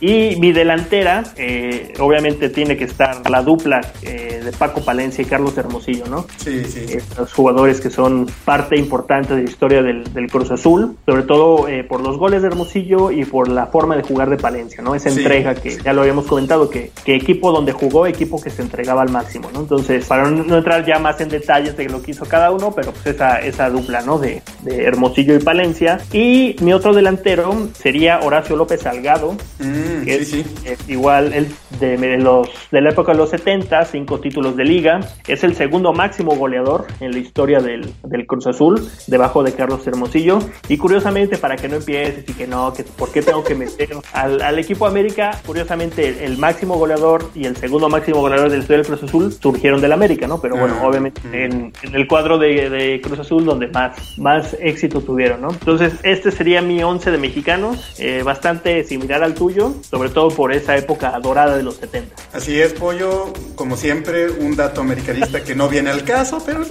Y 0.00 0.36
mi 0.36 0.52
delantera, 0.52 1.24
eh, 1.36 1.92
obviamente 1.98 2.48
tiene 2.48 2.76
que 2.76 2.84
estar 2.84 3.28
la 3.30 3.42
dupla 3.42 3.80
eh, 4.02 4.40
de 4.44 4.52
Paco 4.52 4.80
Palencia 4.80 5.22
y 5.22 5.24
Carlos 5.24 5.54
Hermosillo, 5.60 6.06
¿no? 6.06 6.26
Sí, 6.36 6.64
sí. 6.64 6.86
Eh, 6.88 7.02
los 7.18 7.32
jugadores 7.32 7.80
que 7.80 7.90
son 7.90 8.26
parte 8.44 8.76
importante 8.76 9.34
de 9.34 9.42
la 9.44 9.50
historia 9.50 9.82
del, 9.82 10.04
Cruz 10.30 10.50
Azul, 10.50 10.96
sobre 11.06 11.22
todo 11.22 11.66
por 11.88 12.02
los 12.02 12.16
goles 12.16 12.42
de 12.42 12.48
Hermosillo 12.48 13.10
y 13.10 13.24
por 13.24 13.48
la 13.48 13.66
forma 13.66 13.96
de 13.96 14.02
jugar 14.02 14.30
de 14.30 14.36
Palencia, 14.36 14.82
¿no? 14.82 14.94
Esa 14.94 15.08
entrega 15.08 15.54
que 15.54 15.78
ya 15.78 15.92
lo 15.92 16.02
habíamos 16.02 16.26
comentado, 16.26 16.70
que, 16.70 16.92
que, 17.04 17.14
equipo 17.14 17.52
donde 17.52 17.72
jugó, 17.72 18.06
equipo 18.06 18.40
que 18.40 18.50
se 18.50 18.62
entregaba 18.62 19.02
al 19.02 19.10
máximo, 19.10 19.50
¿no? 19.52 19.60
Entonces, 19.60 20.06
para 20.06 20.30
no, 20.30 20.56
entrar 20.56 20.84
ya 20.84 20.98
más 20.98 21.20
en 21.20 21.28
detalles 21.28 21.76
de 21.76 21.88
lo 21.88 22.02
que 22.02 22.12
hizo 22.12 22.24
cada 22.26 22.50
uno, 22.50 22.72
pero 22.74 22.92
pues 22.92 23.06
esa, 23.06 23.38
esa 23.40 23.70
dupla, 23.70 24.02
¿no? 24.02 24.18
De, 24.18 24.42
de 24.62 24.84
Hermosillo 24.84 25.34
y 25.34 25.38
Palencia. 25.38 26.00
Y 26.12 26.56
mi 26.60 26.72
otro 26.72 26.94
delantero 26.94 27.68
sería 27.74 28.20
Horacio 28.20 28.56
López 28.56 28.82
Salgado, 28.82 29.32
mm, 29.58 30.04
que 30.04 30.16
es 30.16 30.88
igual 30.88 31.32
el 31.32 31.48
de, 31.78 32.18
los, 32.18 32.48
de 32.70 32.80
la 32.80 32.90
época 32.90 33.12
de 33.12 33.18
los 33.18 33.30
70, 33.30 33.84
cinco 33.86 34.20
títulos 34.20 34.56
de 34.56 34.64
liga. 34.64 35.00
Es 35.26 35.44
el 35.44 35.54
segundo 35.54 35.92
máximo 35.92 36.36
goleador 36.36 36.86
en 37.00 37.12
la 37.12 37.18
historia 37.18 37.60
del, 37.60 37.92
del 38.04 38.26
Cruz 38.26 38.46
Azul, 38.46 38.86
debajo 39.06 39.42
de 39.42 39.52
Carlos 39.52 39.86
Hermosillo. 39.86 40.38
Y 40.68 40.76
curiosamente, 40.76 41.38
para 41.38 41.56
que 41.56 41.68
no 41.68 41.76
empieces 41.76 42.28
y 42.28 42.32
que 42.34 42.46
no, 42.46 42.72
que 42.72 42.84
por 42.84 43.10
qué 43.12 43.22
tengo 43.22 43.42
que 43.42 43.54
meter 43.54 43.90
al, 44.12 44.40
al 44.42 44.58
equipo 44.58 44.86
América, 44.86 45.32
curiosamente 45.46 46.24
el, 46.24 46.38
máximo 46.38 46.78
goleador 46.78 47.30
y 47.34 47.44
el 47.44 47.56
segundo 47.56 47.88
máximo 47.88 48.20
goleador 48.20 48.50
de 48.50 48.56
la 48.56 48.62
historia 48.62 48.82
del 48.82 48.86
Cruz 48.86 49.02
Azul 49.02 49.32
surgieron 49.32 49.80
del 49.80 49.92
América, 49.92 50.26
¿no? 50.26 50.40
Pero 50.40 50.56
bueno, 50.56 50.76
ah, 50.80 50.86
obviamente 50.86 51.20
mm. 51.24 51.34
en, 51.34 51.72
en, 51.82 51.94
el 51.94 52.06
cuadro 52.06 52.38
de, 52.38 52.70
de, 52.70 53.00
Cruz 53.00 53.18
Azul 53.18 53.44
donde 53.44 53.68
más, 53.68 54.18
más 54.18 54.49
éxito 54.60 55.00
tuvieron, 55.00 55.40
¿no? 55.40 55.50
Entonces, 55.50 55.94
este 56.02 56.30
sería 56.30 56.62
mi 56.62 56.82
once 56.82 57.10
de 57.10 57.18
mexicanos, 57.18 57.94
eh, 57.98 58.22
bastante 58.22 58.84
similar 58.84 59.22
al 59.22 59.34
tuyo, 59.34 59.74
sobre 59.88 60.10
todo 60.10 60.28
por 60.30 60.52
esa 60.52 60.76
época 60.76 61.18
dorada 61.20 61.56
de 61.56 61.62
los 61.62 61.76
70. 61.76 62.14
Así 62.32 62.60
es, 62.60 62.72
Pollo, 62.72 63.32
como 63.54 63.76
siempre, 63.76 64.30
un 64.30 64.56
dato 64.56 64.80
americanista 64.80 65.42
que 65.42 65.54
no 65.54 65.68
viene 65.68 65.90
al 65.90 66.04
caso, 66.04 66.42
pero 66.44 66.62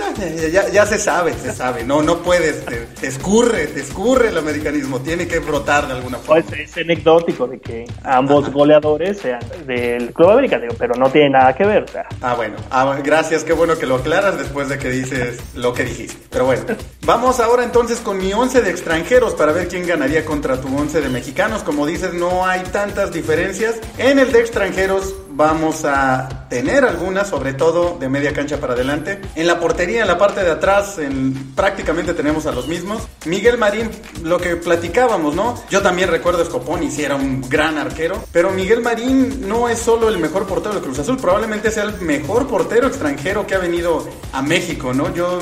ya, 0.52 0.70
ya, 0.70 0.86
se 0.86 0.98
sabe, 0.98 1.34
se 1.34 1.52
sabe, 1.52 1.84
no, 1.84 2.02
no 2.02 2.20
puedes, 2.20 2.66
te, 2.66 3.08
escurre, 3.08 3.68
te 3.68 3.82
escurre 3.82 4.30
el 4.30 4.38
americanismo, 4.38 5.00
tiene 5.00 5.28
que 5.28 5.40
brotar 5.40 5.88
de 5.88 5.94
alguna 5.94 6.18
forma. 6.18 6.44
Pues 6.44 6.60
es 6.60 6.78
anecdótico 6.78 7.48
de 7.48 7.60
que 7.60 7.86
ambos 8.04 8.52
goleadores 8.52 9.20
sean 9.20 9.42
del 9.66 10.14
Club 10.14 10.30
América, 10.30 10.60
pero 10.78 10.96
no 10.96 11.10
tiene 11.10 11.32
nada 11.32 11.54
que 11.56 11.66
ver. 11.66 11.86
Ah, 12.22 12.36
bueno, 12.36 12.56
ah, 12.72 12.98
gracias, 13.04 13.44
qué 13.44 13.54
bueno 13.54 13.78
que 13.78 13.86
lo 13.86 13.96
aclaras 13.96 14.38
después 14.38 14.70
de 14.70 14.78
que 14.78 14.90
dices 14.90 15.40
lo 15.56 15.74
que 15.74 15.84
dijiste. 15.86 16.18
Pero 16.30 16.46
bueno, 16.46 16.64
vamos 17.06 17.40
ahora 17.40 17.64
entonces 17.70 18.00
con 18.00 18.18
mi 18.18 18.34
once 18.34 18.64
de 18.64 18.72
extranjeros 18.72 19.36
para 19.36 19.52
ver 19.52 19.68
quién 19.68 19.86
ganaría 19.86 20.26
contra 20.26 20.60
tu 20.60 20.76
once 20.76 21.02
de 21.02 21.08
mexicanos. 21.08 21.62
Como 21.62 21.86
dices, 21.86 22.16
no 22.16 22.44
hay 22.44 22.64
tantas 22.64 23.14
diferencias. 23.14 23.76
En 24.00 24.18
el 24.18 24.32
de 24.32 24.40
extranjeros 24.40 25.14
vamos 25.30 25.86
a 25.86 26.48
tener 26.50 26.84
algunas, 26.84 27.30
sobre 27.30 27.54
todo 27.54 27.96
de 28.00 28.10
media 28.10 28.34
cancha 28.34 28.60
para 28.60 28.74
adelante. 28.74 29.22
En 29.36 29.46
la 29.46 29.60
portería, 29.60 30.02
en 30.02 30.08
la 30.08 30.18
parte 30.18 30.44
de 30.44 30.50
atrás, 30.50 30.98
en, 30.98 31.54
prácticamente 31.54 32.16
tenemos 32.16 32.48
a 32.48 32.52
los 32.52 32.68
mismos. 32.68 33.08
Miguel 33.26 33.60
Marín, 33.60 33.92
lo 34.24 34.40
que 34.40 34.56
platicábamos, 34.56 35.36
¿no? 35.36 35.64
Yo 35.70 35.84
también 35.84 36.10
recuerdo 36.10 36.42
a 36.42 36.46
Scoponi, 36.46 36.90
si 36.90 37.04
era 37.04 37.16
un 37.16 37.48
gran 37.48 37.78
arquero, 37.78 38.24
pero 38.32 38.50
Miguel 38.50 38.82
Marín 38.82 39.48
no 39.48 39.70
es 39.70 39.78
solo 39.78 40.10
el 40.10 40.18
mejor 40.18 40.48
portero 40.48 40.74
de 40.74 40.82
Cruz 40.82 40.98
Azul, 40.98 41.18
probablemente 41.18 41.70
sea 41.70 41.84
el 41.84 42.02
mejor 42.02 42.48
portero 42.48 42.88
extranjero 42.88 43.46
que 43.46 43.54
ha 43.54 43.60
venido 43.60 44.08
a 44.34 44.42
México, 44.42 44.92
¿no? 44.92 45.14
Yo 45.14 45.40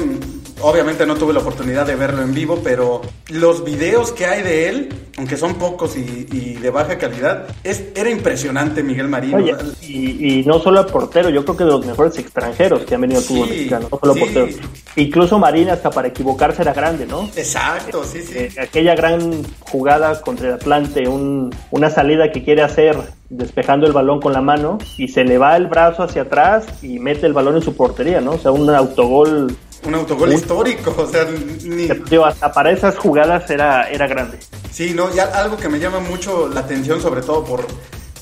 Obviamente 0.61 1.05
no 1.05 1.15
tuve 1.15 1.33
la 1.33 1.39
oportunidad 1.39 1.85
de 1.85 1.95
verlo 1.95 2.21
en 2.23 2.33
vivo, 2.33 2.59
pero 2.63 3.01
los 3.29 3.63
videos 3.63 4.11
que 4.11 4.25
hay 4.25 4.41
de 4.41 4.69
él, 4.69 4.89
aunque 5.17 5.37
son 5.37 5.55
pocos 5.55 5.95
y, 5.95 6.55
de 6.55 6.69
baja 6.69 6.97
calidad, 6.97 7.45
es, 7.63 7.83
era 7.95 8.09
impresionante 8.09 8.81
Miguel 8.81 9.07
Marín. 9.07 9.37
y, 9.81 10.43
no 10.45 10.59
solo 10.59 10.81
el 10.81 10.87
portero, 10.87 11.29
yo 11.29 11.43
creo 11.43 11.57
que 11.57 11.63
de 11.63 11.69
los 11.69 11.85
mejores 11.85 12.17
extranjeros 12.17 12.83
que 12.83 12.95
han 12.95 13.01
venido 13.01 13.19
al 13.19 13.25
fútbol 13.25 13.49
mexicano, 13.49 13.87
no 13.91 13.99
solo 13.99 14.15
portero. 14.15 14.47
Incluso 14.95 15.37
Marín 15.37 15.69
hasta 15.69 15.91
para 15.91 16.07
equivocarse 16.07 16.61
era 16.63 16.73
grande, 16.73 17.05
¿no? 17.05 17.29
Exacto, 17.35 18.03
sí, 18.03 18.21
sí. 18.21 18.33
Eh, 18.35 18.51
aquella 18.59 18.95
gran 18.95 19.43
jugada 19.59 20.19
contra 20.21 20.47
el 20.47 20.53
Atlante, 20.55 21.07
un, 21.07 21.53
una 21.71 21.89
salida 21.89 22.31
que 22.31 22.43
quiere 22.43 22.63
hacer 22.63 22.97
despejando 23.29 23.85
el 23.85 23.93
balón 23.93 24.21
con 24.21 24.33
la 24.33 24.41
mano 24.41 24.77
y 24.97 25.09
se 25.09 25.23
le 25.23 25.37
va 25.37 25.55
el 25.57 25.67
brazo 25.67 26.03
hacia 26.03 26.23
atrás 26.23 26.65
y 26.81 26.99
mete 26.99 27.27
el 27.27 27.33
balón 27.33 27.57
en 27.57 27.61
su 27.61 27.75
portería, 27.75 28.21
¿no? 28.21 28.31
O 28.31 28.37
sea, 28.37 28.51
un 28.51 28.69
autogol 28.69 29.55
un 29.83 29.95
autogol 29.95 30.33
histórico, 30.33 30.93
o 30.97 31.07
sea, 31.07 31.25
ni... 31.63 31.87
hasta 32.23 32.51
para 32.51 32.71
esas 32.71 32.97
jugadas 32.97 33.49
era, 33.49 33.89
era 33.89 34.07
grande. 34.07 34.39
Sí, 34.71 34.93
no, 34.95 35.13
ya 35.13 35.25
algo 35.25 35.57
que 35.57 35.69
me 35.69 35.79
llama 35.79 35.99
mucho 35.99 36.47
la 36.47 36.61
atención, 36.61 37.01
sobre 37.01 37.21
todo 37.21 37.43
por 37.43 37.65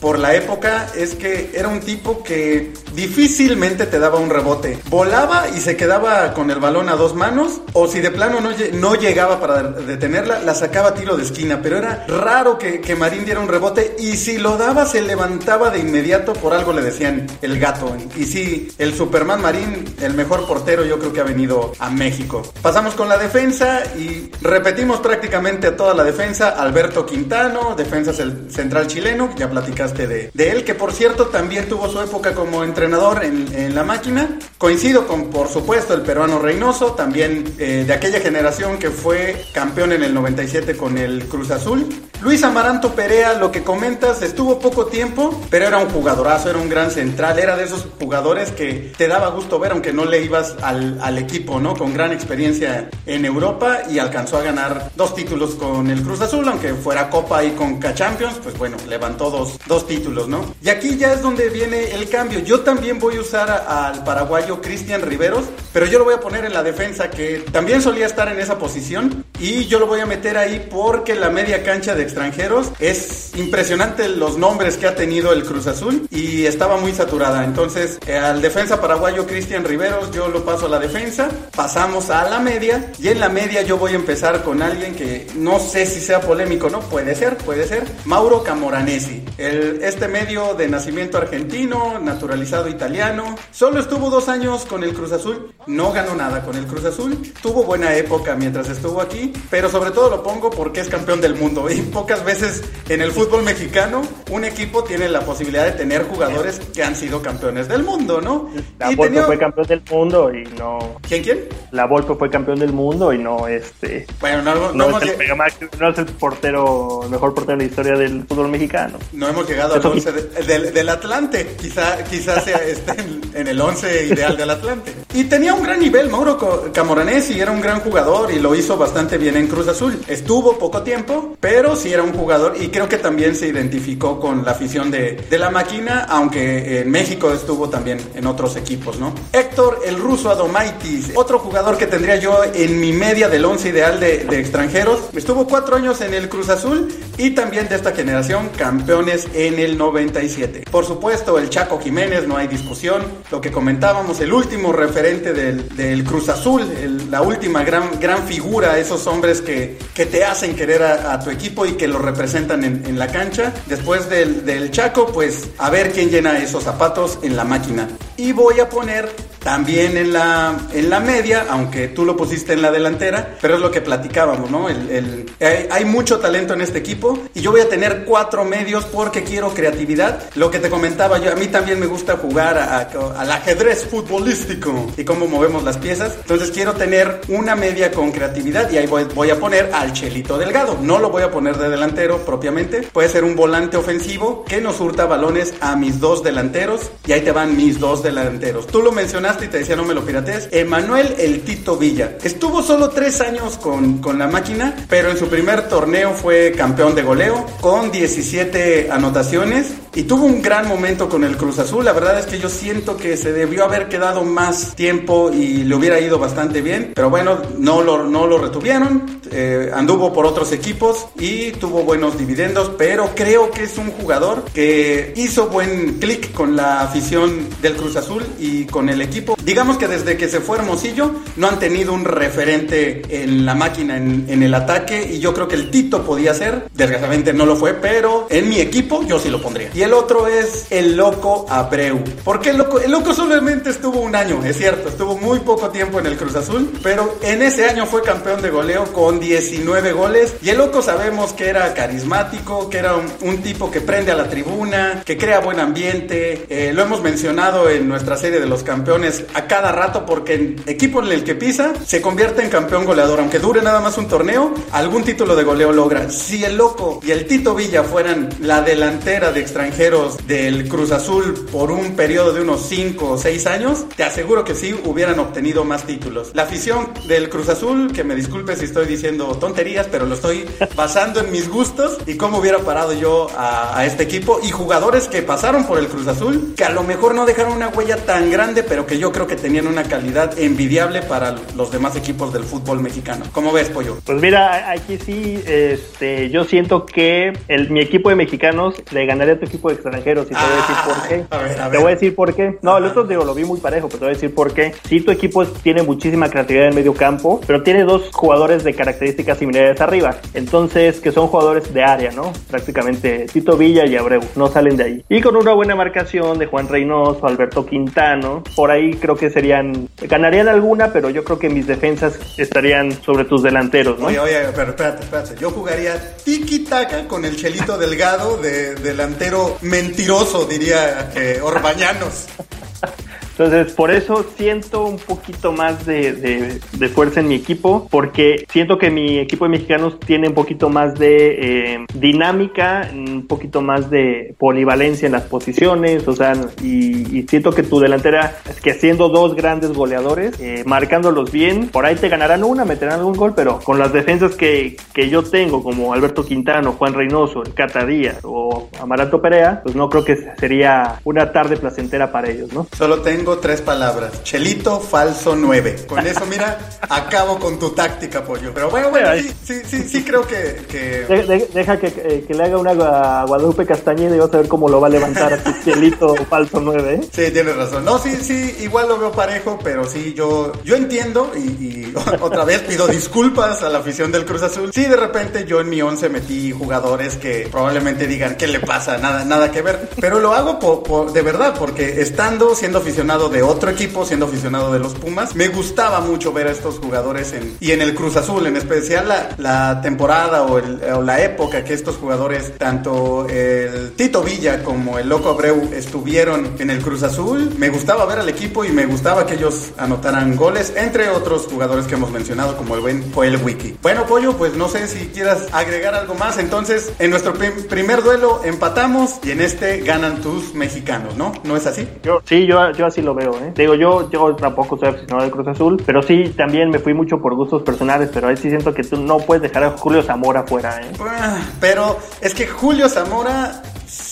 por 0.05 0.19
la 0.19 0.35
época 0.35 0.85
es 0.95 1.15
que 1.15 1.49
era 1.55 1.67
un 1.67 1.79
tipo 1.79 2.21
que 2.21 2.71
difícilmente 2.93 3.87
te 3.87 3.97
daba 3.97 4.19
un 4.19 4.29
rebote. 4.29 4.77
Volaba 4.87 5.49
y 5.49 5.59
se 5.59 5.75
quedaba 5.75 6.31
con 6.35 6.51
el 6.51 6.59
balón 6.59 6.89
a 6.89 6.95
dos 6.95 7.15
manos, 7.15 7.61
o 7.73 7.87
si 7.87 8.01
de 8.01 8.11
plano 8.11 8.39
no, 8.39 8.51
no 8.73 8.93
llegaba 8.93 9.39
para 9.41 9.63
detenerla, 9.63 10.41
la 10.41 10.53
sacaba 10.53 10.89
a 10.89 10.93
tiro 10.93 11.17
de 11.17 11.23
esquina. 11.23 11.59
Pero 11.63 11.79
era 11.79 12.05
raro 12.07 12.59
que, 12.59 12.81
que, 12.81 12.95
Marín 12.95 13.25
diera 13.25 13.39
un 13.39 13.47
rebote, 13.47 13.95
y 13.97 14.15
si 14.15 14.37
lo 14.37 14.57
daba, 14.57 14.85
se 14.85 15.01
levantaba 15.01 15.71
de 15.71 15.79
inmediato. 15.79 16.33
Por 16.33 16.53
algo 16.53 16.71
le 16.71 16.83
decían 16.83 17.25
el 17.41 17.59
gato. 17.59 17.97
Y 18.15 18.25
sí, 18.25 18.71
el 18.77 18.93
Superman 18.93 19.41
Marín, 19.41 19.95
el 20.01 20.13
mejor 20.13 20.45
portero, 20.45 20.85
yo 20.85 20.99
creo 20.99 21.13
que 21.13 21.21
ha 21.21 21.23
venido 21.23 21.71
a 21.79 21.89
México. 21.89 22.43
Pasamos 22.61 22.93
con 22.93 23.09
la 23.09 23.17
defensa 23.17 23.81
y 23.97 24.29
repetimos 24.39 24.99
prácticamente 24.99 25.71
toda 25.71 25.95
la 25.95 26.03
defensa. 26.03 26.49
Alberto 26.49 27.07
Quintano, 27.07 27.73
defensa 27.75 28.13
central 28.13 28.85
chileno, 28.85 29.31
ya 29.35 29.49
platicaste 29.49 29.94
de, 29.95 30.31
él, 30.51 30.63
que 30.63 30.75
por 30.75 30.91
cierto 30.93 31.27
también 31.27 31.67
tuvo 31.69 31.89
su 31.89 31.99
época 32.01 32.33
como 32.33 32.63
entrenador 32.63 33.23
en, 33.23 33.73
la 33.73 33.83
máquina. 33.83 34.37
Coincido 34.57 35.07
con, 35.07 35.29
por 35.29 35.47
supuesto, 35.47 35.93
el 35.93 36.01
peruano 36.01 36.39
Reynoso, 36.39 36.93
también 36.93 37.45
eh, 37.57 37.83
de 37.87 37.93
aquella 37.93 38.19
generación 38.19 38.77
que 38.77 38.89
fue 38.89 39.45
campeón 39.53 39.91
en 39.91 40.03
el 40.03 40.13
97 40.13 40.77
con 40.77 40.97
el 40.97 41.25
Cruz 41.25 41.51
Azul. 41.51 41.87
Luis 42.21 42.43
Amaranto 42.43 42.95
Perea, 42.95 43.33
lo 43.33 43.51
que 43.51 43.63
comentas, 43.63 44.21
estuvo 44.21 44.59
poco 44.59 44.87
tiempo, 44.87 45.39
pero 45.49 45.67
era 45.67 45.77
un 45.77 45.89
jugadorazo, 45.89 46.49
era 46.49 46.59
un 46.59 46.69
gran 46.69 46.89
central, 46.89 47.37
era 47.37 47.55
de 47.55 47.65
esos 47.65 47.87
jugadores 47.99 48.51
que 48.51 48.93
te 48.97 49.07
daba 49.07 49.29
gusto 49.29 49.59
ver, 49.59 49.73
aunque 49.73 49.93
no 49.93 50.05
le 50.05 50.23
ibas 50.23 50.55
al, 50.61 51.17
equipo, 51.17 51.59
¿no? 51.59 51.75
Con 51.75 51.93
gran 51.93 52.11
experiencia 52.11 52.89
en 53.05 53.25
Europa 53.25 53.83
y 53.89 53.99
alcanzó 53.99 54.37
a 54.37 54.41
ganar 54.41 54.91
dos 54.95 55.15
títulos 55.15 55.55
con 55.55 55.89
el 55.89 56.01
Cruz 56.01 56.21
Azul, 56.21 56.47
aunque 56.47 56.73
fuera 56.73 57.09
Copa 57.09 57.43
y 57.43 57.51
con 57.51 57.79
K-Champions, 57.79 58.39
pues 58.41 58.57
bueno, 58.57 58.77
levantó 58.87 59.29
dos, 59.29 59.57
dos 59.67 59.87
títulos, 59.87 60.27
¿no? 60.27 60.55
Y 60.61 60.69
aquí 60.69 60.97
ya 60.97 61.13
es 61.13 61.21
donde 61.21 61.49
viene 61.49 61.91
el 61.91 62.09
cambio. 62.09 62.39
Yo 62.39 62.61
también 62.61 62.99
voy 62.99 63.17
a 63.17 63.21
usar 63.21 63.49
al 63.67 64.03
paraguayo 64.03 64.61
Cristian 64.61 65.01
Riveros, 65.01 65.45
pero 65.71 65.85
yo 65.85 65.99
lo 65.99 66.05
voy 66.05 66.15
a 66.15 66.19
poner 66.19 66.45
en 66.45 66.53
la 66.53 66.63
defensa, 66.63 67.09
que 67.09 67.45
también 67.51 67.81
solía 67.81 68.05
estar 68.05 68.27
en 68.29 68.39
esa 68.39 68.57
posición, 68.57 69.25
y 69.39 69.65
yo 69.65 69.79
lo 69.79 69.87
voy 69.87 69.99
a 69.99 70.05
meter 70.05 70.37
ahí 70.37 70.67
porque 70.69 71.15
la 71.15 71.29
media 71.29 71.63
cancha 71.63 71.93
de 71.95 72.04
extranjeros 72.05 72.71
es 72.79 73.31
impresionante 73.35 74.07
los 74.07 74.37
nombres 74.37 74.77
que 74.77 74.87
ha 74.87 74.95
tenido 74.95 75.33
el 75.33 75.43
Cruz 75.43 75.67
Azul 75.67 76.07
y 76.09 76.45
estaba 76.45 76.77
muy 76.77 76.93
saturada. 76.93 77.43
Entonces, 77.43 77.99
eh, 78.07 78.17
al 78.17 78.41
defensa 78.41 78.79
paraguayo 78.79 79.25
Cristian 79.25 79.63
Riveros, 79.63 80.11
yo 80.11 80.27
lo 80.29 80.45
paso 80.45 80.67
a 80.67 80.69
la 80.69 80.79
defensa, 80.79 81.29
pasamos 81.55 82.09
a 82.09 82.29
la 82.29 82.39
media, 82.39 82.91
y 82.99 83.09
en 83.09 83.19
la 83.19 83.29
media 83.29 83.61
yo 83.63 83.77
voy 83.77 83.93
a 83.93 83.95
empezar 83.95 84.43
con 84.43 84.61
alguien 84.61 84.95
que 84.95 85.27
no 85.35 85.59
sé 85.59 85.85
si 85.85 85.99
sea 85.99 86.21
polémico, 86.21 86.69
¿no? 86.69 86.79
Puede 86.79 87.15
ser, 87.15 87.37
puede 87.37 87.67
ser. 87.67 87.85
Mauro 88.05 88.43
Camoranesi, 88.43 89.23
el 89.37 89.79
este 89.83 90.07
medio 90.07 90.53
de 90.53 90.67
nacimiento 90.67 91.17
argentino, 91.17 91.99
naturalizado 91.99 92.69
italiano, 92.69 93.35
solo 93.51 93.79
estuvo 93.79 94.09
dos 94.09 94.29
años 94.29 94.65
con 94.65 94.83
el 94.83 94.93
Cruz 94.93 95.11
Azul, 95.11 95.53
no 95.67 95.91
ganó 95.91 96.15
nada 96.15 96.43
con 96.43 96.55
el 96.55 96.65
Cruz 96.65 96.85
Azul, 96.85 97.33
tuvo 97.41 97.63
buena 97.63 97.95
época 97.95 98.35
mientras 98.35 98.69
estuvo 98.69 99.01
aquí, 99.01 99.33
pero 99.49 99.69
sobre 99.69 99.91
todo 99.91 100.09
lo 100.09 100.23
pongo 100.23 100.49
porque 100.49 100.81
es 100.81 100.89
campeón 100.89 101.21
del 101.21 101.35
mundo 101.35 101.67
pocas 101.95 102.25
veces 102.25 102.61
en 102.89 102.99
el 102.99 103.13
fútbol 103.13 103.43
mexicano 103.43 104.01
un 104.29 104.43
equipo 104.43 104.83
tiene 104.83 105.07
la 105.07 105.21
posibilidad 105.21 105.63
de 105.63 105.71
tener 105.71 106.03
jugadores 106.03 106.59
que 106.73 106.83
han 106.83 106.93
sido 106.93 107.21
campeones 107.21 107.69
del 107.69 107.83
mundo, 107.83 108.19
¿no? 108.19 108.49
La 108.77 108.89
Volpe 108.89 109.21
fue 109.21 109.37
campeón 109.37 109.65
del 109.65 109.81
mundo 109.89 110.29
y 110.33 110.43
no... 110.59 110.97
¿Quién, 111.07 111.23
quién? 111.23 111.45
La 111.71 111.85
Volpe 111.85 112.13
fue 112.15 112.29
campeón 112.29 112.59
del 112.59 112.73
mundo 112.73 113.13
y 113.13 113.17
no 113.17 113.47
este... 113.47 114.05
Bueno, 114.19 114.41
no, 114.41 114.73
no, 114.73 114.99
es, 114.99 115.09
el, 115.09 115.69
no 115.79 115.89
es 115.89 115.97
el 115.97 116.05
portero, 116.07 117.03
mejor 117.09 117.33
portero 117.33 117.57
de 117.57 117.63
la 117.63 117.69
historia 117.69 117.93
del 117.93 118.25
fútbol 118.27 118.49
mexicano. 118.49 118.97
No 119.13 119.29
hemos 119.29 119.47
llegado 119.47 119.75
al 119.75 119.85
11 119.85 120.11
del, 120.11 120.73
del, 120.73 120.89
Atlante, 120.89 121.55
quizá, 121.57 122.03
quizá 122.03 122.41
sea 122.41 122.57
este 122.65 122.91
en, 123.35 123.47
el 123.47 123.61
11 123.61 124.07
ideal 124.07 124.35
del 124.35 124.49
Atlante. 124.49 124.93
Y 125.13 125.23
tenía 125.23 125.53
un 125.53 125.63
gran 125.63 125.79
nivel, 125.79 126.09
Mauro 126.09 126.71
Camoranesi 126.73 127.39
era 127.39 127.51
un 127.51 127.61
gran 127.61 127.79
jugador 127.79 128.31
y 128.31 128.39
lo 128.39 128.53
hizo 128.53 128.75
bastante 128.75 129.17
bien 129.17 129.37
en 129.37 129.47
Cruz 129.47 129.69
Azul. 129.69 129.97
Estuvo 130.07 130.59
poco 130.59 130.81
tiempo, 130.81 131.37
pero 131.39 131.77
era 131.93 132.03
un 132.03 132.13
jugador 132.13 132.55
y 132.59 132.69
creo 132.69 132.87
que 132.89 132.97
también 132.97 133.35
se 133.35 133.47
identificó 133.47 134.19
con 134.19 134.43
la 134.45 134.51
afición 134.51 134.91
de, 134.91 135.13
de 135.29 135.37
la 135.37 135.49
máquina, 135.49 136.05
aunque 136.09 136.81
en 136.81 136.91
México 136.91 137.31
estuvo 137.31 137.69
también 137.69 137.99
en 138.15 138.25
otros 138.27 138.55
equipos, 138.55 138.99
¿no? 138.99 139.13
Héctor, 139.31 139.81
el 139.85 139.97
ruso 139.97 140.29
Adomaitis, 140.29 141.11
otro 141.15 141.39
jugador 141.39 141.77
que 141.77 141.87
tendría 141.87 142.15
yo 142.17 142.43
en 142.53 142.79
mi 142.79 142.91
media 142.91 143.29
del 143.29 143.45
11 143.45 143.69
ideal 143.69 143.99
de, 143.99 144.25
extranjeros. 144.39 144.99
Estuvo 145.15 145.47
cuatro 145.47 145.75
años 145.75 146.01
en 146.01 146.13
el 146.13 146.29
Cruz 146.29 146.49
Azul 146.49 146.87
y 147.17 147.31
también 147.31 147.67
de 147.69 147.75
esta 147.75 147.91
generación 147.93 148.49
campeones 148.57 149.27
en 149.33 149.59
el 149.59 149.77
97. 149.77 150.65
Por 150.69 150.85
supuesto, 150.85 151.39
el 151.39 151.49
Chaco 151.49 151.79
Jiménez, 151.79 152.27
no 152.27 152.37
hay 152.37 152.47
discusión. 152.47 153.03
Lo 153.31 153.41
que 153.41 153.51
comentábamos, 153.51 154.19
el 154.19 154.33
último 154.33 154.71
referente 154.73 155.33
del, 155.33 155.75
del 155.75 156.03
Cruz 156.03 156.29
Azul, 156.29 156.63
la 157.09 157.21
última 157.21 157.63
gran, 157.63 157.99
gran 157.99 158.23
figura, 158.27 158.77
esos 158.77 159.07
hombres 159.07 159.41
que, 159.41 159.77
que 159.93 160.05
te 160.05 160.23
hacen 160.23 160.55
querer 160.55 160.83
a, 160.83 161.19
tu 161.19 161.29
equipo 161.29 161.65
y 161.65 161.73
que 161.77 161.87
lo 161.87 161.99
representan 161.99 162.63
en, 162.63 162.97
la 162.99 163.07
cancha. 163.07 163.53
Después 163.67 164.09
del 164.09 164.71
Chaco, 164.71 165.07
pues 165.07 165.49
a 165.57 165.69
ver 165.69 165.91
quién 165.91 166.09
llena 166.09 166.37
esos 166.37 166.63
zapatos 166.63 167.19
en 167.21 167.35
la 167.35 167.43
máquina. 167.43 167.87
Y 168.17 168.31
voy 168.31 168.59
a 168.59 168.69
poner 168.69 169.09
también 169.45 169.95
en 169.95 170.11
la, 170.11 170.57
en 170.73 170.89
la 170.89 170.99
media, 170.99 171.45
aunque 171.51 171.87
tú 171.87 172.03
lo 172.03 172.17
pusiste 172.17 172.53
en 172.53 172.63
la 172.63 172.71
delantera, 172.71 173.37
pero 173.39 173.53
es 173.53 173.61
lo 173.61 173.69
que 173.69 173.79
platicábamos, 173.79 174.49
¿no? 174.49 174.67
El, 174.69 175.31
hay, 175.69 175.85
mucho 175.85 176.17
talento 176.17 176.55
en 176.55 176.61
este 176.61 176.79
equipo 176.79 177.19
y 177.35 177.41
yo 177.41 177.51
voy 177.51 177.61
a 177.61 177.69
tener 177.69 178.05
cuatro 178.05 178.43
medios 178.43 178.85
porque 178.85 179.23
quiero 179.23 179.53
creatividad. 179.53 180.19
Lo 180.33 180.49
que 180.49 180.57
te 180.57 180.71
comentaba 180.71 181.19
yo, 181.19 181.31
a 181.31 181.35
mí 181.35 181.45
también 181.45 181.79
me 181.79 181.85
gusta 181.85 182.17
jugar 182.17 182.57
al 182.57 183.31
ajedrez 183.31 183.85
futbolístico 183.85 184.91
y 184.97 185.03
cómo 185.03 185.27
movemos 185.27 185.63
las 185.63 185.77
piezas. 185.77 186.15
Entonces 186.21 186.49
quiero 186.49 186.73
tener 186.73 187.21
una 187.27 187.55
media 187.55 187.91
con 187.91 188.11
creatividad 188.11 188.71
y 188.71 188.79
ahí 188.79 188.87
voy, 188.87 189.03
voy 189.13 189.29
a 189.29 189.39
poner 189.39 189.69
al 189.75 189.93
Chelito 189.93 190.39
Delgado. 190.39 190.79
No 190.81 190.97
lo 190.97 191.11
voy 191.11 191.21
a 191.21 191.29
poner 191.29 191.55
de 191.59 191.69
delantero 191.69 192.25
propiamente, 192.25 192.81
puede 192.81 193.09
ser 193.09 193.23
un 193.23 193.35
volante 193.35 193.77
ofensivo 193.77 194.43
que 194.43 194.59
nos 194.59 194.79
hurta 194.79 195.05
balones 195.05 195.53
a 195.61 195.75
mis 195.75 195.99
dos 195.99 196.23
delanteros 196.23 196.89
y 197.05 197.11
ahí 197.11 197.21
te 197.21 197.31
van 197.31 197.55
mis 197.55 197.79
dos 197.79 198.01
delanteros. 198.01 198.65
Tú 198.65 198.81
lo 198.81 198.91
mencionaste 198.91 199.34
y 199.43 199.47
te 199.47 199.59
decía 199.59 199.75
no 199.75 199.83
me 199.83 199.93
lo 199.93 200.05
piratees. 200.05 200.47
Emanuel 200.51 201.15
El 201.17 201.41
Tito 201.41 201.77
Villa. 201.77 202.17
Estuvo 202.23 202.61
solo 202.61 202.89
tres 202.89 203.21
años 203.21 203.57
con, 203.57 203.99
con 203.99 204.17
la 204.17 204.27
máquina, 204.27 204.75
pero 204.87 205.09
en 205.09 205.17
su 205.17 205.27
primer 205.27 205.67
torneo 205.67 206.13
fue 206.13 206.53
campeón 206.55 206.95
de 206.95 207.03
goleo 207.03 207.45
con 207.59 207.91
17 207.91 208.89
anotaciones 208.91 209.73
y 209.95 210.03
tuvo 210.03 210.25
un 210.25 210.41
gran 210.41 210.67
momento 210.67 211.07
con 211.07 211.23
el 211.23 211.37
Cruz 211.37 211.57
Azul. 211.59 211.85
La 211.85 211.93
verdad 211.93 212.19
es 212.19 212.25
que 212.25 212.37
yo 212.37 212.49
siento 212.49 212.97
que 212.97 213.15
se 213.15 213.31
debió 213.31 213.63
haber 213.63 213.87
quedado 213.87 214.23
más 214.23 214.75
tiempo 214.75 215.31
y 215.31 215.63
le 215.63 215.75
hubiera 215.75 215.99
ido 215.99 216.19
bastante 216.19 216.61
bien, 216.61 216.91
pero 216.93 217.09
bueno, 217.09 217.41
no 217.57 217.81
lo, 217.81 218.03
no 218.03 218.27
lo 218.27 218.37
retuvieron. 218.37 219.21
Eh, 219.31 219.71
anduvo 219.73 220.13
por 220.13 220.25
otros 220.25 220.51
equipos 220.51 221.07
y 221.17 221.51
tuvo 221.53 221.83
buenos 221.83 222.17
dividendos, 222.17 222.71
pero 222.77 223.11
creo 223.15 223.51
que 223.51 223.63
es 223.63 223.77
un 223.77 223.91
jugador 223.91 224.43
que 224.53 225.13
hizo 225.15 225.47
buen 225.47 225.97
clic 225.99 226.31
con 226.33 226.55
la 226.55 226.81
afición 226.81 227.47
del 227.61 227.75
Cruz 227.75 227.95
Azul 227.95 228.23
y 228.37 228.65
con 228.65 228.89
el 228.89 229.01
equipo. 229.01 229.24
Digamos 229.43 229.77
que 229.77 229.87
desde 229.87 230.17
que 230.17 230.27
se 230.27 230.39
fue 230.39 230.57
Hermosillo 230.57 231.11
no 231.35 231.47
han 231.47 231.59
tenido 231.59 231.93
un 231.93 232.05
referente 232.05 233.01
en 233.09 233.45
la 233.45 233.55
máquina, 233.55 233.97
en, 233.97 234.43
el 234.43 234.53
ataque, 234.53 235.09
y 235.13 235.19
yo 235.19 235.33
creo 235.33 235.47
que 235.47 235.55
el 235.55 235.71
Tito 235.71 236.03
podía 236.03 236.33
ser. 236.33 236.67
Desgraciadamente 236.73 237.33
no 237.33 237.45
lo 237.45 237.55
fue, 237.55 237.73
pero 237.73 238.27
en 238.29 238.49
mi 238.49 238.59
equipo 238.59 239.03
yo 239.03 239.19
sí 239.19 239.29
lo 239.29 239.41
pondría. 239.41 239.69
Y 239.73 239.81
el 239.81 239.93
otro 239.93 240.27
es 240.27 240.67
el 240.69 240.95
loco 240.95 241.45
Abreu. 241.49 242.03
¿Por 242.23 242.39
qué 242.39 242.51
el 242.51 242.57
loco? 242.57 242.79
El 242.79 242.91
loco 242.91 243.13
solamente 243.13 243.69
estuvo 243.69 243.99
un 243.99 244.15
año, 244.15 244.43
es 244.43 244.57
cierto, 244.57 244.89
estuvo 244.89 245.17
muy 245.17 245.39
poco 245.39 245.69
tiempo 245.69 245.99
en 245.99 246.05
el 246.05 246.17
Cruz 246.17 246.35
Azul, 246.35 246.71
pero 246.83 247.17
en 247.21 247.41
ese 247.41 247.65
año 247.67 247.85
fue 247.85 248.01
campeón 248.01 248.41
de 248.41 248.49
goleo 248.49 248.91
con 248.93 249.19
19 249.19 249.91
goles. 249.93 250.35
Y 250.41 250.49
el 250.49 250.57
loco 250.57 250.81
sabemos 250.81 251.33
que 251.33 251.49
era 251.49 251.73
carismático, 251.73 252.69
que 252.69 252.77
era 252.77 252.95
un, 252.95 253.35
tipo 253.45 253.69
que 253.69 253.81
prende 253.81 254.11
a 254.11 254.15
la 254.15 254.29
tribuna, 254.29 255.03
que 255.05 255.17
crea 255.17 255.39
buen 255.39 255.59
ambiente. 255.59 256.45
Eh, 256.49 256.71
lo 256.73 256.81
hemos 256.81 257.01
mencionado 257.01 257.69
en 257.69 257.87
nuestra 257.87 258.17
serie 258.17 258.39
de 258.39 258.47
los 258.47 258.63
campeones 258.63 259.04
a 259.33 259.47
cada 259.47 259.71
rato 259.71 260.05
porque 260.05 260.33
en 260.35 260.63
equipo 260.65 261.01
en 261.01 261.11
el 261.11 261.23
que 261.23 261.35
pisa 261.35 261.73
se 261.85 262.01
convierte 262.01 262.43
en 262.43 262.49
campeón 262.49 262.85
goleador. 262.85 263.19
Aunque 263.19 263.39
dure 263.39 263.61
nada 263.61 263.79
más 263.79 263.97
un 263.97 264.07
torneo, 264.07 264.53
algún 264.71 265.03
título 265.03 265.35
de 265.35 265.43
goleo 265.43 265.71
logra. 265.71 266.09
Si 266.09 266.43
el 266.43 266.57
loco 266.57 266.99
y 267.03 267.11
el 267.11 267.25
Tito 267.27 267.55
Villa 267.55 267.83
fueran 267.83 268.29
la 268.39 268.61
delantera 268.61 269.31
de 269.31 269.41
extranjeros 269.41 270.25
del 270.27 270.67
Cruz 270.67 270.91
Azul 270.91 271.47
por 271.51 271.71
un 271.71 271.95
periodo 271.95 272.33
de 272.33 272.41
unos 272.41 272.61
5 272.67 273.11
o 273.11 273.17
6 273.17 273.47
años, 273.47 273.85
te 273.95 274.03
aseguro 274.03 274.43
que 274.43 274.55
sí 274.55 274.75
hubieran 274.85 275.19
obtenido 275.19 275.63
más 275.63 275.83
títulos. 275.83 276.31
La 276.33 276.43
afición 276.43 276.91
del 277.07 277.29
Cruz 277.29 277.49
Azul, 277.49 277.91
que 277.91 278.03
me 278.03 278.15
disculpe 278.15 278.55
si 278.55 278.65
estoy 278.65 278.87
diciendo 278.87 279.37
tonterías, 279.37 279.87
pero 279.91 280.05
lo 280.05 280.15
estoy 280.15 280.45
basando 280.75 281.19
en 281.19 281.31
mis 281.31 281.49
gustos 281.49 281.97
y 282.05 282.15
cómo 282.15 282.39
hubiera 282.39 282.59
parado 282.59 282.93
yo 282.93 283.27
a, 283.37 283.77
a 283.77 283.85
este 283.85 284.03
equipo 284.03 284.39
y 284.43 284.51
jugadores 284.51 285.07
que 285.07 285.21
pasaron 285.21 285.65
por 285.65 285.79
el 285.79 285.87
Cruz 285.87 286.07
Azul, 286.07 286.53
que 286.55 286.65
a 286.65 286.69
lo 286.69 286.83
mejor 286.83 287.15
no 287.15 287.25
dejaron 287.25 287.53
una 287.53 287.69
huella 287.69 287.97
tan 288.05 288.31
grande, 288.31 288.63
pero 288.63 288.85
que 288.85 288.94
yo 288.99 289.11
creo 289.11 289.27
que 289.27 289.35
tenían 289.35 289.67
una 289.67 289.83
calidad 289.83 290.37
envidiable 290.37 291.01
para 291.01 291.35
los 291.55 291.71
demás 291.71 291.95
equipos 291.95 292.33
del 292.33 292.43
fútbol 292.43 292.81
mexicano. 292.81 293.25
¿Cómo 293.31 293.51
ves, 293.51 293.69
Pollo? 293.69 293.97
Pues 294.05 294.21
mira, 294.21 294.71
aquí 294.71 294.97
sí, 294.97 295.41
este, 295.45 296.29
yo 296.29 296.43
siento 296.43 296.85
que 296.85 297.33
el, 297.47 297.69
mi 297.69 297.79
equipo 297.79 298.09
de 298.09 298.15
mexicanos 298.15 298.75
le 298.91 299.05
ganaría 299.05 299.35
a 299.35 299.39
tu 299.39 299.45
equipo 299.45 299.69
de 299.69 299.75
extranjeros 299.75 300.27
y 300.27 300.29
te 300.29 300.35
voy 300.35 300.43
a 300.43 300.55
decir 300.55 300.75
por 300.85 301.07
qué. 301.07 301.25
A 301.29 301.37
ver, 301.37 301.61
a 301.61 301.67
ver. 301.67 301.71
Te 301.71 301.77
voy 301.77 301.91
a 301.91 301.95
decir 301.95 302.15
por 302.15 302.35
qué. 302.35 302.57
No, 302.61 302.77
el 302.77 302.85
otro 302.85 303.03
digo, 303.03 303.23
lo 303.25 303.33
vi 303.33 303.43
muy 303.43 303.59
parejo, 303.59 303.87
pero 303.87 303.99
te 303.99 304.05
voy 304.05 304.11
a 304.11 304.15
decir 304.15 304.33
por 304.33 304.53
qué. 304.53 304.73
Sí, 304.87 305.01
tu 305.01 305.11
equipo 305.11 305.45
tiene 305.45 305.83
muchísima 305.83 306.29
creatividad 306.29 306.67
en 306.67 306.75
medio 306.75 306.93
campo, 306.93 307.41
pero 307.45 307.63
tiene 307.63 307.83
dos 307.83 308.09
jugadores 308.13 308.63
de 308.63 308.73
características 308.73 309.37
similares 309.37 309.79
arriba. 309.81 310.17
Entonces, 310.33 310.99
que 310.99 311.11
son 311.11 311.27
jugadores 311.27 311.73
de 311.73 311.83
área, 311.83 312.11
¿no? 312.11 312.31
Prácticamente 312.49 313.25
Tito 313.31 313.57
Villa 313.57 313.85
y 313.85 313.95
Abreu, 313.95 314.21
no 314.35 314.47
salen 314.47 314.77
de 314.77 314.83
ahí. 314.83 315.05
Y 315.09 315.21
con 315.21 315.35
una 315.35 315.53
buena 315.53 315.75
marcación 315.75 316.37
de 316.39 316.45
Juan 316.45 316.67
Reynoso, 316.67 317.25
Alberto 317.27 317.65
Quintano, 317.65 318.43
por 318.55 318.71
ahí 318.71 318.84
creo 318.93 319.15
que 319.15 319.29
serían, 319.29 319.89
ganarían 320.01 320.47
alguna, 320.47 320.93
pero 320.93 321.09
yo 321.09 321.23
creo 321.23 321.39
que 321.39 321.49
mis 321.49 321.67
defensas 321.67 322.17
estarían 322.37 322.91
sobre 323.03 323.25
tus 323.25 323.43
delanteros, 323.43 323.99
¿no? 323.99 324.07
Oye, 324.07 324.19
oye, 324.19 324.39
pero 324.55 324.69
espérate, 324.69 325.03
espérate. 325.03 325.35
Yo 325.39 325.51
jugaría 325.51 326.15
tiki-taka 326.23 327.07
con 327.07 327.25
el 327.25 327.35
Chelito 327.35 327.77
Delgado 327.77 328.37
de 328.37 328.75
delantero 328.75 329.57
mentiroso, 329.61 330.45
diría 330.45 331.11
eh, 331.15 331.39
Orbañanos. 331.41 332.27
Entonces, 333.37 333.73
por 333.73 333.91
eso 333.91 334.25
siento 334.37 334.85
un 334.85 334.97
poquito 334.97 335.51
más 335.51 335.85
de, 335.85 336.61
fuerza 336.93 337.19
en 337.19 337.27
mi 337.27 337.35
equipo, 337.35 337.85
porque 337.91 338.45
siento 338.49 338.77
que 338.77 338.89
mi 338.89 339.19
equipo 339.19 339.43
de 339.43 339.49
mexicanos 339.49 339.99
tiene 339.99 340.29
un 340.29 340.33
poquito 340.33 340.69
más 340.69 340.97
de 340.97 341.73
eh, 341.73 341.85
dinámica, 341.93 342.89
un 342.93 343.27
poquito 343.27 343.61
más 343.61 343.89
de 343.89 344.33
polivalencia 344.37 345.07
en 345.07 345.11
las 345.11 345.23
posiciones, 345.23 346.07
o 346.07 346.15
sea, 346.15 346.33
y, 346.63 347.25
siento 347.27 347.51
que 347.51 347.63
tu 347.63 347.79
delantera, 347.79 348.37
es 348.49 348.61
que 348.61 348.73
siendo 348.73 349.09
dos 349.09 349.35
grandes 349.35 349.73
goleadores, 349.73 350.39
eh, 350.39 350.63
marcándolos 350.65 351.29
bien, 351.29 351.67
por 351.67 351.85
ahí 351.85 351.95
te 351.95 352.07
ganarán 352.07 352.43
una, 352.43 352.63
meterán 352.63 352.99
algún 352.99 353.17
gol, 353.17 353.33
pero 353.35 353.59
con 353.59 353.77
las 353.79 353.91
defensas 353.91 354.35
que, 354.35 354.77
que 354.93 355.09
yo 355.09 355.23
tengo, 355.23 355.61
como 355.61 355.93
Alberto 355.93 356.23
Quintano, 356.23 356.73
Juan 356.73 356.93
Reynoso, 356.93 357.43
el 357.43 357.53
Cata 357.53 357.85
Díaz 357.85 358.19
o 358.23 358.69
Amaranto 358.79 359.21
Perea, 359.21 359.61
pues 359.61 359.75
no 359.75 359.89
creo 359.89 360.05
que 360.05 360.15
sería 360.37 361.01
una 361.03 361.33
tarde 361.33 361.57
placentera 361.57 362.13
para 362.13 362.29
ellos, 362.29 362.53
¿no? 362.53 362.67
Solo 362.77 363.01
tengo 363.01 363.24
tres 363.39 363.61
palabras. 363.61 364.23
Chelito 364.23 364.79
falso 364.79 365.35
9. 365.35 365.85
Con 365.87 366.05
eso, 366.05 366.25
mira, 366.25 366.59
acabo 366.81 367.39
con 367.39 367.59
tu 367.59 367.71
táctica, 367.71 368.23
pollo. 368.23 368.51
Pero 368.53 368.69
bueno, 368.69 368.89
bueno, 368.89 369.09
sí, 369.43 369.61
sí, 369.65 369.83
sí, 369.83 370.03
creo 370.03 370.25
que... 370.27 371.47
deja 371.53 371.77
que, 371.77 372.23
que, 372.27 372.33
le 372.33 372.43
haga 372.43 372.57
una 372.57 372.71
a 372.71 373.25
Guadalupe 373.25 373.65
Castañeda 373.65 374.15
y 374.15 374.19
vas 374.19 374.33
a 374.33 374.37
ver 374.37 374.47
cómo 374.47 374.69
lo 374.69 374.79
va 374.79 374.87
a 374.87 374.89
levantar 374.89 375.33
a 375.33 375.43
tu 375.43 375.51
Chelito 375.63 376.15
falso 376.29 376.59
9. 376.59 376.93
¿eh? 376.93 377.07
Sí, 377.11 377.31
tienes 377.31 377.55
razón. 377.55 377.83
No, 377.85 377.97
sí, 377.97 378.15
sí, 378.21 378.57
igual 378.61 378.87
lo 378.87 378.97
veo 378.97 379.11
parejo, 379.11 379.59
pero 379.63 379.85
sí, 379.85 380.13
yo, 380.15 380.51
yo 380.63 380.75
entiendo 380.75 381.31
y, 381.35 381.93
otra 382.21 382.45
vez 382.45 382.61
pido 382.61 382.87
disculpas 382.87 383.63
a 383.63 383.69
la 383.69 383.79
afición 383.79 384.11
del 384.11 384.25
Cruz 384.25 384.43
Azul. 384.43 384.71
Sí, 384.73 384.85
de 384.85 384.95
repente 384.95 385.45
yo 385.45 385.59
en 385.59 385.69
mi 385.69 385.81
11 385.81 386.09
metí 386.09 386.51
jugadores 386.51 387.15
que 387.15 387.47
probablemente 387.51 388.07
digan, 388.07 388.35
¿qué 388.35 388.47
le 388.47 388.59
pasa? 388.59 388.97
Nada, 388.97 389.23
nada 389.25 389.51
que 389.51 389.61
ver. 389.61 389.89
Pero 389.99 390.19
lo 390.19 390.33
hago 390.33 390.59
por, 390.59 391.11
de 391.11 391.21
verdad, 391.21 391.55
porque 391.57 392.01
estando 392.01 392.55
siendo 392.55 392.79
aficionado 392.79 393.14
aficionado 393.15 393.29
de 393.29 393.43
otro 393.43 393.69
equipo, 393.69 394.05
siendo 394.05 394.25
aficionado 394.25 394.73
de 394.73 394.79
los 394.79 394.93
Pumas, 394.93 395.35
me 395.35 395.47
gustaba 395.47 396.01
mucho 396.01 396.33
ver 396.33 396.47
a 396.47 396.51
estos 396.51 396.79
jugadores 396.79 397.31
en, 397.33 397.55
y 397.59 397.71
en 397.71 397.81
el 397.81 397.95
Cruz 397.95 398.17
Azul, 398.17 398.45
en 398.45 398.57
especial 398.57 399.07
la, 399.07 399.29
la 399.37 399.81
temporada 399.81 400.43
o, 400.43 400.57
el, 400.57 400.81
o, 400.93 401.01
la 401.01 401.21
época 401.21 401.63
que 401.63 401.73
estos 401.73 401.95
jugadores, 401.95 402.57
tanto 402.57 403.27
el 403.29 403.93
Tito 403.93 404.21
Villa 404.21 404.63
como 404.63 404.99
el 404.99 405.07
Loco 405.07 405.29
Abreu, 405.29 405.69
estuvieron 405.73 406.55
en 406.59 406.69
el 406.69 406.79
Cruz 406.79 407.03
Azul. 407.03 407.53
Me 407.57 407.69
gustaba 407.69 408.05
ver 408.05 408.19
al 408.19 408.27
equipo 408.27 408.65
y 408.65 408.69
me 408.69 408.85
gustaba 408.85 409.25
que 409.25 409.35
ellos 409.35 409.71
anotaran 409.77 410.35
goles, 410.35 410.73
entre 410.75 411.09
otros 411.09 411.47
jugadores 411.49 411.85
que 411.85 411.95
hemos 411.95 412.11
mencionado, 412.11 412.57
como 412.57 412.75
el 412.75 412.81
buen 412.81 413.13
Joel 413.13 413.37
Wiki. 413.37 413.77
Bueno, 413.81 414.05
Pollo, 414.05 414.33
pues 414.33 414.55
no 414.55 414.67
sé 414.67 414.87
si 414.87 415.07
quieras 415.07 415.47
agregar 415.53 415.95
algo 415.95 416.15
más. 416.15 416.37
Entonces, 416.37 416.91
en 416.99 417.11
nuestro 417.11 417.33
primer 417.33 418.03
duelo 418.03 418.41
empatamos 418.43 419.19
y 419.23 419.31
en 419.31 419.41
este 419.41 419.81
ganan 419.81 420.21
tus 420.21 420.53
mexicanos, 420.53 421.15
¿no? 421.15 421.31
¿No 421.43 421.55
es 421.55 421.65
así? 421.65 421.87
Yo, 422.03 422.21
sí, 422.25 422.45
yo, 422.45 422.71
yo 422.71 422.85
así 422.85 423.01
lo 423.05 423.13
veo, 423.13 423.33
¿eh? 423.35 423.53
Digo, 423.55 423.75
yo, 423.75 424.09
yo 424.09 424.35
tampoco 424.35 424.77
soy 424.77 424.89
aficionado 424.89 425.21
del 425.21 425.31
Cruz 425.31 425.47
Azul, 425.47 425.81
pero 425.85 426.01
sí, 426.01 426.33
también 426.35 426.69
me 426.69 426.79
fui 426.79 426.93
mucho 426.93 427.19
por 427.19 427.35
gustos 427.35 427.63
personales, 427.63 428.09
pero 428.13 428.27
ahí 428.27 428.35
sí 428.35 428.49
siento 428.49 428.73
que 428.73 428.83
tú 428.83 428.97
no 428.97 429.17
puedes 429.17 429.43
dejar 429.43 429.63
a 429.63 429.71
Julio 429.71 430.03
Zamora 430.03 430.43
fuera, 430.43 430.81
¿eh? 430.81 430.91
Ah, 430.99 431.39
pero 431.59 431.97
es 432.21 432.33
que 432.33 432.47
Julio 432.47 432.89
Zamora 432.89 433.61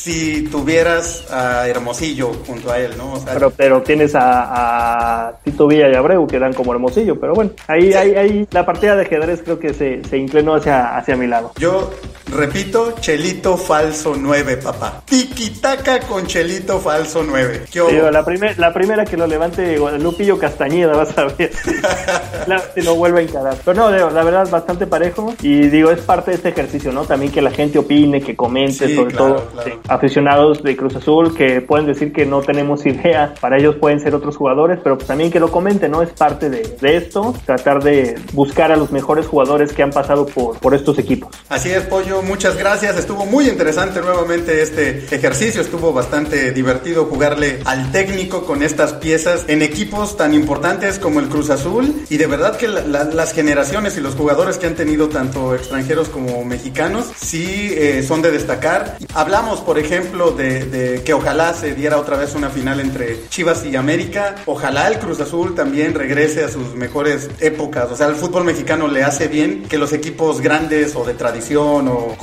si 0.03 0.41
tuvieras 0.51 1.31
a 1.31 1.65
Hermosillo 1.65 2.33
junto 2.45 2.69
a 2.69 2.77
él, 2.77 2.97
¿no? 2.97 3.13
O 3.13 3.19
sea, 3.21 3.33
pero, 3.33 3.51
pero 3.51 3.81
tienes 3.83 4.13
a, 4.15 5.27
a, 5.29 5.37
Tito 5.45 5.65
Villa 5.65 5.89
y 5.89 5.95
Abreu 5.95 6.27
que 6.27 6.39
dan 6.39 6.51
como 6.51 6.73
Hermosillo, 6.73 7.17
pero 7.17 7.33
bueno, 7.33 7.51
ahí, 7.67 7.83
sí. 7.83 7.93
ahí, 7.93 8.15
ahí, 8.15 8.47
la 8.51 8.65
partida 8.65 8.97
de 8.97 9.03
ajedrez 9.03 9.41
creo 9.45 9.59
que 9.59 9.73
se, 9.73 10.03
se 10.03 10.17
inclinó 10.17 10.55
hacia, 10.55 10.97
hacia 10.97 11.15
mi 11.15 11.27
lado. 11.27 11.53
Yo 11.57 11.89
repito, 12.33 12.95
Chelito 12.99 13.57
falso 13.57 14.15
9, 14.17 14.57
papá. 14.57 15.03
Tiquitaca 15.05 15.99
con 16.01 16.27
Chelito 16.27 16.79
falso 16.79 17.23
9. 17.25 17.65
¿Qué 17.71 17.81
Digo, 17.81 18.11
la, 18.11 18.25
primer, 18.25 18.59
la 18.59 18.73
primera 18.73 19.05
que 19.05 19.15
lo 19.15 19.27
levante 19.27 19.77
Lupillo 19.99 20.37
Castañeda, 20.37 20.95
vas 20.95 21.17
a 21.17 21.25
ver 21.25 21.51
si 22.75 22.81
lo 22.81 22.95
vuelve 22.95 23.21
a 23.21 23.23
encarar. 23.23 23.57
Pero 23.63 23.77
no, 23.77 23.91
digo, 23.91 24.09
la 24.09 24.23
verdad, 24.23 24.49
bastante 24.49 24.87
parejo. 24.87 25.33
Y 25.41 25.69
digo, 25.69 25.91
es 25.91 26.01
parte 26.01 26.31
de 26.31 26.37
este 26.37 26.49
ejercicio, 26.49 26.91
¿no? 26.91 27.05
También 27.05 27.31
que 27.31 27.41
la 27.41 27.51
gente 27.51 27.79
opine, 27.79 28.21
que 28.21 28.35
comente, 28.35 28.87
sí, 28.87 28.95
sobre 28.95 29.13
claro, 29.13 29.35
todo 29.35 29.49
claro. 29.51 29.69
Sí, 29.69 29.79
aficionados 29.93 30.63
de 30.63 30.75
Cruz 30.75 30.95
Azul, 30.95 31.35
que 31.35 31.61
pueden 31.61 31.85
decir 31.85 32.11
que 32.13 32.25
no 32.25 32.41
tenemos 32.41 32.85
idea. 32.85 33.33
Para 33.39 33.57
ellos 33.57 33.75
pueden 33.75 33.99
ser 33.99 34.15
otros 34.15 34.37
jugadores, 34.37 34.79
pero 34.83 34.95
pues 34.97 35.07
también 35.07 35.31
que 35.31 35.39
lo 35.39 35.51
comenten, 35.51 35.91
¿no? 35.91 36.01
Es 36.01 36.09
parte 36.11 36.49
de, 36.49 36.75
de 36.81 36.97
esto, 36.97 37.33
tratar 37.45 37.83
de 37.83 38.15
buscar 38.33 38.71
a 38.71 38.75
los 38.75 38.91
mejores 38.91 39.27
jugadores 39.27 39.73
que 39.73 39.83
han 39.83 39.91
pasado 39.91 40.25
por, 40.25 40.57
por 40.59 40.73
estos 40.73 40.97
equipos. 40.99 41.35
Así 41.49 41.71
es, 41.71 41.83
Pollo, 41.83 42.21
muchas 42.21 42.57
gracias. 42.57 42.97
Estuvo 42.97 43.25
muy 43.25 43.47
interesante 43.47 44.01
nuevamente 44.01 44.61
este 44.61 45.05
ejercicio, 45.15 45.61
estuvo 45.61 45.93
bastante 45.93 46.51
divertido 46.51 47.05
jugarle 47.05 47.59
al 47.65 47.91
técnico 47.91 48.45
con 48.45 48.63
estas 48.63 48.93
piezas 48.93 49.45
en 49.47 49.61
equipos 49.61 50.17
tan 50.17 50.33
importantes 50.33 50.99
como 50.99 51.19
el 51.19 51.27
Cruz 51.27 51.49
Azul 51.49 52.03
y 52.09 52.17
de 52.17 52.27
verdad 52.27 52.57
que 52.57 52.67
la, 52.67 52.81
la, 52.81 53.03
las 53.05 53.33
generaciones 53.33 53.97
y 53.97 54.01
los 54.01 54.15
jugadores 54.15 54.57
que 54.57 54.67
han 54.67 54.75
tenido 54.75 55.09
tanto 55.09 55.55
extranjeros 55.55 56.09
como 56.09 56.43
mexicanos 56.45 57.11
sí 57.15 57.73
eh, 57.75 58.03
son 58.03 58.21
de 58.21 58.31
destacar. 58.31 58.97
Hablamos, 59.13 59.61
por 59.61 59.77
ejemplo, 59.83 60.31
de, 60.31 61.01
que 61.05 61.13
ojalá 61.13 61.53
se 61.53 61.75
diera 61.75 61.97
otra 61.97 62.17
vez 62.17 62.35
una 62.35 62.49
final 62.49 62.79
entre 62.79 63.27
Chivas 63.29 63.65
y 63.65 63.75
América. 63.75 64.35
Ojalá 64.45 64.87
el 64.87 64.99
Cruz 64.99 65.19
Azul 65.19 65.55
también 65.55 65.93
regrese 65.93 66.43
a 66.43 66.49
sus 66.49 66.75
mejores 66.75 67.29
épocas. 67.39 67.91
O 67.91 67.95
sea, 67.95 68.07
el 68.07 68.15
fútbol 68.15 68.43
mexicano 68.43 68.87
le 68.87 69.03
hace 69.03 69.27
bien 69.27 69.63
que 69.63 69.77
los 69.77 69.93
equipos 69.93 70.41
grandes 70.41 70.95
o 70.95 71.03
de 71.03 71.13
tradición 71.13 71.87
o 71.87 72.15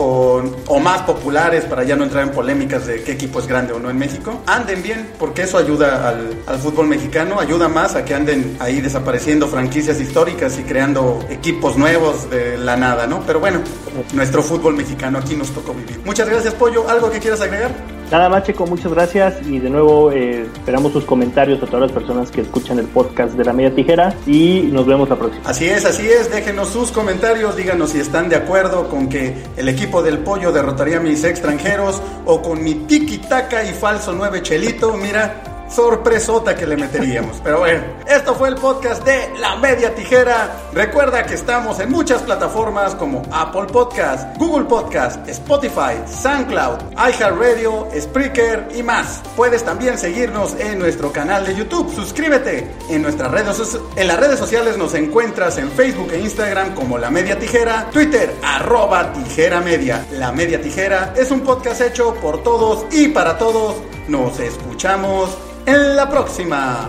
o 0.67 0.79
más 0.81 1.03
populares, 1.03 1.65
para 1.65 1.85
ya 1.85 1.97
no 1.97 2.05
entrar 2.05 2.25
en 2.25 2.31
polémicas 2.31 2.87
de 2.87 3.03
qué 3.03 3.13
equipo 3.13 3.39
es 3.41 3.47
grande 3.47 3.73
o 3.73 3.79
no 3.79 3.91
en 3.91 3.99
México, 3.99 4.41
anden 4.47 4.83
bien, 4.83 5.11
porque 5.19 5.43
eso 5.43 5.59
ayuda 5.59 6.09
al, 6.09 6.37
al 6.47 6.59
fútbol 6.59 6.87
mexicano, 6.87 7.41
ayuda 7.41 7.69
más 7.69 7.95
a 7.95 8.05
que 8.05 8.15
anden 8.15 8.57
ahí 8.61 8.81
desapareciendo 8.81 9.49
franquicias 9.49 10.01
históricas 10.01 10.59
y 10.59 10.63
creando 10.63 11.19
equipos 11.29 11.77
nuevos 11.77 12.31
de 12.31 12.57
la 12.59 12.77
nada, 12.77 13.07
¿no? 13.07 13.21
Pero 13.27 13.41
bueno, 13.41 13.61
nuestro 14.13 14.43
fútbol 14.43 14.75
mexicano 14.75 15.19
aquí 15.19 15.37
nos 15.37 15.51
tocó 15.51 15.75
vivir. 15.75 16.01
Muchas 16.05 16.29
gracias, 16.29 16.55
Pollo. 16.55 16.89
¿Algo 16.89 17.11
que 17.11 17.19
quieras 17.19 17.41
agregar? 17.41 17.71
Nada 18.11 18.29
más, 18.29 18.43
Checo, 18.43 18.67
muchas 18.67 18.93
gracias 18.93 19.37
y 19.47 19.61
de 19.61 19.71
nuevo 19.71 20.11
eh, 20.11 20.43
esperamos 20.43 20.93
sus 20.93 21.05
comentarios 21.05 21.63
a 21.63 21.67
todas 21.67 21.83
las 21.83 21.93
personas 21.93 22.33
que 22.33 22.41
escuchan 22.41 22.81
el 22.81 22.87
podcast 22.87 23.35
de 23.35 23.45
la 23.45 23.53
media 23.53 23.73
tijera 23.73 24.13
y 24.27 24.63
nos 24.73 24.85
vemos 24.85 25.09
la 25.09 25.17
próxima. 25.17 25.49
Así 25.49 25.67
es, 25.67 25.85
así 25.85 26.09
es, 26.09 26.29
déjenos 26.29 26.71
sus 26.71 26.91
comentarios, 26.91 27.55
díganos 27.57 27.91
si 27.91 28.01
están 28.01 28.29
de 28.29 28.35
acuerdo 28.35 28.89
con 28.89 29.09
que 29.09 29.37
el 29.57 29.69
equipo 29.69 30.03
del 30.03 30.19
pollo 30.19 30.51
derrotaría 30.51 30.97
a 30.97 31.01
mis 31.01 31.23
extranjeros 31.23 32.03
o 32.27 32.43
con 32.43 32.65
mi 32.65 32.75
tiki-taka 32.75 33.63
y 33.63 33.75
falso 33.75 34.13
9 34.13 34.43
chelito, 34.43 34.93
mira, 34.97 35.50
sorpresota 35.71 36.57
que 36.57 36.67
le 36.67 36.77
meteríamos. 36.77 37.41
Pero 37.43 37.61
bueno, 37.61 37.83
esto 38.07 38.35
fue 38.35 38.49
el 38.49 38.57
podcast 38.57 39.05
de 39.05 39.31
La 39.39 39.57
Media 39.57 39.95
Tijera. 39.95 40.51
Recuerda 40.73 41.25
que 41.25 41.35
estamos 41.35 41.79
en 41.81 41.91
muchas 41.91 42.23
plataformas 42.23 42.95
como 42.95 43.23
Apple 43.31 43.67
Podcast, 43.73 44.37
Google 44.37 44.65
Podcast, 44.65 45.29
Spotify, 45.29 45.95
SoundCloud, 46.07 46.79
iHeartRadio, 46.93 47.89
Spreaker 47.99 48.69
y 48.75 48.83
más. 48.83 49.23
Puedes 49.37 49.65
también 49.65 49.99
seguirnos 49.99 50.55
en 50.59 50.79
nuestro 50.79 51.13
canal 51.13 51.47
de 51.47 51.55
YouTube. 51.55 51.95
Suscríbete. 51.95 52.71
En 52.89 53.03
nuestras 53.03 53.31
redes 53.31 53.51
en 53.97 54.07
las 54.07 54.19
redes 54.19 54.39
sociales 54.39 54.77
nos 54.77 54.95
encuentras 54.95 55.59
en 55.59 55.71
Facebook 55.71 56.13
e 56.13 56.21
Instagram 56.21 56.75
como 56.75 56.99
La 56.99 57.11
Media 57.11 57.39
Tijera, 57.39 57.89
Twitter 57.93 58.35
arroba 58.43 59.13
Tijera 59.13 59.61
Media. 59.61 60.07
La 60.13 60.33
Media 60.33 60.61
Tijera 60.61 61.15
es 61.17 61.31
un 61.31 61.41
podcast 61.41 61.81
hecho 61.81 62.15
por 62.15 62.43
todos 62.43 62.87
y 62.91 63.09
para 63.09 63.39
todos. 63.39 63.77
Nos 64.09 64.41
escuchamos 64.41 65.37
en 65.67 65.97
la 65.97 66.09
próxima. 66.09 66.89